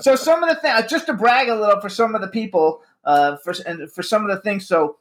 [0.00, 2.82] so some of the things, just to brag a little for some of the people,
[3.02, 4.68] uh, for and for some of the things.
[4.68, 4.98] So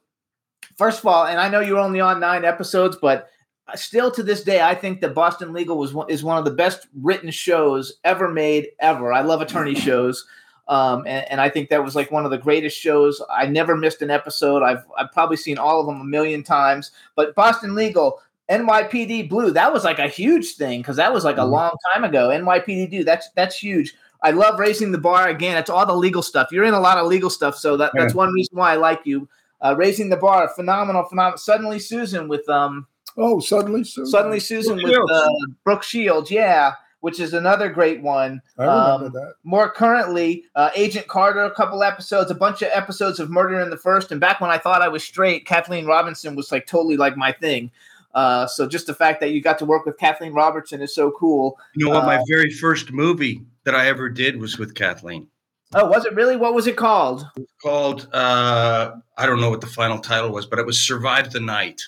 [0.76, 3.30] first of all, and I know you're only on nine episodes, but
[3.76, 6.52] still to this day, I think that Boston Legal was one, is one of the
[6.52, 9.14] best written shows ever made ever.
[9.14, 10.26] I love attorney shows.
[10.68, 13.22] Um, and, and I think that was like one of the greatest shows.
[13.30, 14.64] I never missed an episode.
[14.64, 16.92] I've I've probably seen all of them a million times.
[17.16, 18.20] But Boston Legal,
[18.50, 21.50] NYPD Blue, that was like a huge thing because that was like a Mhm.
[21.52, 22.30] long time ago.
[22.30, 23.94] NYPD Blue, that's that's huge.
[24.22, 25.58] I love raising the bar again.
[25.58, 26.48] It's all the legal stuff.
[26.52, 29.02] You're in a lot of legal stuff, so that, that's one reason why I like
[29.04, 29.28] you.
[29.62, 31.38] Uh, raising the bar, phenomenal, phenomenal.
[31.38, 32.88] Suddenly Susan with um,
[33.18, 34.06] Oh, suddenly, Susan.
[34.08, 35.30] suddenly Susan Brooke with uh,
[35.66, 36.72] Brooke Shields, yeah,
[37.04, 38.42] which is another great one.
[38.58, 39.34] I remember um, that.
[39.44, 43.70] More currently, uh, Agent Carter, a couple episodes, a bunch of episodes of Murder in
[43.70, 46.96] the First, and back when I thought I was straight, Kathleen Robertson was like totally
[46.96, 47.72] like my thing.
[48.16, 51.12] Uh, so just the fact that you got to work with Kathleen Robertson is so
[51.12, 51.60] cool.
[51.76, 52.06] You know what?
[52.06, 55.28] My Uh, very first movie that I ever did was with Kathleen.
[55.76, 56.38] Oh, was it really?
[56.38, 57.28] What was it called?
[57.62, 61.42] Called uh, I don't know what the final title was, but it was Survive the
[61.42, 61.82] Night.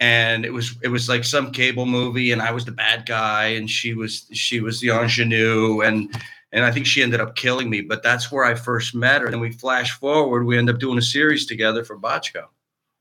[0.00, 3.46] And it was it was like some cable movie, and I was the bad guy,
[3.48, 6.12] and she was she was the ingenue, and
[6.52, 7.82] and I think she ended up killing me.
[7.82, 9.28] But that's where I first met her.
[9.28, 12.44] And we flash forward, we end up doing a series together for Botchko.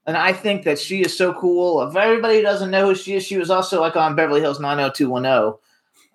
[0.06, 1.88] And I think that she is so cool.
[1.88, 5.60] If everybody doesn't know who she is, she was also like on Beverly Hills 90210.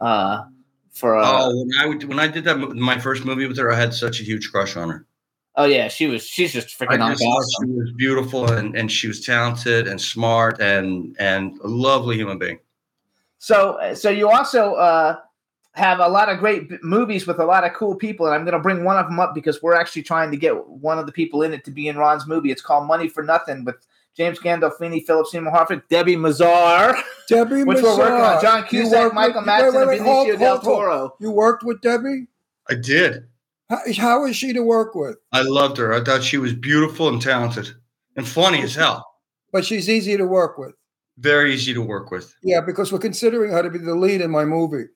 [0.01, 0.44] Uh,
[0.93, 3.73] for uh, Oh, when I would, when I did that my first movie with her,
[3.73, 5.06] I had such a huge crush on her.
[5.56, 6.26] Oh yeah, she was.
[6.26, 7.68] She's just I freaking just awesome.
[7.68, 12.39] she was beautiful and, and she was talented and smart and and a lovely human
[12.39, 12.59] being.
[13.39, 15.16] So, so you also uh,
[15.72, 18.43] have a lot of great b- movies with a lot of cool people, and I'm
[18.44, 21.05] going to bring one of them up because we're actually trying to get one of
[21.06, 22.51] the people in it to be in Ron's movie.
[22.51, 23.76] It's called Money for Nothing with
[24.16, 26.94] James Gandolfini, Philip Seymour Hoffman, Debi Mazar,
[27.31, 28.40] Debi Mazar, which we're working on.
[28.40, 30.78] John You Cusack, Michael with- Madsen, wait, and wait, wait, hold- Benicio del hold- hold.
[30.78, 31.14] Toro.
[31.20, 32.28] You worked with Debbie?
[32.70, 33.26] I did.
[33.70, 35.16] How, how is she to work with?
[35.32, 35.93] I loved her.
[35.93, 37.69] I thought she was beautiful and talented
[38.16, 39.05] and funny as hell.
[39.53, 40.73] But she's easy to work with.
[41.19, 42.35] Very easy to work with.
[42.43, 44.86] Yeah, because we're considering her to be the lead in my movie.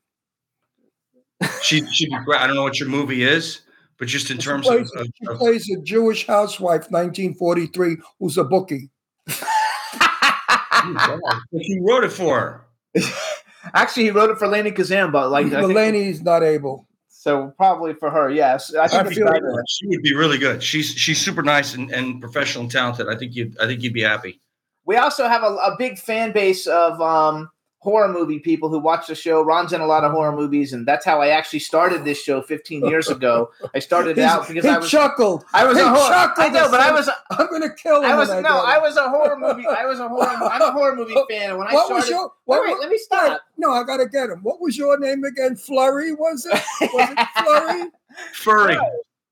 [1.62, 2.40] She she'd be great.
[2.40, 3.60] I don't know what your movie is,
[3.98, 7.96] but just in She terms of, plays, of- she of- plays a Jewish housewife, 1943,
[8.18, 8.90] who's a bookie.
[9.26, 11.20] But
[11.52, 12.66] he wrote it for her.
[13.74, 16.87] Actually, he wrote it for Lainie Kazan, but like I think- not able.
[17.28, 18.30] So probably for her.
[18.30, 20.62] Yes, I think I it's feel like she would be really good.
[20.62, 23.08] She's she's super nice and, and professional and talented.
[23.08, 24.40] I think you I think you'd be happy.
[24.86, 27.50] We also have a, a big fan base of um,
[27.80, 29.40] horror movie people who watch the show.
[29.40, 32.42] Ron's in a lot of horror movies, and that's how I actually started this show
[32.42, 33.50] 15 years ago.
[33.74, 35.44] I started He's- out because he I was chuckled.
[35.52, 36.08] I was He a horror.
[36.08, 38.10] chuckled I know, but I was I'm going to kill him.
[38.10, 39.66] I was no, get I was a horror movie.
[39.66, 40.26] I was a horror.
[40.26, 41.50] I'm a horror movie fan.
[41.50, 42.22] and When I what started, was your?
[42.24, 43.30] wait, What, wait, wa- let me stop.
[43.30, 44.40] wait, no, I got to get him.
[44.42, 45.54] What was your name again?
[45.56, 46.60] Flurry, was it?
[46.92, 47.90] Was it Flurry?
[48.34, 48.76] Furry.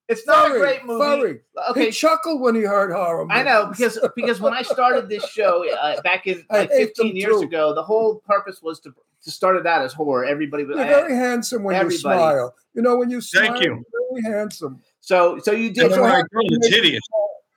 [0.09, 1.05] It's not Furry, a great movie.
[1.21, 1.41] Furry.
[1.71, 3.27] Okay, He chuckled when he heard horror.
[3.31, 7.41] I know because because when I started this show uh, back in like 15 years
[7.41, 7.43] too.
[7.47, 10.25] ago, the whole purpose was to to start it out as horror.
[10.25, 11.95] Everybody was You're I- very handsome when everybody.
[11.95, 12.55] you smile.
[12.75, 13.85] You know, when you smile, Thank you.
[13.93, 14.81] you're very handsome.
[15.01, 17.01] so so you did so I how- girl the titties.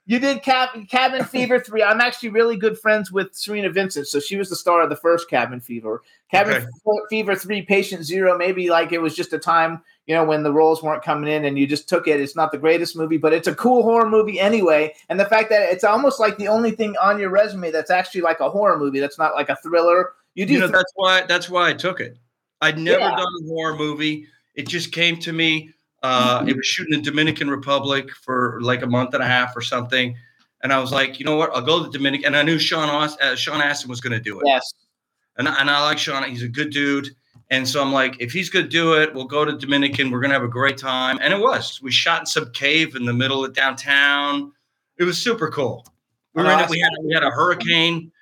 [0.06, 1.84] You did Cabin, Cabin Fever 3.
[1.84, 4.08] I'm actually really good friends with Cerina Vincent.
[4.08, 6.02] So she was the star of the first Cabin Fever.
[6.32, 6.66] Cabin Okay.
[7.10, 8.36] Fever 3, Patient Zero.
[8.36, 11.44] Maybe like it was just a time, you know, when the roles weren't coming in
[11.44, 12.20] and you just took it.
[12.20, 14.92] It's not the greatest movie, but it's a cool horror movie anyway.
[15.08, 18.22] And the fact that it's almost like the only thing on your resume that's actually
[18.22, 20.14] like a horror movie, that's not like a thriller.
[20.34, 22.18] You do You know, thr- that's why that's why I took it.
[22.60, 23.14] I'd never Yeah.
[23.14, 24.26] done a horror movie.
[24.56, 25.70] It just came to me.
[26.02, 29.60] Uh, it was shooting in Dominican Republic for like a month and a half or
[29.60, 30.16] something,
[30.64, 31.54] and I was like, you know what?
[31.54, 32.26] I'll go to the Dominican.
[32.26, 34.46] And I knew Sean Aus- uh, Sean Astin was going to do it.
[34.46, 34.74] yes.
[35.36, 36.24] and, and I like Sean.
[36.28, 37.14] He's a good dude.
[37.50, 40.10] And so I'm like, if he's going to do it, we'll go to Dominican.
[40.10, 41.18] We're going to have a great time.
[41.20, 41.80] And it was.
[41.82, 44.52] We shot in some cave in the middle of downtown.
[44.98, 45.84] It was super cool.
[46.34, 46.70] We, were in it.
[46.70, 48.12] we, had, we had a hurricane.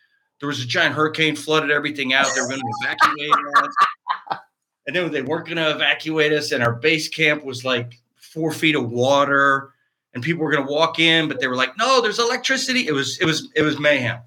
[0.41, 2.27] There was a giant hurricane, flooded everything out.
[2.35, 4.39] They were going to evacuate us.
[4.87, 6.53] And then they weren't going to evacuate us.
[6.53, 9.75] And our base camp was like four feet of water.
[10.15, 12.87] And people were going to walk in, but they were like, no, there's electricity.
[12.87, 14.21] It was, it was, it was mayhem.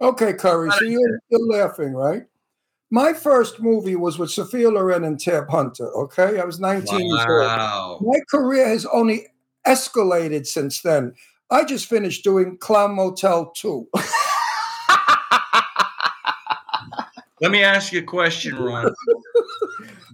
[0.00, 0.70] Okay, Currie.
[0.70, 2.22] So you're, you're laughing, right?
[2.92, 5.90] My first movie was with Sophia Loren and Tab Hunter.
[5.96, 8.02] Okay, I was 19 years old.
[8.02, 9.28] My career has only
[9.66, 11.14] escalated since then.
[11.50, 13.88] I just finished doing Clown Motel 2.
[17.40, 18.94] Let me ask you a question, Ron.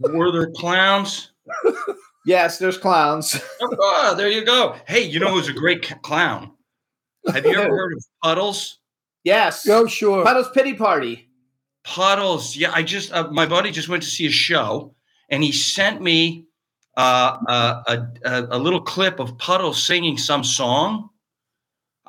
[0.03, 1.33] Were there clowns?
[2.27, 3.41] Yes, there's clowns.
[3.61, 4.77] Oh, oh there you go.
[4.87, 6.53] Hey, you know who's a great clown?
[7.27, 8.79] Have you ever heard of Puddles?
[9.25, 9.67] Yes.
[9.67, 10.23] Go sure.
[10.25, 11.28] Puddles Pity Party.
[11.85, 12.57] Puddles.
[12.57, 14.95] Yeah, I just uh, my buddy just went to see a show,
[15.29, 16.47] and he sent me
[16.97, 17.39] uh,
[17.87, 21.11] a, a a little clip of Puddles singing some song.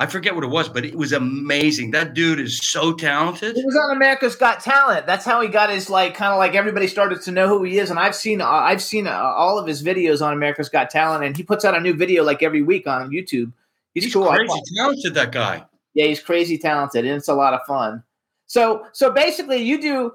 [0.01, 1.91] I forget what it was, but it was amazing.
[1.91, 3.57] That dude is so talented.
[3.57, 5.05] He was on America's Got Talent.
[5.05, 7.79] That's how he got his like kind of like everybody started to know who he
[7.79, 7.89] is.
[7.89, 11.25] And I've seen uh, I've seen uh, all of his videos on America's Got Talent,
[11.25, 13.51] and he puts out a new video like every week on YouTube.
[13.93, 14.27] He's, He's cool.
[14.27, 15.13] Crazy talented.
[15.15, 15.65] That guy.
[15.93, 18.01] Yeah, he's crazy talented, and it's a lot of fun.
[18.49, 20.11] So so basically, you do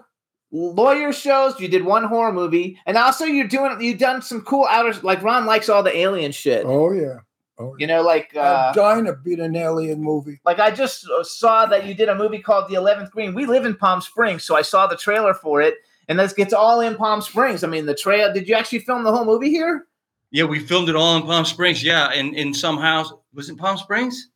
[0.50, 1.58] lawyer shows.
[1.60, 5.22] You did one horror movie, and also you're doing you've done some cool outer like
[5.22, 6.64] Ron likes all the alien shit.
[6.66, 7.18] Oh, yeah.
[7.56, 10.40] Oh, You know, like uh, I'm dying to beat an alien movie.
[10.44, 13.32] like I just saw that you did a movie called The Eleventh Green.
[13.32, 15.74] We live in Palm Springs, so I saw the trailer for it,
[16.08, 17.62] and this gets all in Palm Springs.
[17.62, 18.32] I mean, the trail.
[18.32, 19.86] Did you actually film the whole movie here?
[20.32, 21.80] Yeah, we filmed it all in Palm Springs.
[21.84, 23.12] Yeah, in in some house.
[23.32, 24.30] Was it Palm Springs?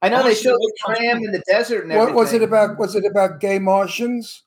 [0.00, 2.14] I know they showed the tram in the desert and What everything.
[2.16, 2.78] was it about?
[2.78, 4.44] Was it about gay Martians?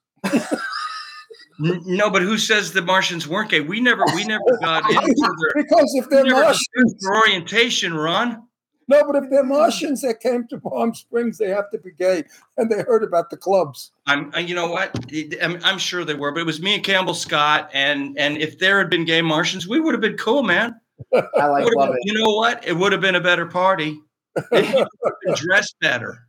[1.60, 3.60] No, but who says the Martians weren't gay?
[3.62, 8.42] We never, we never got into their, Because if they're Martians, their orientation, Ron.
[8.88, 12.24] no, but if they're Martians that came to Palm Springs, they have to be gay,
[12.58, 13.92] and they heard about the clubs.
[14.08, 14.98] I'm, uh, you know what?
[15.42, 18.58] I'm, I'm sure they were, but it was me and Campbell Scott, and and if
[18.58, 20.80] there had been gay Martians, we would have been cool, man.
[21.14, 22.00] I like love been- it.
[22.06, 22.66] you know what?
[22.66, 24.00] It would have been a better party.
[25.36, 26.28] dressed better.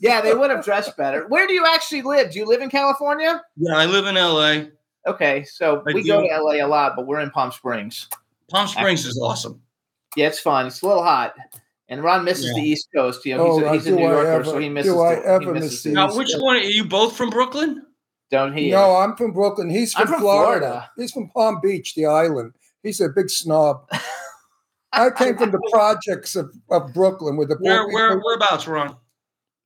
[0.00, 1.26] Yeah, they would have dressed better.
[1.28, 2.32] Where do you actually live?
[2.32, 3.42] Do you live in California?
[3.56, 4.70] Yeah, I live in L.A.
[5.06, 8.08] Okay, so I we go to LA a lot, but we're in Palm Springs.
[8.50, 9.60] Palm Springs is awesome.
[10.16, 10.66] Yeah, it's fun.
[10.66, 11.34] It's a little hot.
[11.88, 12.62] And Ron misses Yeah.
[12.62, 13.24] the East Coast.
[13.26, 14.92] You know, he's, Oh, a, he's a New I Yorker, ever- so he misses.
[14.92, 16.84] do I the, he ever misses miss the- the Now, which one are you?
[16.84, 17.82] Both from Brooklyn?
[18.32, 18.72] don't he?
[18.72, 19.70] No, I'm from Brooklyn.
[19.70, 20.66] He's from, from Florida.
[20.66, 20.90] Florida.
[20.96, 22.54] He's from Palm Beach, the island.
[22.82, 23.88] He's a big snob.
[24.96, 28.96] I came from the projects of, of Brooklyn with the Where poor where whereabouts, Ron?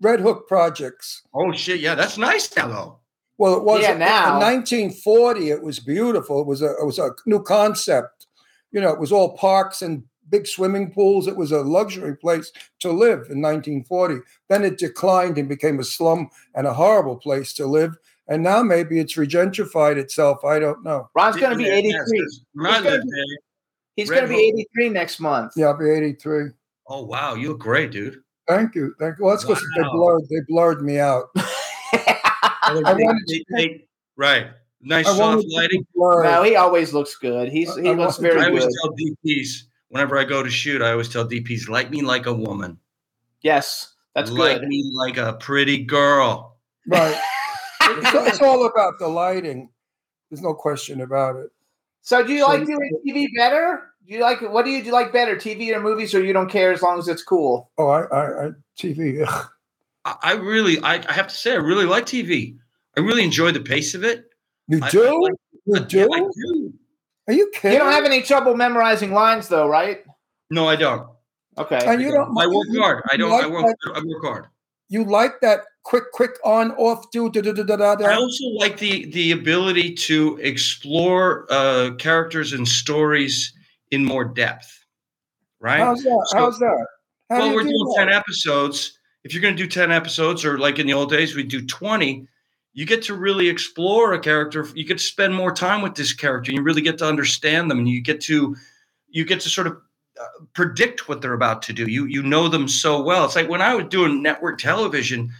[0.02, 1.22] Red Hook projects.
[1.34, 2.98] Oh shit, yeah, that's nice now though.
[3.38, 4.34] Well, it was Yeah, in- now.
[4.34, 5.50] in 1940.
[5.50, 6.40] It was beautiful.
[6.40, 8.26] It was a it was a new concept.
[8.72, 11.26] You know, it was all parks and big swimming pools.
[11.26, 14.16] It was a luxury place to live in 1940.
[14.48, 17.96] Then it declined and became a slum and a horrible place to live.
[18.28, 20.44] And now maybe it's regentrified itself.
[20.44, 21.08] I don't know.
[21.16, 21.92] Ron's going to be 83.
[21.92, 22.80] yes, When I
[24.00, 24.68] He's gonna be- there- He's Red going to be Hook.
[24.84, 25.52] 83 next month.
[25.56, 26.50] Yeah, I'll be 83.
[26.88, 28.20] Oh wow, you look great, dude.
[28.48, 28.94] Thank you.
[28.98, 29.24] Thank you.
[29.24, 30.22] Well, that's because they blurred.
[30.28, 31.26] They blurred me out.
[32.72, 34.46] Oh, I wanted they- to- they- right,
[34.80, 35.80] nice I soft to lighting.
[35.82, 35.86] be.
[35.96, 37.48] No, he always looks good.
[37.48, 38.74] He's I- he I looks want- very I always good.
[38.82, 42.32] tell DPs whenever I go to shoot, I always tell DPs, like me like a
[42.34, 42.78] woman.
[43.42, 44.68] Yes, that's like good.
[44.68, 46.58] me like a pretty girl.
[46.86, 47.20] Right.
[47.82, 49.68] it's, it's all about the lighting.
[50.30, 51.50] There's no question about it.
[52.02, 53.89] So, do you So- like doing TV better?
[54.06, 56.50] Do you like what do you do like better, TV or movies, or you don't
[56.50, 57.70] care as long as it's cool?
[57.78, 59.24] Oh, I, I, I TV.
[59.26, 59.48] ugh.
[60.04, 62.56] I, I really, I, I have to say, I really like TV.
[62.96, 64.24] I really enjoy the pace of it.
[64.68, 65.22] You I- I do?
[65.22, 65.32] like-
[65.66, 66.08] you Yeah, do?
[66.14, 66.72] I do.
[67.28, 67.74] Are you kidding?
[67.74, 70.02] You don't have any trouble memorizing lines, though, right?
[70.50, 71.06] No, I don't.
[71.58, 71.80] Okay.
[71.86, 72.36] And you don't.
[72.38, 73.04] I work you- hard.
[73.12, 73.30] I don't.
[73.30, 73.66] like I work.
[73.66, 74.46] that- I work hard.
[74.88, 78.44] You like that quick, quick on, off, do, da, da, da, da, da, I also
[78.58, 83.52] like the the ability to explore uh, characters and stories
[83.90, 84.84] in more depth.
[85.60, 85.80] Right.
[85.80, 86.26] How's that?
[86.30, 86.86] So- How's that?
[87.28, 88.04] How do well, you we're do doing that?
[88.06, 88.98] 10 episodes.
[89.22, 91.64] If you're going to do 10 episodes, or like in the old days, we do
[91.64, 92.26] 20,
[92.72, 94.66] you get to really explore a character.
[94.74, 96.50] You get to spend more time with this character.
[96.50, 98.56] You really get to understand them, and you get to
[99.08, 99.76] you get to sort of
[100.20, 101.86] uh, predict what they're about to do.
[101.86, 103.24] You you know them so well.
[103.24, 105.30] It's like when I was doing network television,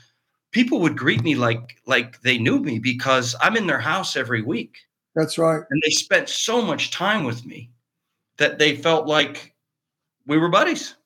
[0.52, 4.43] people would greet me like like they knew me because I'm in their house every
[4.43, 4.77] week
[5.14, 5.62] That's right.
[5.70, 7.70] and they spent so much time with me
[8.40, 9.54] that they felt like
[10.26, 10.96] we were buddies.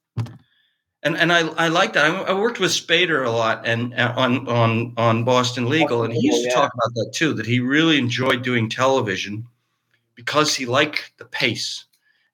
[1.02, 2.06] And and I I like that.
[2.06, 6.15] I, I worked with Spader a lot and uh, on on on Boston Legal, and
[6.15, 6.55] he used to Yeah.
[6.55, 7.35] talk about that too.
[7.35, 9.47] That he really enjoyed doing television
[10.15, 11.85] because he liked the pace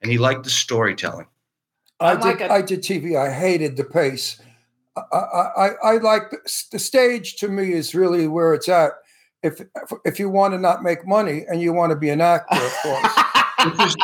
[0.03, 1.27] and he liked the storytelling.
[1.99, 2.51] I I'm like did.
[2.51, 3.17] a- I did TV.
[3.19, 4.41] I hated the pace.
[4.97, 6.39] I, I, I, I like the,
[6.73, 7.37] the stage.
[7.39, 8.93] To me, is really where it's at.
[9.43, 9.63] If
[10.05, 12.73] if you want to not make money and you want to be an actor, of
[12.83, 13.19] course.
[13.65, 13.97] Which is,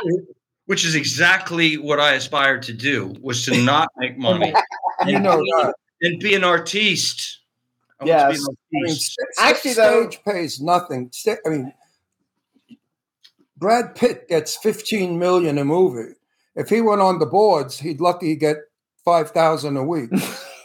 [0.67, 4.53] which is exactly what I aspired to do was to not make money
[5.07, 5.75] you know that.
[6.03, 7.39] and be an artiste.
[8.01, 8.23] I Yes.
[8.23, 9.13] I an mean, artiste.
[9.13, 11.11] sta- Actually, though- stage pays nothing.
[11.29, 11.73] I mean,
[13.57, 16.15] Brad Pitt gets 15 million a movie.
[16.57, 18.57] If he went on the boards, he'd lucky get
[19.05, 20.11] 5,000 a week.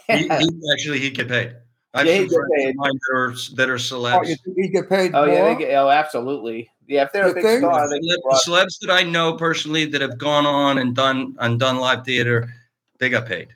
[0.08, 0.28] he, he
[0.74, 1.54] actually he'd get paid.
[1.94, 2.76] I have Yeah, some he'd get paid.
[2.76, 4.36] mine that are that are oh, celebs.
[4.56, 5.34] you get paid Oh more?
[5.34, 6.70] yeah, they get, oh absolutely.
[6.88, 7.60] Yeah, if they're a big think?
[7.60, 10.94] star, they Celeb- get brought- celebs that I know personally that have gone on and
[10.96, 12.52] done and done live theater,
[12.98, 13.48] they got paid.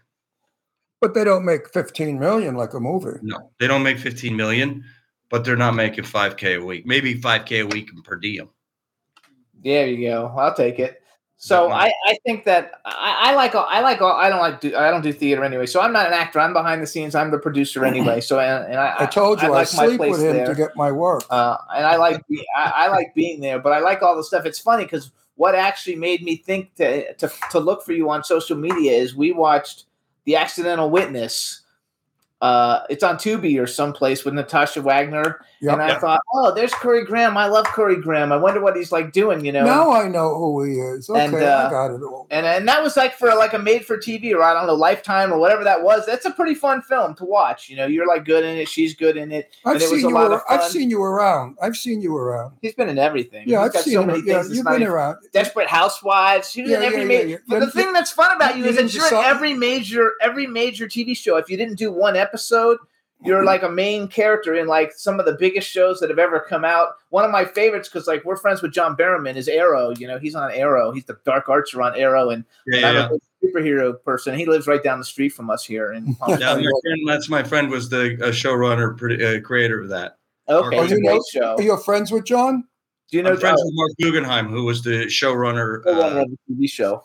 [1.00, 3.18] but they don't make 15 million like a movie.
[3.22, 4.84] No, they don't make 15 million,
[5.30, 6.86] but they're not making 5k a week.
[6.86, 8.48] Maybe 5k a week per diem.
[9.62, 10.26] There you go.
[10.36, 11.02] I'll take it.
[11.38, 11.70] So.
[11.70, 14.90] I, I think that I, I like I like all, I don't like do I
[14.90, 15.66] don't do theater anyway.
[15.66, 16.40] So I'm not an actor.
[16.40, 17.14] I'm behind the scenes.
[17.14, 18.20] I'm the producer anyway.
[18.20, 20.46] So and, and I I told you I, like my sleep with him there.
[20.46, 21.24] to get my work.
[21.30, 24.24] uh, and I like be, I, I like being there, but I like all the
[24.24, 24.46] stuff.
[24.46, 28.24] It's funny because what actually made me think to, to to look for you on
[28.24, 29.84] social media is we watched
[30.24, 31.62] the Accidental Witness.
[32.40, 35.72] Uh, it's on Tubi or someplace with Natasha Wagner, Yep.
[35.72, 35.98] and I Yeah.
[35.98, 37.36] thought, oh, there's Currie Graham.
[37.36, 38.30] I love Currie Graham.
[38.32, 39.44] I wonder what he's like doing.
[39.44, 41.08] You know, Now I know who he is.
[41.08, 42.26] Okay, And, uh, I got it all.
[42.30, 44.74] and and that was like for like a made for TV or I don't know
[44.74, 46.04] Lifetime or whatever that was.
[46.06, 47.68] That's a pretty fun film to watch.
[47.68, 48.68] You know, you're like good in it.
[48.68, 49.50] She's good in it.
[49.64, 50.14] I've and it was seen a you.
[50.14, 51.56] lot ar- of I've seen you around.
[51.62, 52.52] I've seen you around.
[52.60, 53.44] He's been in everything.
[53.48, 54.06] Yeah, He's I've got seen so him.
[54.08, 55.16] many Yeah, you've been even- around.
[55.32, 56.50] Desperate Housewives.
[56.50, 57.64] She was Yeah, in every yeah, yeah, But yeah.
[57.64, 60.86] the thing that's fun about you You is that you're in every major every major
[60.86, 61.36] TV show.
[61.36, 62.78] If you didn't do one episode,
[63.24, 66.38] you're like a main character in like some of the biggest shows that have ever
[66.40, 66.90] come out.
[67.10, 69.90] One of my favorites because like we're friends with John Barrowman is Arrow.
[69.90, 70.92] You know, he's on Arrow.
[70.92, 73.08] He's the Dark Archer on Arrow, and Yeah, yeah, I'm yeah.
[73.16, 74.38] a superhero person.
[74.38, 77.28] He lives right down the street from us here in Palm Yeah, my friend, that's
[77.28, 80.18] my friend was the uh, showrunner, uh, creator of that.
[80.48, 81.54] Okay, Oh, you great know- show.
[81.56, 82.64] Are you friends with John?
[83.10, 85.82] Do you know I'm friends with Marc Guggenheim, who was the showrunner.
[85.84, 87.04] the Uh, of the TV show?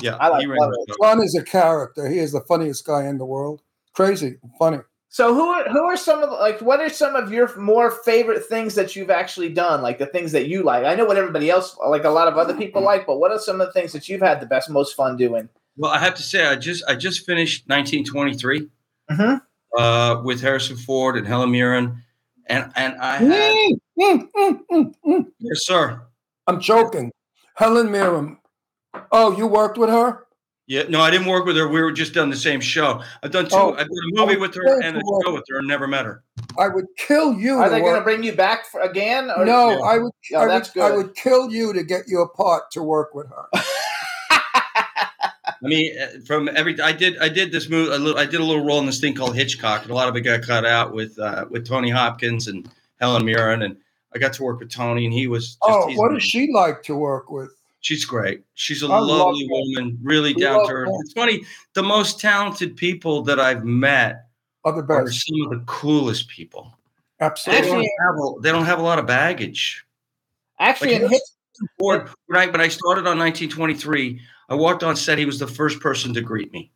[0.00, 0.94] yeah, I like he ran love the it.
[0.94, 0.96] show.
[1.06, 2.08] John is a character.
[2.08, 3.60] He is the funniest guy in the world.
[3.92, 4.78] Crazy, funny.
[5.12, 8.46] So who are who are some of like what are some of your more favorite
[8.46, 9.82] things that you've actually done?
[9.82, 10.84] Like the things that you like.
[10.84, 13.38] I know what everybody else like a lot of other people like, but what are
[13.40, 15.48] some of the things that you've had the best most fun doing?
[15.76, 18.68] Well, I have to say, I just I just finished 1923
[19.10, 19.42] Mhm.
[19.76, 22.04] uh, with Harrison Ford and Helen Mirren,
[22.46, 25.26] and and I had Mm, mm, mm, mm, mm.
[25.40, 26.00] yes, sir.
[26.46, 27.10] I'm joking.
[27.56, 28.38] Helen Mirren.
[29.10, 30.24] Oh, you worked with her?
[30.70, 31.66] Yeah, no, I didn't work with her.
[31.66, 33.02] We were just on the same show.
[33.24, 33.56] I've done two.
[33.56, 35.22] Oh, I've done a movie oh, with her and a work.
[35.26, 36.22] show with her, and never met her.
[36.56, 37.58] I would kill you.
[37.58, 39.32] Are to they going to bring you back for, again?
[39.36, 39.78] Or, No, Yeah.
[39.78, 40.12] I would.
[40.32, 43.16] Oh, I, that's would I would kill you to get you a part to work
[43.16, 43.46] with her.
[43.52, 44.42] I
[45.62, 47.90] mean, uh, from every I did I did this movie.
[47.90, 50.08] A little, I did a little role in this thing called Hitchcock, and a lot
[50.08, 52.70] of it got cut out with uh, with Tony Hopkins and
[53.00, 53.76] Helen Mirren, and
[54.14, 55.48] I got to work with Tony, and he was.
[55.48, 57.50] Just, Oh, he's what does she like to work with?
[57.80, 58.42] She's great.
[58.54, 59.50] She's a I lovely her.
[59.50, 60.88] woman, really We down to earth.
[60.88, 60.94] her.
[61.00, 61.44] It's funny.
[61.74, 64.26] The most talented people that I've met
[64.64, 66.76] Are the are some of the coolest people.
[67.18, 67.68] They Absolutely.
[67.68, 69.84] don't, have a, they don't have a lot of baggage.
[70.58, 71.22] Actually, Like, in Hitch,
[71.78, 74.20] Ford, when I, when I started on 1923,
[74.50, 75.18] I walked on set.
[75.18, 76.70] He was the first person to greet me.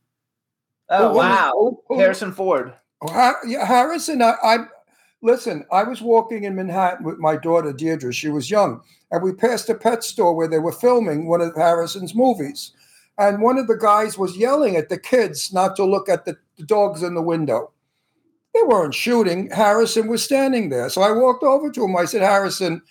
[0.90, 2.74] oh Who- who- wow, who- who- Harrison Ford.
[3.02, 4.56] Oh, Ha- yeah, Harrison, I, I
[5.24, 5.64] listen.
[5.72, 8.12] I was walking in Manhattan with my daughter Deirdre.
[8.12, 11.56] She was young, and we passed a pet store where they were filming one of
[11.56, 12.72] Harrison's movies,
[13.18, 16.36] and one of the guys was yelling at the kids not to look at the,
[16.56, 17.72] the dogs in the window.
[18.54, 19.50] They weren't shooting.
[19.50, 21.96] Harrison was standing there, so I walked over to him.
[21.96, 22.82] I said, "Harrison."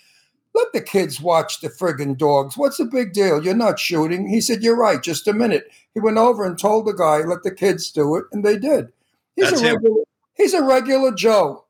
[0.55, 2.55] Let the kids watch the friggin' dogs.
[2.55, 3.43] What's the big deal?
[3.43, 4.29] You're not shooting.
[4.29, 5.01] He said, You're right.
[5.01, 5.63] Just a minute.
[5.95, 8.25] He went over and told the guy, Let the kids do it.
[8.31, 8.89] And they did.
[9.35, 10.03] He's That's a him.
[10.35, 11.62] he's a regular Joe.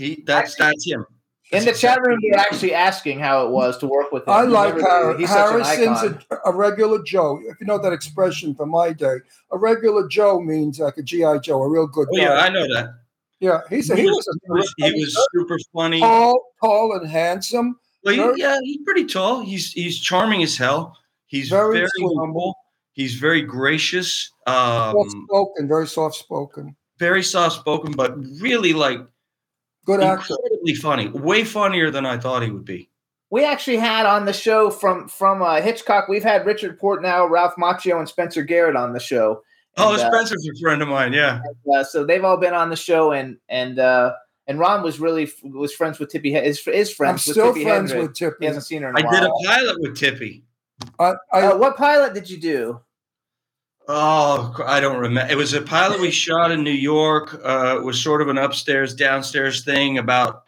[0.00, 1.04] He that's that's him.
[1.52, 4.32] In the chat room, they're actually asking how it was to work with him.
[4.32, 7.40] I like Remember, Har- he's Harrison's a, a regular Joe.
[7.44, 9.16] If you know that expression from my day,
[9.50, 12.22] a regular Joe means like a GI Joe, a real good Oh guy.
[12.22, 12.94] yeah, I know that.
[13.40, 15.98] yeah, he's a, he He was, was, he was, he was super funny.
[15.98, 17.80] tall, tall and handsome.
[18.04, 19.40] Well, he, yeah, he's pretty tall.
[19.40, 20.96] He's he's charming as hell.
[21.26, 22.54] He's Very very, humble.
[22.92, 24.30] He's very gracious.
[24.46, 26.76] soft Um, spoken, very soft spoken.
[26.98, 29.00] very soft spoken, but really like
[29.96, 30.34] Good actor.
[30.34, 31.08] incredibly funny.
[31.08, 32.88] Way funnier than I thought he would be.
[33.30, 36.08] We actually had on the show from from uh, Hitchcock.
[36.08, 39.42] We've had Richard Portnow, Ralph Macchio, and Spencer Garrett on the show.
[39.76, 41.12] Oh, And, uh, Spencer's a friend of mine.
[41.12, 41.40] Yeah.
[41.72, 44.14] uh, so they've all been on the show, and and uh,
[44.48, 46.34] and Ron was really was friends with Tippi.
[46.42, 48.02] Is is friends I'm with still Tippi friends Hedren.
[48.02, 48.34] with Tippi.
[48.40, 50.42] He hasn't seen her in I a did a pilot with Tippi.
[50.98, 52.80] I, I, Uh, what pilot did you do?
[53.92, 55.32] Oh, I don't remember.
[55.32, 57.34] It was a pilot we shot in New York.
[57.44, 60.44] Uh, it was sort of an upstairs, downstairs thing about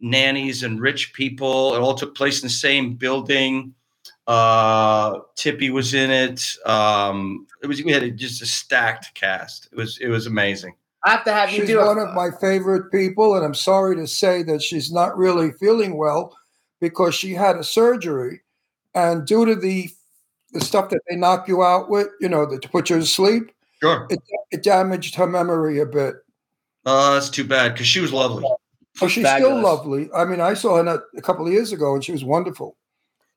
[0.00, 1.74] nannies and rich people.
[1.74, 3.74] It all took place in the same building.
[4.26, 6.42] Uh, Tippi was in it.
[6.64, 9.68] Um, it was we had a, just a stacked cast.
[9.70, 10.74] It was it was amazing.
[11.04, 13.54] I have to have you she's do one a, of my favorite people, and I'm
[13.54, 16.34] sorry to say that she's not really feeling well
[16.80, 18.40] because she had a surgery,
[18.94, 19.90] and due to the
[20.52, 23.06] the stuff that they knock you out with, you know, that to put you to
[23.06, 23.50] sleep,
[23.82, 24.06] Sure.
[24.10, 24.18] it,
[24.50, 26.14] it damaged her memory a bit.
[26.86, 28.44] Uh, that's too bad because she was lovely.
[29.00, 29.52] Oh, she's Fabulous.
[29.52, 30.10] still lovely.
[30.14, 32.76] I mean, I saw her not- a couple of years ago, and she was wonderful.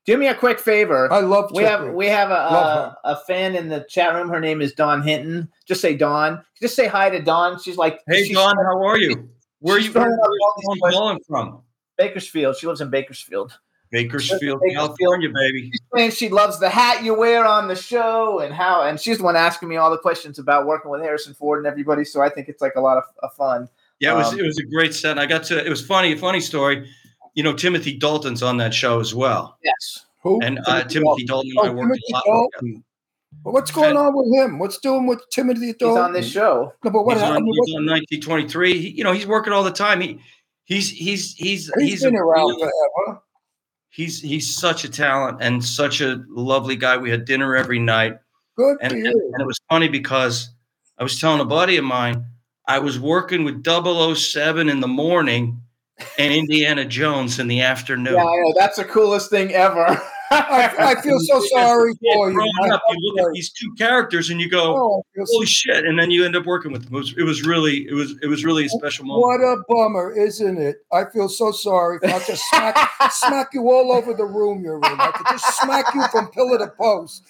[0.06, 1.12] do me a quick favor.
[1.14, 1.52] I love.
[1.54, 1.94] we have Tippi.
[1.94, 4.28] we have a, Love a a fan in the chat room.
[4.30, 5.50] Her name is Dawn Hinton.
[5.66, 6.44] Just say Dawn.
[6.62, 7.58] Just say hi to Dawn.
[7.62, 9.30] She's like, Hey, she's Don, how are you?
[9.60, 9.94] Where are you?
[9.94, 11.00] Where, throwing up all these where questions.
[11.00, 11.62] calling from?
[11.98, 12.58] Bakersfield.
[12.58, 13.58] She lives in Bakersfield.
[13.94, 14.98] Bakersfield, Bakersfield.
[14.98, 15.70] California, baby.
[15.72, 18.82] She's saying she loves the hat you wear on the show and how.
[18.84, 21.68] And she's the one asking me all the questions about working with Harrison Ford and
[21.68, 22.04] everybody.
[22.04, 23.70] So I think it's like a lot of, of fun.
[24.00, 25.12] Yeah, it was Um, it was a great set.
[25.12, 26.90] And I got to it was funny, funny story.
[27.36, 29.58] You know, Timothy Dalton's on that show as well.
[29.64, 30.06] Yes.
[30.24, 30.42] Who?
[30.42, 32.24] And uh, Timothy Dalton and Oh, I worked Timothy a lot.
[32.24, 32.42] together.
[32.68, 32.84] Dalton.
[33.44, 34.60] But what's going on with him?
[34.60, 35.74] What's doing with Timothy Dalton?
[35.74, 36.04] He's Dalton?
[36.04, 36.74] on this show.
[36.84, 37.48] No, but what He's on, happened?
[37.66, 38.80] he's on 1923.
[38.80, 40.02] He, you know, he's working all the time.
[40.02, 40.20] He
[40.66, 43.22] he's he's he's he's he's been around really- forever.
[43.94, 46.98] He's he's such a talent and such a lovely guy.
[46.98, 48.18] We had dinner every night.
[48.58, 50.50] Good and, and, it was funny because
[50.98, 52.26] I was telling a buddy of mine
[52.68, 55.62] I was working with 007 in the morning
[56.18, 58.14] and Indiana Jones in the afternoon.
[58.14, 58.54] Yeah, I know.
[58.56, 60.02] That's the coolest thing ever.
[60.32, 62.40] I, I feel so sorry for you.
[62.72, 65.86] Up, you look at these two characters and you go, Oh, I so "Holy shit!"
[65.86, 66.96] And then you end up working with them.
[66.96, 69.22] It was, it was really, it was, it was really a special moment.
[69.22, 70.78] What a bummer, isn't it?
[70.92, 72.00] I feel so sorry.
[72.06, 74.84] I'll just smack, smack you all over the room you're in.
[74.84, 77.24] I could just smack you from pillar to post.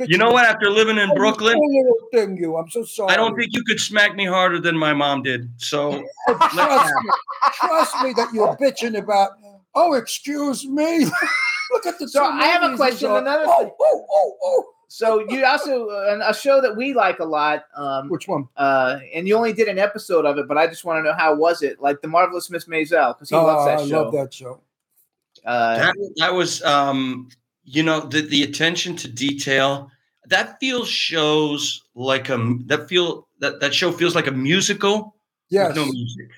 [0.00, 0.44] You know what?
[0.44, 2.56] After living in oh, Brooklyn, little thing you.
[2.56, 3.12] I'm so sorry.
[3.12, 5.50] I don't think you could smack me harder than my mom did.
[5.56, 7.10] So Oh, trust me.
[7.54, 9.32] Trust me that you're bitching about.
[9.74, 11.04] Oh, excuse me.
[11.72, 12.08] Look at the.
[12.08, 13.10] So I have a question.
[13.10, 13.18] he's.
[13.18, 13.70] Another Oh, thing.
[13.80, 14.64] oh, oh, oh.
[14.88, 17.64] So you also uh, a show that we like a lot.
[17.74, 18.46] Um, Which one?
[18.56, 21.16] uh, and you only did an episode of it, but I just want to know
[21.16, 21.80] how was it?
[21.80, 24.00] Like the marvelous Miss Maisel, because he Oh, loves that I show.
[24.00, 24.60] I love that show.
[25.44, 27.28] Uh, that that was, um,
[27.64, 29.90] you know, the the attention to detail.
[30.26, 35.16] That feels shows like a that feel that that show feels like a musical
[35.50, 35.68] Yes.
[35.68, 36.30] with no music.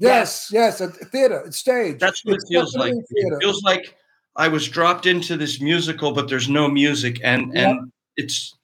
[0.00, 1.98] Yes, yes, a theater, a stage.
[1.98, 2.92] That's what It's it feels like.
[2.92, 3.36] theater.
[3.36, 3.94] It feels like
[4.36, 7.70] I was dropped into this musical, but there's no music, and Yeah.
[7.70, 8.54] and it's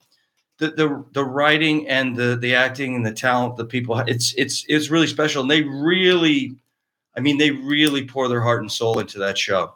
[0.58, 3.98] the the the writing and the the acting and the talent the people.
[4.00, 6.56] It's it's it's really special, and they really,
[7.16, 9.74] I mean, they really pour their heart and soul into that show.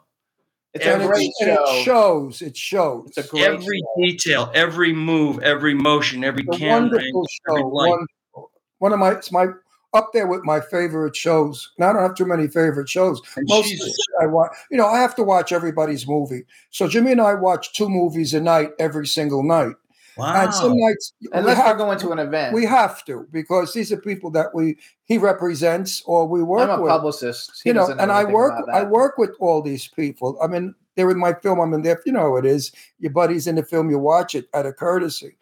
[0.73, 2.41] It's and a it's- great and it shows.
[2.41, 3.09] It shows.
[3.09, 4.01] It's a great Every show.
[4.01, 7.51] detail, every move, every motion, every a camera, wonderful show.
[7.57, 7.89] every light.
[7.89, 8.51] Wonderful.
[8.79, 9.47] One of my it's my
[9.93, 11.71] up there with my favorite shows.
[11.77, 13.21] Now I don't have too many favorite shows.
[13.35, 16.43] And Most of the shit I watch, you know, I have to watch everybody's movie.
[16.69, 19.75] So Jimmy and I watch two movies a night every single night.
[20.17, 20.43] Wow.
[20.43, 20.87] And some Wow.
[20.87, 22.53] nights we Unless have, we're going to an event.
[22.53, 26.79] we have to because these are people that we he represents or we work I'm
[26.79, 26.89] a with.
[26.91, 27.61] publicist.
[27.63, 30.37] He you know, doesn't and I work I work with all these people.
[30.43, 31.59] I mean, they're in my film.
[31.59, 32.01] I'm in there.
[32.05, 32.71] You know how it is.
[32.99, 33.89] Your buddy's in the film.
[33.89, 35.37] You watch it out of courtesy,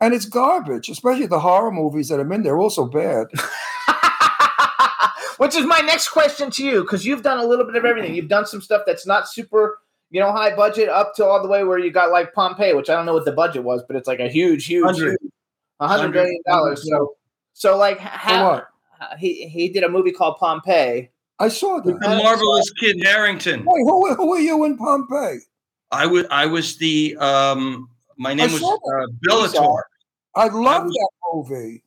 [0.00, 0.88] and it's garbage.
[0.88, 2.42] Especially the horror movies that I'm in.
[2.42, 3.26] They're also bad.
[5.38, 8.14] Which is my next question to you, because you've done a little bit of everything.
[8.14, 9.80] You've done some stuff that's not super,
[10.10, 12.88] you know, high budget, up to all the way where you got like Pompeii, which
[12.90, 15.18] I don't know what the budget was, but it's like a huge, huge, Hundred.
[15.20, 15.32] huge-
[15.80, 16.88] a hundred million dollars.
[16.88, 17.16] So,
[17.52, 18.68] so like, how what?
[19.18, 21.10] he he did a movie called Pompeii.
[21.40, 21.98] I saw that.
[22.00, 23.64] The marvelous Kit Harington.
[23.66, 25.40] Wait, who, who are you in Pompeii?
[25.90, 28.78] I was I was the um my name was saw uh,
[29.22, 29.28] that.
[29.28, 29.80] Bellator.
[30.36, 31.82] I love was- that movie.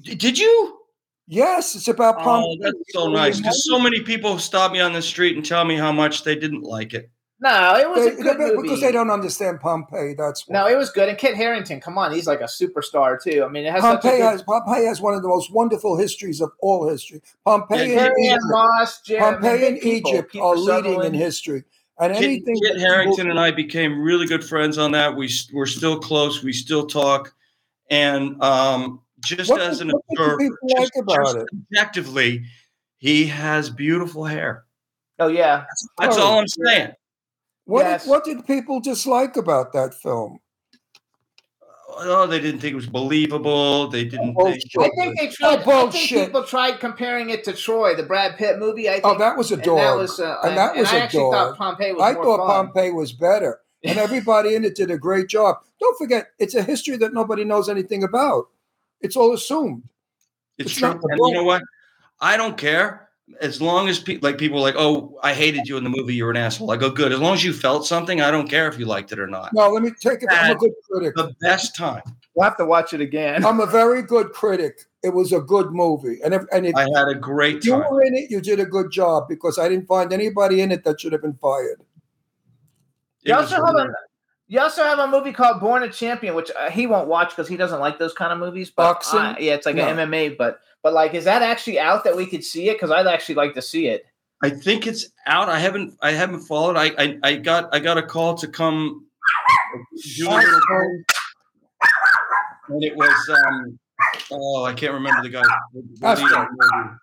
[0.00, 0.80] Did you?
[1.26, 2.58] Yes, it's about Oh, Pompeii.
[2.60, 3.38] that's so nice.
[3.38, 6.34] Because so many people stop me on the street and tell me how much they
[6.36, 7.10] didn't like it.
[7.40, 8.62] No, it was They- a good they- movie.
[8.62, 10.14] because they don't understand Pompeii.
[10.16, 10.52] That's why.
[10.54, 11.08] No, it was good.
[11.08, 13.44] And Kit Harington, come on, he's like a superstar too.
[13.44, 15.96] I mean, it has such Pompeii good- has Pompeii has one of the most wonderful
[15.96, 17.20] histories of all history.
[17.44, 20.10] Pompeii Yeah, and Egypt, Moss, Jim, Pompeii and people.
[20.12, 21.64] Egypt Kiefer are leading in history.
[21.98, 25.14] And Kit, anything Kit that Harington people- and I became really good friends on that.
[25.16, 26.42] We we're still close.
[26.42, 27.34] We still talk,
[27.90, 30.38] and um, just What as do- an observer,
[30.68, 31.46] just, like about just it?
[31.72, 32.44] objectively,
[32.98, 34.64] he has beautiful hair.
[35.18, 35.64] Oh yeah,
[35.98, 36.92] That's Oh, all I'm saying.
[37.66, 38.02] What, Yes.
[38.04, 40.38] did, what did people dislike about that film?
[41.96, 43.86] Oh, they didn't think it was believable.
[43.88, 44.34] They didn't.
[44.36, 45.60] Oh, They, I think they tried.
[45.68, 48.88] I think people tried comparing it to Troy, the Brad Pitt movie.
[48.88, 49.78] I think, Oh, that was a and dog.
[49.78, 51.32] that was, uh, And that was I a actually dog.
[51.32, 52.66] thought Pompeii was I more thought fun.
[52.66, 53.60] Pompeii was better.
[53.84, 55.58] And everybody in it did a great job.
[55.78, 58.46] Don't forget, it's a history that nobody knows anything about.
[59.04, 59.82] It's all assumed.
[60.58, 60.88] It's, It's true.
[60.88, 61.62] not the And you know what?
[62.20, 63.08] I don't care.
[63.40, 66.14] As long as people like people are like, oh, I hated you in the movie.
[66.14, 66.70] You're an asshole.
[66.70, 67.10] I go, good.
[67.12, 69.50] As long as you felt something, I don't care if you liked it or not.
[69.54, 70.28] No, let me take it.
[70.30, 71.14] I'm a good critic.
[71.16, 72.02] The best time.
[72.34, 73.44] We'll have to watch it again.
[73.44, 74.80] I'm a very good critic.
[75.02, 76.18] It was a good movie.
[76.24, 77.82] And if, and if I had a great time.
[77.82, 80.70] you were in it, you did a good job because I didn't find anybody in
[80.72, 81.80] it that should have been fired.
[83.22, 83.94] It You was also have a really-
[84.48, 87.48] you also have a movie called Born a Champion, which uh, he won't watch because
[87.48, 88.70] he doesn't like those kind of movies.
[88.70, 89.18] But Boxing?
[89.20, 89.86] I- yeah, it's like No.
[89.88, 90.36] an MMA.
[90.36, 92.74] But but like, is that actually out that we could see it?
[92.74, 94.04] Because I'd actually like to see it.
[94.42, 95.48] I think it's out.
[95.48, 95.94] I haven't.
[96.02, 96.76] I haven't followed.
[96.76, 96.92] I.
[96.98, 97.68] I, I got.
[97.74, 99.06] I got a call to come.
[100.16, 101.04] Do a little thing.
[102.68, 103.30] and it was.
[103.46, 103.78] um
[104.30, 105.42] Oh, I can't remember the guy.
[105.72, 106.98] the- the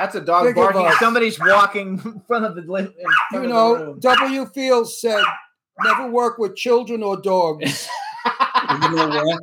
[0.00, 0.14] That's lead of right.
[0.14, 0.14] the movie.
[0.14, 0.86] That's a dog Think barking.
[0.86, 0.98] us.
[0.98, 2.92] Somebody's walking in front of the front
[3.32, 4.00] You of the know, room.
[4.00, 4.46] W.
[4.46, 5.22] Fields said,
[5.84, 7.88] never work with children or dogs.
[8.82, 9.42] You know what?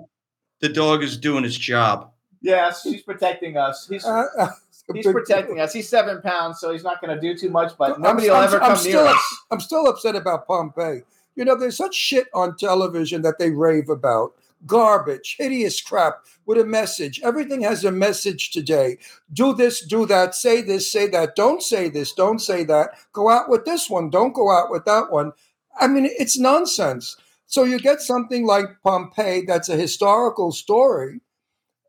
[0.62, 2.12] The dog is doing his job.
[2.42, 3.88] Yes, he's protecting us.
[3.90, 4.48] He's Uh, uh,
[4.94, 5.74] he's big- protecting us.
[5.74, 7.74] He's seven pounds, so he's not going to do too much.
[7.78, 9.38] But I'm- nobody will I'm- ever I'm come still near us.
[9.52, 11.02] I'm still upset about Pompeii.
[11.36, 14.34] You know, there's such shit on television that they rave about.
[14.66, 17.22] Garbage, hideous crap with a message.
[17.24, 18.98] Everything has a message today.
[19.34, 21.36] Do this, do that, say this, say that.
[21.36, 22.92] Don't say this, don't say that.
[23.14, 25.32] Go out with this one, don't go out with that one.
[25.80, 27.16] I mean, it's nonsense.
[27.46, 31.22] So you get something like Pompeii that's a historical story,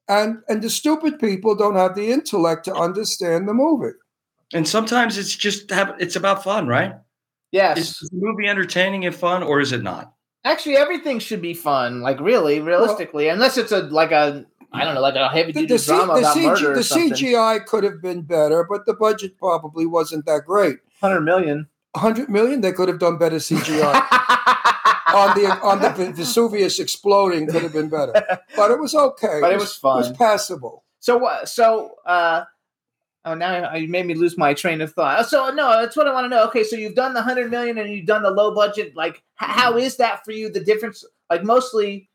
[0.08, 3.96] and and the stupid people don't have the intellect to understand the movie.
[4.54, 5.96] And sometimes it's just have.
[5.98, 6.94] It's about fun, right?
[7.50, 10.12] Yes, Is the movie entertaining and fun, or is it not?
[10.50, 12.00] Actually, everything should be fun.
[12.00, 15.60] Like really, realistically, unless it's a like a I don't know, like a heavy The,
[15.60, 17.12] duty the, C- drama the about CG murder or the something.
[17.12, 20.78] CGI could have been better, but the budget probably wasn't that great.
[21.00, 21.68] Hundred million.
[21.92, 23.82] 100 million, they could have done better CGI.
[25.14, 28.12] on the on the Vesuvius exploding could have been better,
[28.56, 29.38] but it was okay.
[29.40, 29.96] But it was fun.
[29.96, 30.84] It was passable.
[31.00, 31.48] So what?
[31.48, 32.44] So uh,
[33.24, 35.26] oh, now you made me lose my train of thought.
[35.28, 36.44] So no, that's what I want to know.
[36.46, 38.96] Okay, so you've done the hundred million and you've done the low budget.
[38.96, 40.50] Like, how is that for you?
[40.50, 42.08] The difference, like, mostly.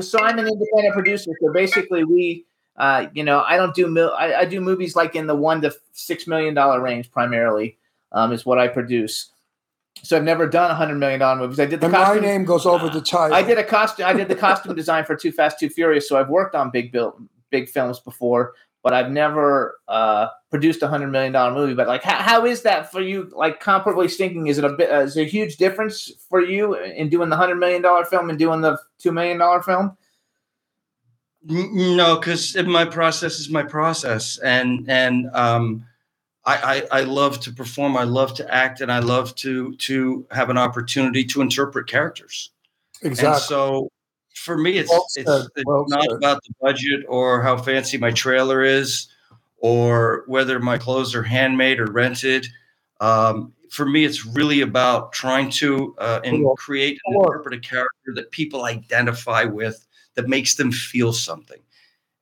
[0.00, 1.32] So I'm an independent producer.
[1.40, 2.46] So basically, we,
[2.76, 5.60] uh, you know, I don't do mil- I, I do movies like in the one
[5.62, 7.76] to six million dollar range primarily.
[8.12, 9.30] Um, is what I produce.
[10.02, 11.60] So I've never done a hundred million dollar movies.
[11.60, 13.34] I did the And my name goes over the title.
[13.34, 14.06] I did a costume.
[14.06, 16.08] I did the costume design for Too Fast, Too Furious.
[16.08, 17.18] So I've worked on big bill,
[17.50, 18.54] big films before.
[18.82, 21.72] but I've never uh, produced a hundred million dollar movie.
[21.72, 23.32] But like, how, how is that for you?
[23.34, 24.92] Like, comparably stinking, is it a bit?
[24.92, 28.28] Uh, is there a huge difference for you in doing the hundred million dollar film
[28.28, 29.96] and doing the two million dollar film?
[31.44, 35.86] No, because my process is my process, and and um,
[36.44, 37.96] I, I I love to perform.
[37.96, 42.50] I love to act, and I love to to have an opportunity to interpret characters.
[43.02, 43.40] And Exactly.
[43.40, 43.90] so,
[44.34, 48.12] for me, it's Well it's, it's well not about the budget or how fancy my
[48.12, 49.08] trailer is,
[49.62, 52.46] or whether my clothes are handmade or rented.
[53.00, 58.12] Um, for me, it's really about trying to uh, and create and interpret a character
[58.14, 61.60] that people identify with, that makes them feel something.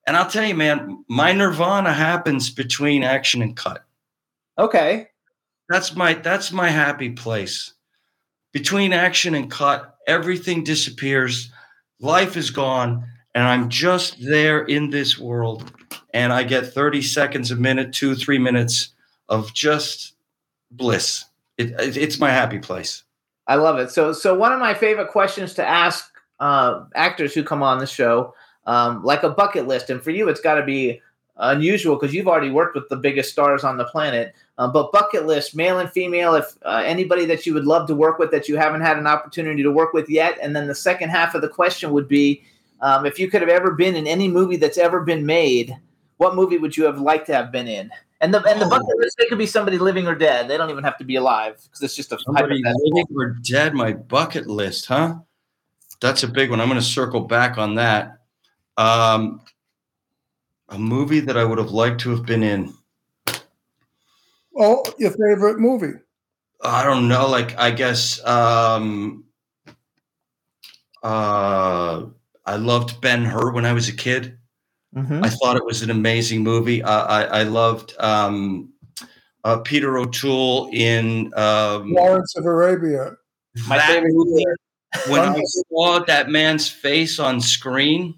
[0.07, 3.85] And I'll tell you, man, my nirvana happens between action and cut.
[4.59, 5.09] Okay.
[5.69, 7.73] That's my that's my happy place.
[8.53, 11.51] Between action and cut, everything disappears.
[12.01, 15.73] Life is gone, and I'm just there in this world.
[16.13, 18.91] And I get 30 seconds, a minute, two, three minutes
[19.29, 20.15] of just
[20.73, 21.25] bliss.
[21.59, 23.05] It, it- it's my happy place.
[23.47, 23.91] I love it.
[23.91, 27.87] So, so one of my favorite questions to ask uh, actors who come on the
[27.87, 28.35] show,
[28.67, 31.01] um, like a bucket list, and for you, it's got to be
[31.37, 34.35] unusual because you've already worked with the biggest stars on the planet.
[34.59, 37.95] Uh, but bucket list, male and female, if uh, anybody that you would love to
[37.95, 40.75] work with that you haven't had an opportunity to work with yet, and then the
[40.75, 42.43] second half of the question would be,
[42.83, 45.77] um, if you could have ever been in any movie that's ever been made,
[46.17, 47.91] what movie would you have liked to have been in?
[48.21, 48.71] And the and the Oh.
[48.71, 50.49] bucket list, it could be somebody living or dead.
[50.49, 52.91] They don't even have to be alive because it's just a Somebody hypothetical.
[52.95, 55.17] living or dead, my bucket list, huh?
[56.01, 56.61] That's a big one.
[56.61, 58.19] I'm going to circle back on that.
[58.77, 59.43] Um,
[60.69, 62.75] a movie that I would have liked to have been in.
[64.57, 65.99] Oh, your favorite movie?
[66.63, 67.29] I don't know.
[67.29, 69.25] Like, I guess um,
[71.03, 72.05] uh,
[72.47, 74.39] I loved Ben Hur when I was a kid.
[74.95, 75.25] Mhm.
[75.25, 76.83] I thought it was an amazing movie.
[76.83, 78.73] I, I, I loved um,
[79.45, 83.13] uh, Peter O'Toole in um, Lawrence of Arabia.
[83.69, 84.45] My that favorite movie.
[84.45, 85.11] movie.
[85.13, 88.15] When I saw that man's face on screen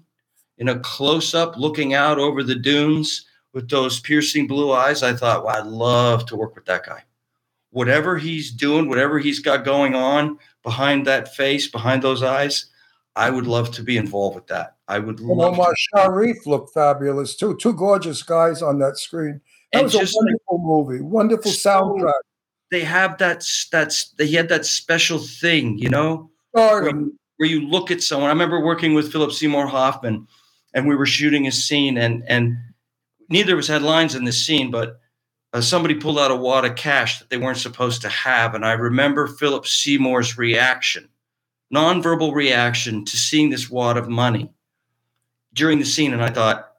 [0.57, 5.13] in a close up looking out over the dunes with those piercing blue eyes, I
[5.13, 7.03] thought, wow, I'd love to work with that guy.
[7.69, 12.71] Whatever he's doing, whatever he's got going on behind that face, behind those eyes,
[13.15, 14.77] I would love to be involved with that.
[14.87, 17.55] I would And love Omar Sharif looked fabulous too.
[17.57, 19.39] Two gorgeous guys on that screen.
[19.71, 21.01] That And was a just like- wonderful movie.
[21.03, 21.69] Wonderful So-
[21.99, 22.13] soundtrack.
[22.71, 27.61] they have that that's they had that special thing, you know, where you, where you
[27.67, 28.29] look at someone.
[28.29, 30.27] I remember working with Philip Seymour Hoffman,
[30.73, 32.55] and we were shooting a scene, and and
[33.29, 34.99] neither of us had lines in this scene, but
[35.53, 38.65] uh, somebody pulled out a wad of cash that they weren't supposed to have, and
[38.65, 41.07] I remember Philip Seymour's reaction,
[41.73, 44.51] nonverbal reaction to seeing this wad of money
[45.53, 46.73] during the scene, and I thought,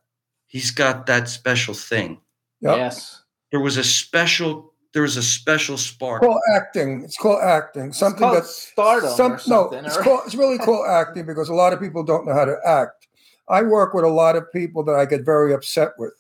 [0.47, 2.21] he's got that special thing.
[2.61, 2.77] Yep.
[2.77, 3.23] Yes.
[3.51, 4.73] There was a special.
[4.93, 6.23] There was a special spark.
[6.23, 7.03] It's called acting.
[7.03, 7.93] It's called acting.
[7.93, 10.21] Something called that stardom or no, something, it's called.
[10.25, 13.09] It's really called acting because a lot of people don't know how to act.
[13.49, 16.15] I work with a lot of people that I get very upset with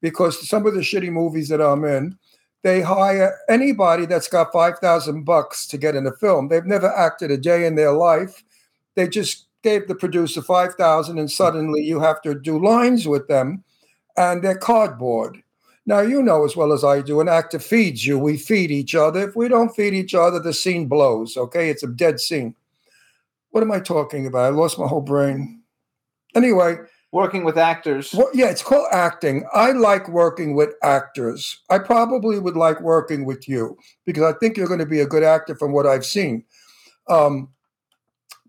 [0.00, 2.18] because some of the shitty movies that I'm in,
[2.64, 6.48] they hire anybody that's got five thousand bucks to get in a film.
[6.48, 8.42] They've never acted a day in their life.
[8.96, 13.28] They just gave the producer five thousand, and suddenly you have to do lines with
[13.28, 13.62] them,
[14.16, 15.42] and they're cardboard.
[15.86, 18.18] Now, you know as well as I do, an actor feeds you.
[18.18, 19.28] We feed each other.
[19.28, 21.68] If we don't feed each other, the scene blows, okay?
[21.68, 22.54] It's a dead scene.
[23.50, 24.46] What am I talking about?
[24.46, 25.60] I lost my whole brain.
[26.34, 26.76] Anyway,
[27.14, 28.12] Working with actors.
[28.12, 29.46] what, yeah, it's called acting.
[29.54, 31.62] I like working with actors.
[31.70, 35.06] I probably would like working with you because I think you're going to be a
[35.06, 36.42] good actor from what I've seen.
[37.08, 37.50] Um,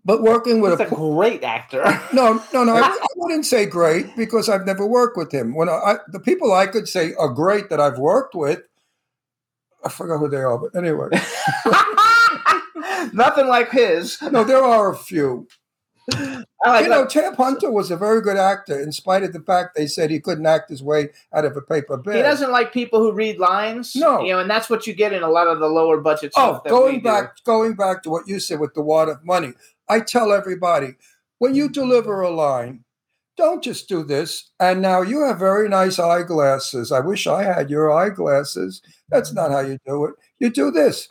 [0.04, 1.84] but working with a a great actor.
[2.12, 2.74] no, no, no.
[2.74, 5.54] I, I wouldn't say great because I've never worked with him.
[5.54, 8.62] When I, I the people I could say are great that I've worked with,
[9.84, 10.58] I forgot who they are.
[10.58, 11.10] But anyway,
[13.12, 14.20] Nothing like his.
[14.22, 15.46] no, there are a few.
[16.12, 17.34] Like You know, that.
[17.36, 20.46] Hunter was a very good actor, in spite of the fact they said he couldn't
[20.46, 22.16] act his way out of a paper bag.
[22.16, 23.94] He doesn't like people who read lines.
[23.94, 24.22] No.
[24.22, 26.54] You know, and that's what you get in a lot of the lower budget Oh,
[26.54, 26.64] stuff.
[26.64, 27.04] that we going do.
[27.04, 29.52] back, going back to what you said with the wad of money,
[29.88, 30.94] I tell everybody
[31.38, 32.84] when you deliver a line,
[33.36, 34.50] don't just do this.
[34.58, 36.90] And now you have very nice eyeglasses.
[36.90, 38.80] I wish I had your eyeglasses.
[39.10, 40.14] That's not how you do it.
[40.38, 41.08] You do this.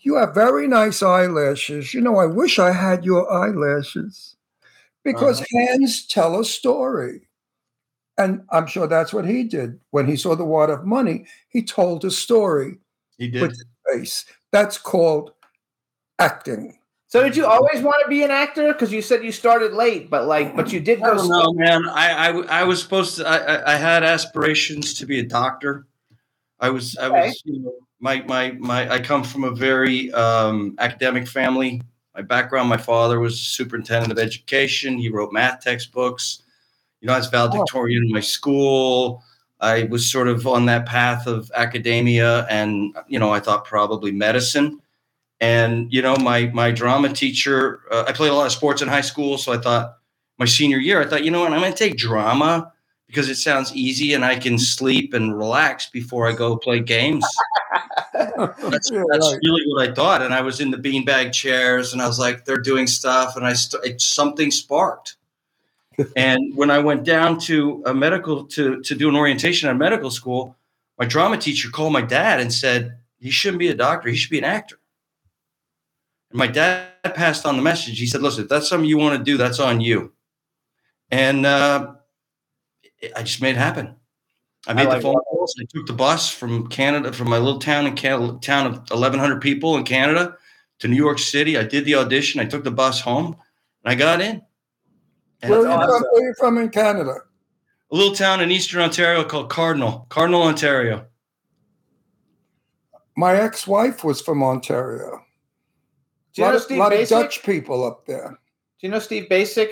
[0.00, 1.92] You have very nice eyelashes.
[1.92, 4.36] You know, I wish I had your eyelashes
[5.04, 5.66] because uh-huh.
[5.66, 7.28] hands tell a story.
[8.18, 11.26] And I'm sure that's what he did when he saw the wad of money.
[11.48, 12.78] He told a story
[13.16, 13.42] He did.
[13.42, 14.24] with his face.
[14.52, 15.32] That's called
[16.18, 16.76] acting.
[17.10, 18.72] So did you always want to be an actor?
[18.72, 21.16] Because you said you started late, but like, but you did go.
[21.16, 21.88] don't man.
[21.88, 23.26] I, I I was supposed to.
[23.26, 25.86] I, I I had aspirations to be a doctor.
[26.60, 26.96] I was.
[26.96, 27.42] I was.
[27.44, 28.90] You know, my my my.
[28.90, 31.82] I come from a very um, academic family.
[32.14, 32.68] My background.
[32.68, 34.98] My father was superintendent of education.
[34.98, 36.42] He wrote math textbooks.
[37.00, 39.22] You know, I was valedictorian in my school.
[39.60, 44.10] I was sort of on that path of academia, and you know, I thought probably
[44.10, 44.80] medicine.
[45.40, 47.82] And you know, my my drama teacher.
[47.90, 49.96] Uh, I played a lot of sports in high school, so I thought
[50.40, 52.72] my senior year, I thought, you know what, I'm going to take drama
[53.06, 57.26] because it sounds easy and I can sleep and relax before I go play games.
[58.70, 59.40] That's, Yeah, that's right.
[59.44, 60.22] really what I thought.
[60.22, 63.36] And I was in the beanbag chairs and I was like, they're doing stuff.
[63.36, 65.16] And I st- it, something sparked.
[66.16, 70.10] and when I went down to a medical to, to do an orientation at medical
[70.10, 70.56] school,
[70.98, 74.08] my drama teacher called my dad and said, he shouldn't be a doctor.
[74.08, 74.78] He should be an actor.
[76.30, 77.98] And my dad passed on the message.
[77.98, 80.12] He said, listen, if that's something you want to do, that's on you.
[81.10, 81.94] And uh,
[83.16, 83.96] I just made it happen.
[84.66, 85.62] I made like the phone that.
[85.62, 89.40] I took the bus from Canada, from my little town in Canada, town of 1,100
[89.40, 90.36] people in Canada
[90.78, 91.58] to New York City.
[91.58, 92.40] I did the audition.
[92.40, 93.36] I took the bus home,
[93.84, 94.42] and I got in.
[95.42, 97.20] And Where are, you and from, where are you from in Canada?
[97.90, 101.06] a little town in Eastern Ontario called Cardinal, Cardinal, Ontario.
[103.16, 105.20] My ex-wife was from Ontario.
[106.34, 108.28] Do A lot, know of, Steve lot of Dutch people up there.
[108.28, 109.70] Do you know Steve Bacic?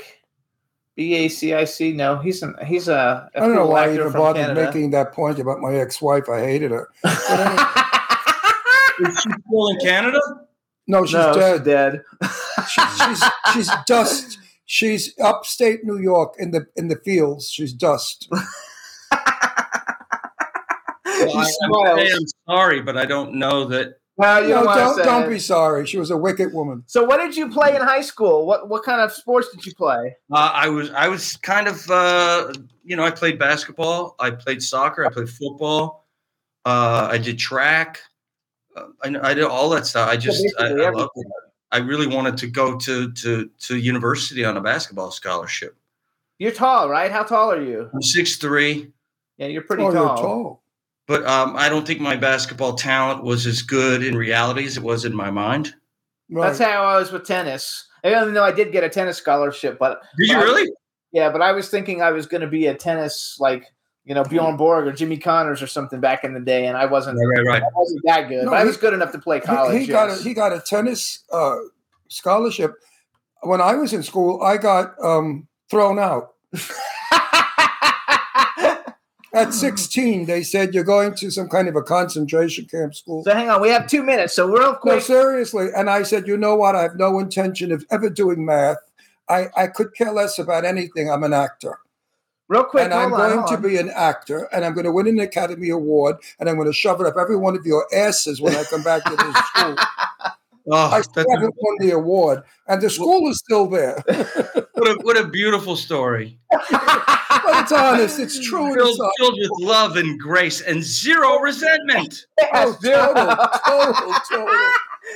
[0.98, 1.92] B A C I C.
[1.92, 3.30] No, he's an he's a.
[3.32, 4.64] a I don't know why I even from bothered Canada.
[4.66, 6.28] making that point about my ex-wife.
[6.28, 6.88] I hated her.
[7.04, 7.62] But anyway,
[9.12, 10.20] Is she still in Canada?
[10.88, 11.52] no, she's no, dead.
[11.54, 12.02] she's dead.
[12.68, 13.22] She- she's
[13.52, 14.38] she's dust.
[14.66, 17.48] She's upstate New York in the in the fields.
[17.48, 18.28] She's dust.
[21.20, 23.94] Well, I, I I'm sorry, but I don't know that.
[24.18, 25.86] Well, you No, don't, don't don't be sorry.
[25.86, 26.82] She was a wicked woman.
[26.86, 28.46] So, what did you play in high school?
[28.46, 30.16] What what kind of sports did you play?
[30.32, 32.52] Uh, I was I was kind of uh,
[32.84, 36.08] you know I played basketball, I played soccer, I played football,
[36.64, 38.00] uh, I did track,
[38.76, 40.08] uh, I, I did all that stuff.
[40.08, 41.26] I just I, I loved it.
[41.70, 45.76] I really wanted to go to to to university on a basketball scholarship.
[46.38, 47.12] You're tall, right?
[47.12, 47.88] How tall are you?
[47.94, 48.92] I'm six three,
[49.36, 50.06] Yeah, you're pretty oh, tall.
[50.06, 50.62] you're tall.
[51.08, 54.82] But um, I don't think my basketball talent was as good in reality as it
[54.82, 55.74] was in my mind.
[56.30, 56.46] Right.
[56.48, 57.86] That's how I was with tennis.
[58.04, 60.70] Even though I did get a tennis scholarship, but Did you but I- really?
[61.12, 63.64] yeah, but I was thinking I was going to be a tennis like
[64.04, 66.84] you know Bjorn Borg or Jimmy Connors or something back in the day, and I
[66.86, 67.18] wasn't.
[67.18, 67.62] Right, right, right.
[67.62, 69.80] I wasn't that good, No, but I was good enough to play He- college.
[69.80, 71.56] he, got a, he got a tennis uh,
[72.08, 72.74] scholarship.
[73.42, 76.34] When I was in school, I got um, thrown out.
[79.34, 83.24] At 16, they said you're going to some kind of a concentration camp school.
[83.24, 84.34] so hang on, we have two minutes.
[84.34, 85.68] So real No, quick, seriously.
[85.76, 86.74] And I said, you know what?
[86.74, 88.78] I have no intention of ever doing math.
[89.28, 91.10] I, I could care less about anything.
[91.10, 91.78] I'm an actor.
[92.48, 94.92] real quick, and I'm on, going hold to be an actor and I'm going to
[94.92, 97.86] win an Academy Award and I'm going to shove it up every one of your
[97.94, 99.76] asses when I come back to this school.
[100.70, 104.02] Oh, I still haven't won the award and the school is still there.
[104.06, 106.38] what a what a beautiful story.
[106.50, 108.18] but it's honest.
[108.18, 108.74] It's true.
[108.74, 112.26] Filled, It's filled with love and grace and zero resentment.
[112.52, 113.14] Oh, Yes,
[113.66, 114.72] total, total, total.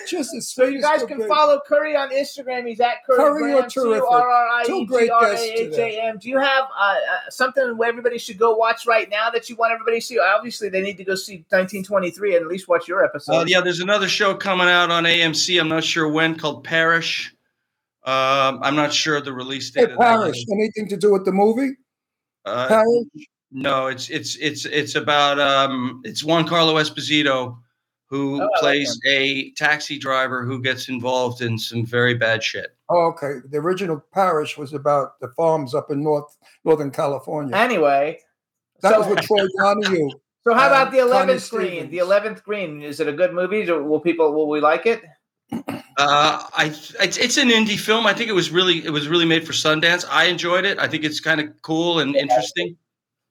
[0.08, 2.66] Just as So you guys can follow Currie on Instagram.
[2.66, 4.04] He's at Currie, Currie, Graham, terrific.
[4.66, 6.18] Two great guests C-U-R-R-I-E-G-R-A-H-A-M.
[6.18, 9.56] Do you have uh, uh, something where everybody should go watch right now that you
[9.56, 10.18] want everybody to see?
[10.18, 13.32] Obviously, they need to go see 1923 and at least watch your episode.
[13.32, 15.60] Uh, yeah, there's another show coming out on AMC.
[15.60, 17.34] I'm not sure when, called Parish.
[18.04, 19.86] Um, I'm not sure the release date.
[19.86, 20.16] Hey, of that.
[20.18, 21.76] Parish, anything to do with the movie?
[22.44, 23.28] Uh, Parish?
[23.52, 27.58] no, it's it's it's it's about um, it's Giancarlo Esposito
[28.12, 32.42] who Oh, I like plays a taxi driver who gets involved in some very bad
[32.42, 32.76] shit.
[32.90, 33.38] Oh, okay.
[33.48, 37.56] The original Parrish was about the farms up in North Northern California.
[37.56, 38.18] Anyway,
[38.82, 40.10] that so, was with Troy Donahue.
[40.44, 41.68] so how about the and Connie 11th Green?
[41.70, 41.90] Stevens.
[41.90, 43.64] The 11th Green is it a good movie?
[43.70, 45.02] Will people will we like it?
[46.08, 46.64] Uh, I
[47.00, 48.06] it's, it's an indie film.
[48.06, 50.04] I think it was really it was really made for Sundance.
[50.10, 50.78] I enjoyed it.
[50.78, 52.76] I think it's kind of cool and interesting.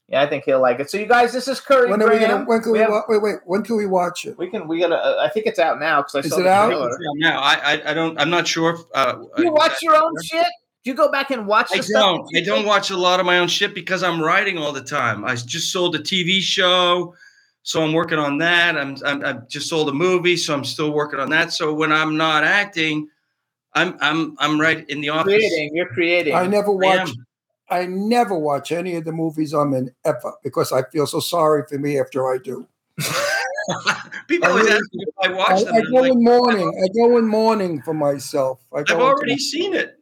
[0.07, 0.89] Yeah, I think he'll like it.
[0.89, 2.43] So you guys, this is Currie When are we gonna?
[2.43, 2.79] When can we?
[2.79, 3.35] have- wa- wait, wait.
[3.45, 4.37] When can we watch it?
[4.37, 4.95] we can we gotta.
[4.97, 6.67] Uh, I think it's out now because I Is saw it the out?
[6.67, 6.97] trailer.
[7.15, 8.73] Now I, I I don't I'm not sure.
[8.73, 10.45] If, uh, You uh, watch your own shit?
[10.83, 12.27] Do you go back and watch I the don't.
[12.33, 14.81] that I don't watch a lot of my own shit because I'm writing all the
[14.83, 15.23] time.
[15.23, 17.13] I just sold a TV show,
[17.63, 18.77] so I'm working on that.
[18.77, 21.53] I'm, I'm I just sold a movie, so I'm still working on that.
[21.53, 23.07] So when I'm not acting,
[23.73, 25.25] I'm I'm I'm right in the office.
[25.25, 25.75] creating.
[25.75, 26.35] You're creating.
[26.35, 27.09] I never watch.
[27.69, 31.63] I never watch any of the movies I'm in ever because I feel so sorry
[31.69, 32.67] for me after I do.
[34.27, 35.73] People I always really- ask me if I I, watch them.
[35.73, 36.83] I and I'm go like, in mourning.
[36.83, 38.59] I go in mourning for myself.
[38.73, 39.99] I I've already seen it.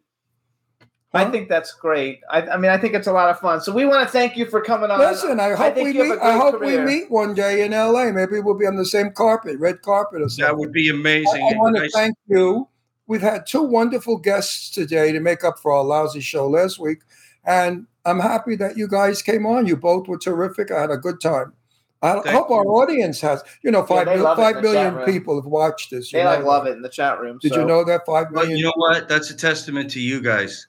[1.12, 2.22] I think that's great.
[2.30, 3.62] I, I mean, I think it's a lot of fun.
[3.62, 5.00] So we want to thank you for coming on.
[5.00, 6.12] Listen, I hope think we meet.
[6.12, 6.86] a I great hope career.
[6.86, 8.14] we meet one day in L.A.
[8.14, 10.46] Maybe we'll be on the same carpet, red carpet or something.
[10.46, 11.42] That would be amazing.
[11.42, 12.68] I, want to Nice- thank you.
[13.08, 17.00] We've had two wonderful guests today to make up for our lousy show last week,
[17.44, 19.66] and I'm happy that you guys came on.
[19.66, 20.70] You both were terrific.
[20.72, 21.54] I had a good time.
[22.04, 23.44] I Thank hope our audience has.
[23.64, 25.06] You know, five they mil- love it in five the million chat room.
[25.06, 26.14] people have watched this.
[26.14, 27.40] you They like love it in the chat room.
[27.42, 29.10] Did so- you know that five But you know what?
[29.10, 30.68] That's a testament to you guys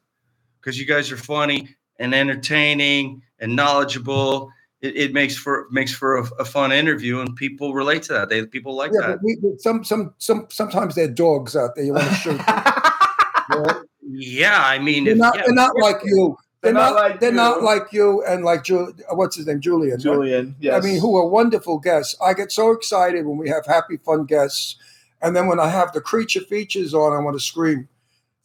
[0.61, 4.51] because you guys are funny and entertaining and knowledgeable.
[4.83, 8.29] It, it makes for makes for a, a fun interview, and people relate to that.
[8.31, 9.17] They people like yeah, that.
[9.17, 11.85] but we, we- some some some sometimes they're dogs out there.
[11.85, 12.39] You want to shoot.
[12.39, 12.45] them.
[13.53, 13.85] You?
[14.13, 15.35] Yeah, I mean, They're if, not.
[15.37, 16.37] yeah, They're not like you.
[16.63, 17.01] They're, They're not not.
[17.03, 17.37] like they're you.
[17.37, 19.93] not like you and like Ju- what's his name, Julian.
[19.97, 20.01] right?
[20.01, 20.55] Julian.
[20.61, 20.75] Yes.
[20.83, 22.17] I mean, who are wonderful guests.
[22.25, 24.77] I get so excited when we have happy, fun guests,
[25.23, 27.89] and then when I have the creature features on, I want to scream.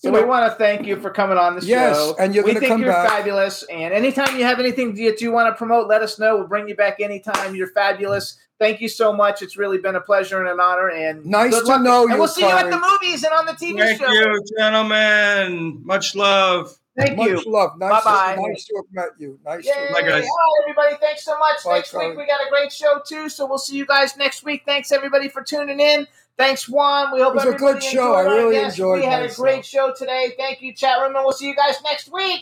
[0.05, 2.15] So we want to thank you for coming on the Yes, show.
[2.19, 3.09] and you're we gonna think come you're back.
[3.09, 3.63] fabulous.
[3.71, 6.37] And anytime you have anything that you want to promote, let us know.
[6.37, 7.55] We'll bring you back anytime.
[7.55, 8.37] You're fabulous.
[8.59, 9.41] Thank you so much.
[9.41, 10.89] It's really been a pleasure and an honor.
[10.89, 11.81] And Nice to luck.
[11.81, 14.05] know And you, we'll see you at the movies and on the TV Thank show.
[14.05, 15.81] Thank you, gentlemen.
[15.83, 16.77] Much love.
[16.95, 17.43] Thank much you.
[17.51, 17.77] love.
[17.77, 18.35] Nice, Bye-bye.
[18.47, 19.37] nice to have met you.
[19.43, 19.65] Nice.
[19.65, 19.87] Yay.
[19.87, 20.23] To Bye, guys.
[20.25, 20.95] Hi, everybody.
[21.01, 21.63] Thanks so much.
[21.65, 23.27] Bye, next week, we got a great show, too.
[23.27, 24.61] So we'll see you guys next week.
[24.65, 26.07] Thanks, everybody, for tuning in.
[26.37, 27.13] Thanks, Juan.
[27.13, 27.89] We hope It was a everybody good show.
[27.89, 28.77] enjoyed I our really guests.
[28.79, 29.37] enjoyed We had myself.
[29.37, 30.33] a great show today.
[30.37, 32.41] Thank you, chat room, and we'll see you guys next week.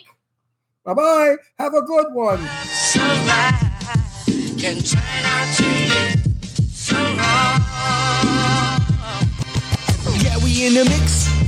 [0.83, 1.35] Bye bye.
[1.59, 2.39] Have a good one.
[4.57, 7.61] can turn out to be so wrong.
[10.21, 11.32] Yeah, we in the mix.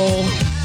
[0.00, 0.57] Oh.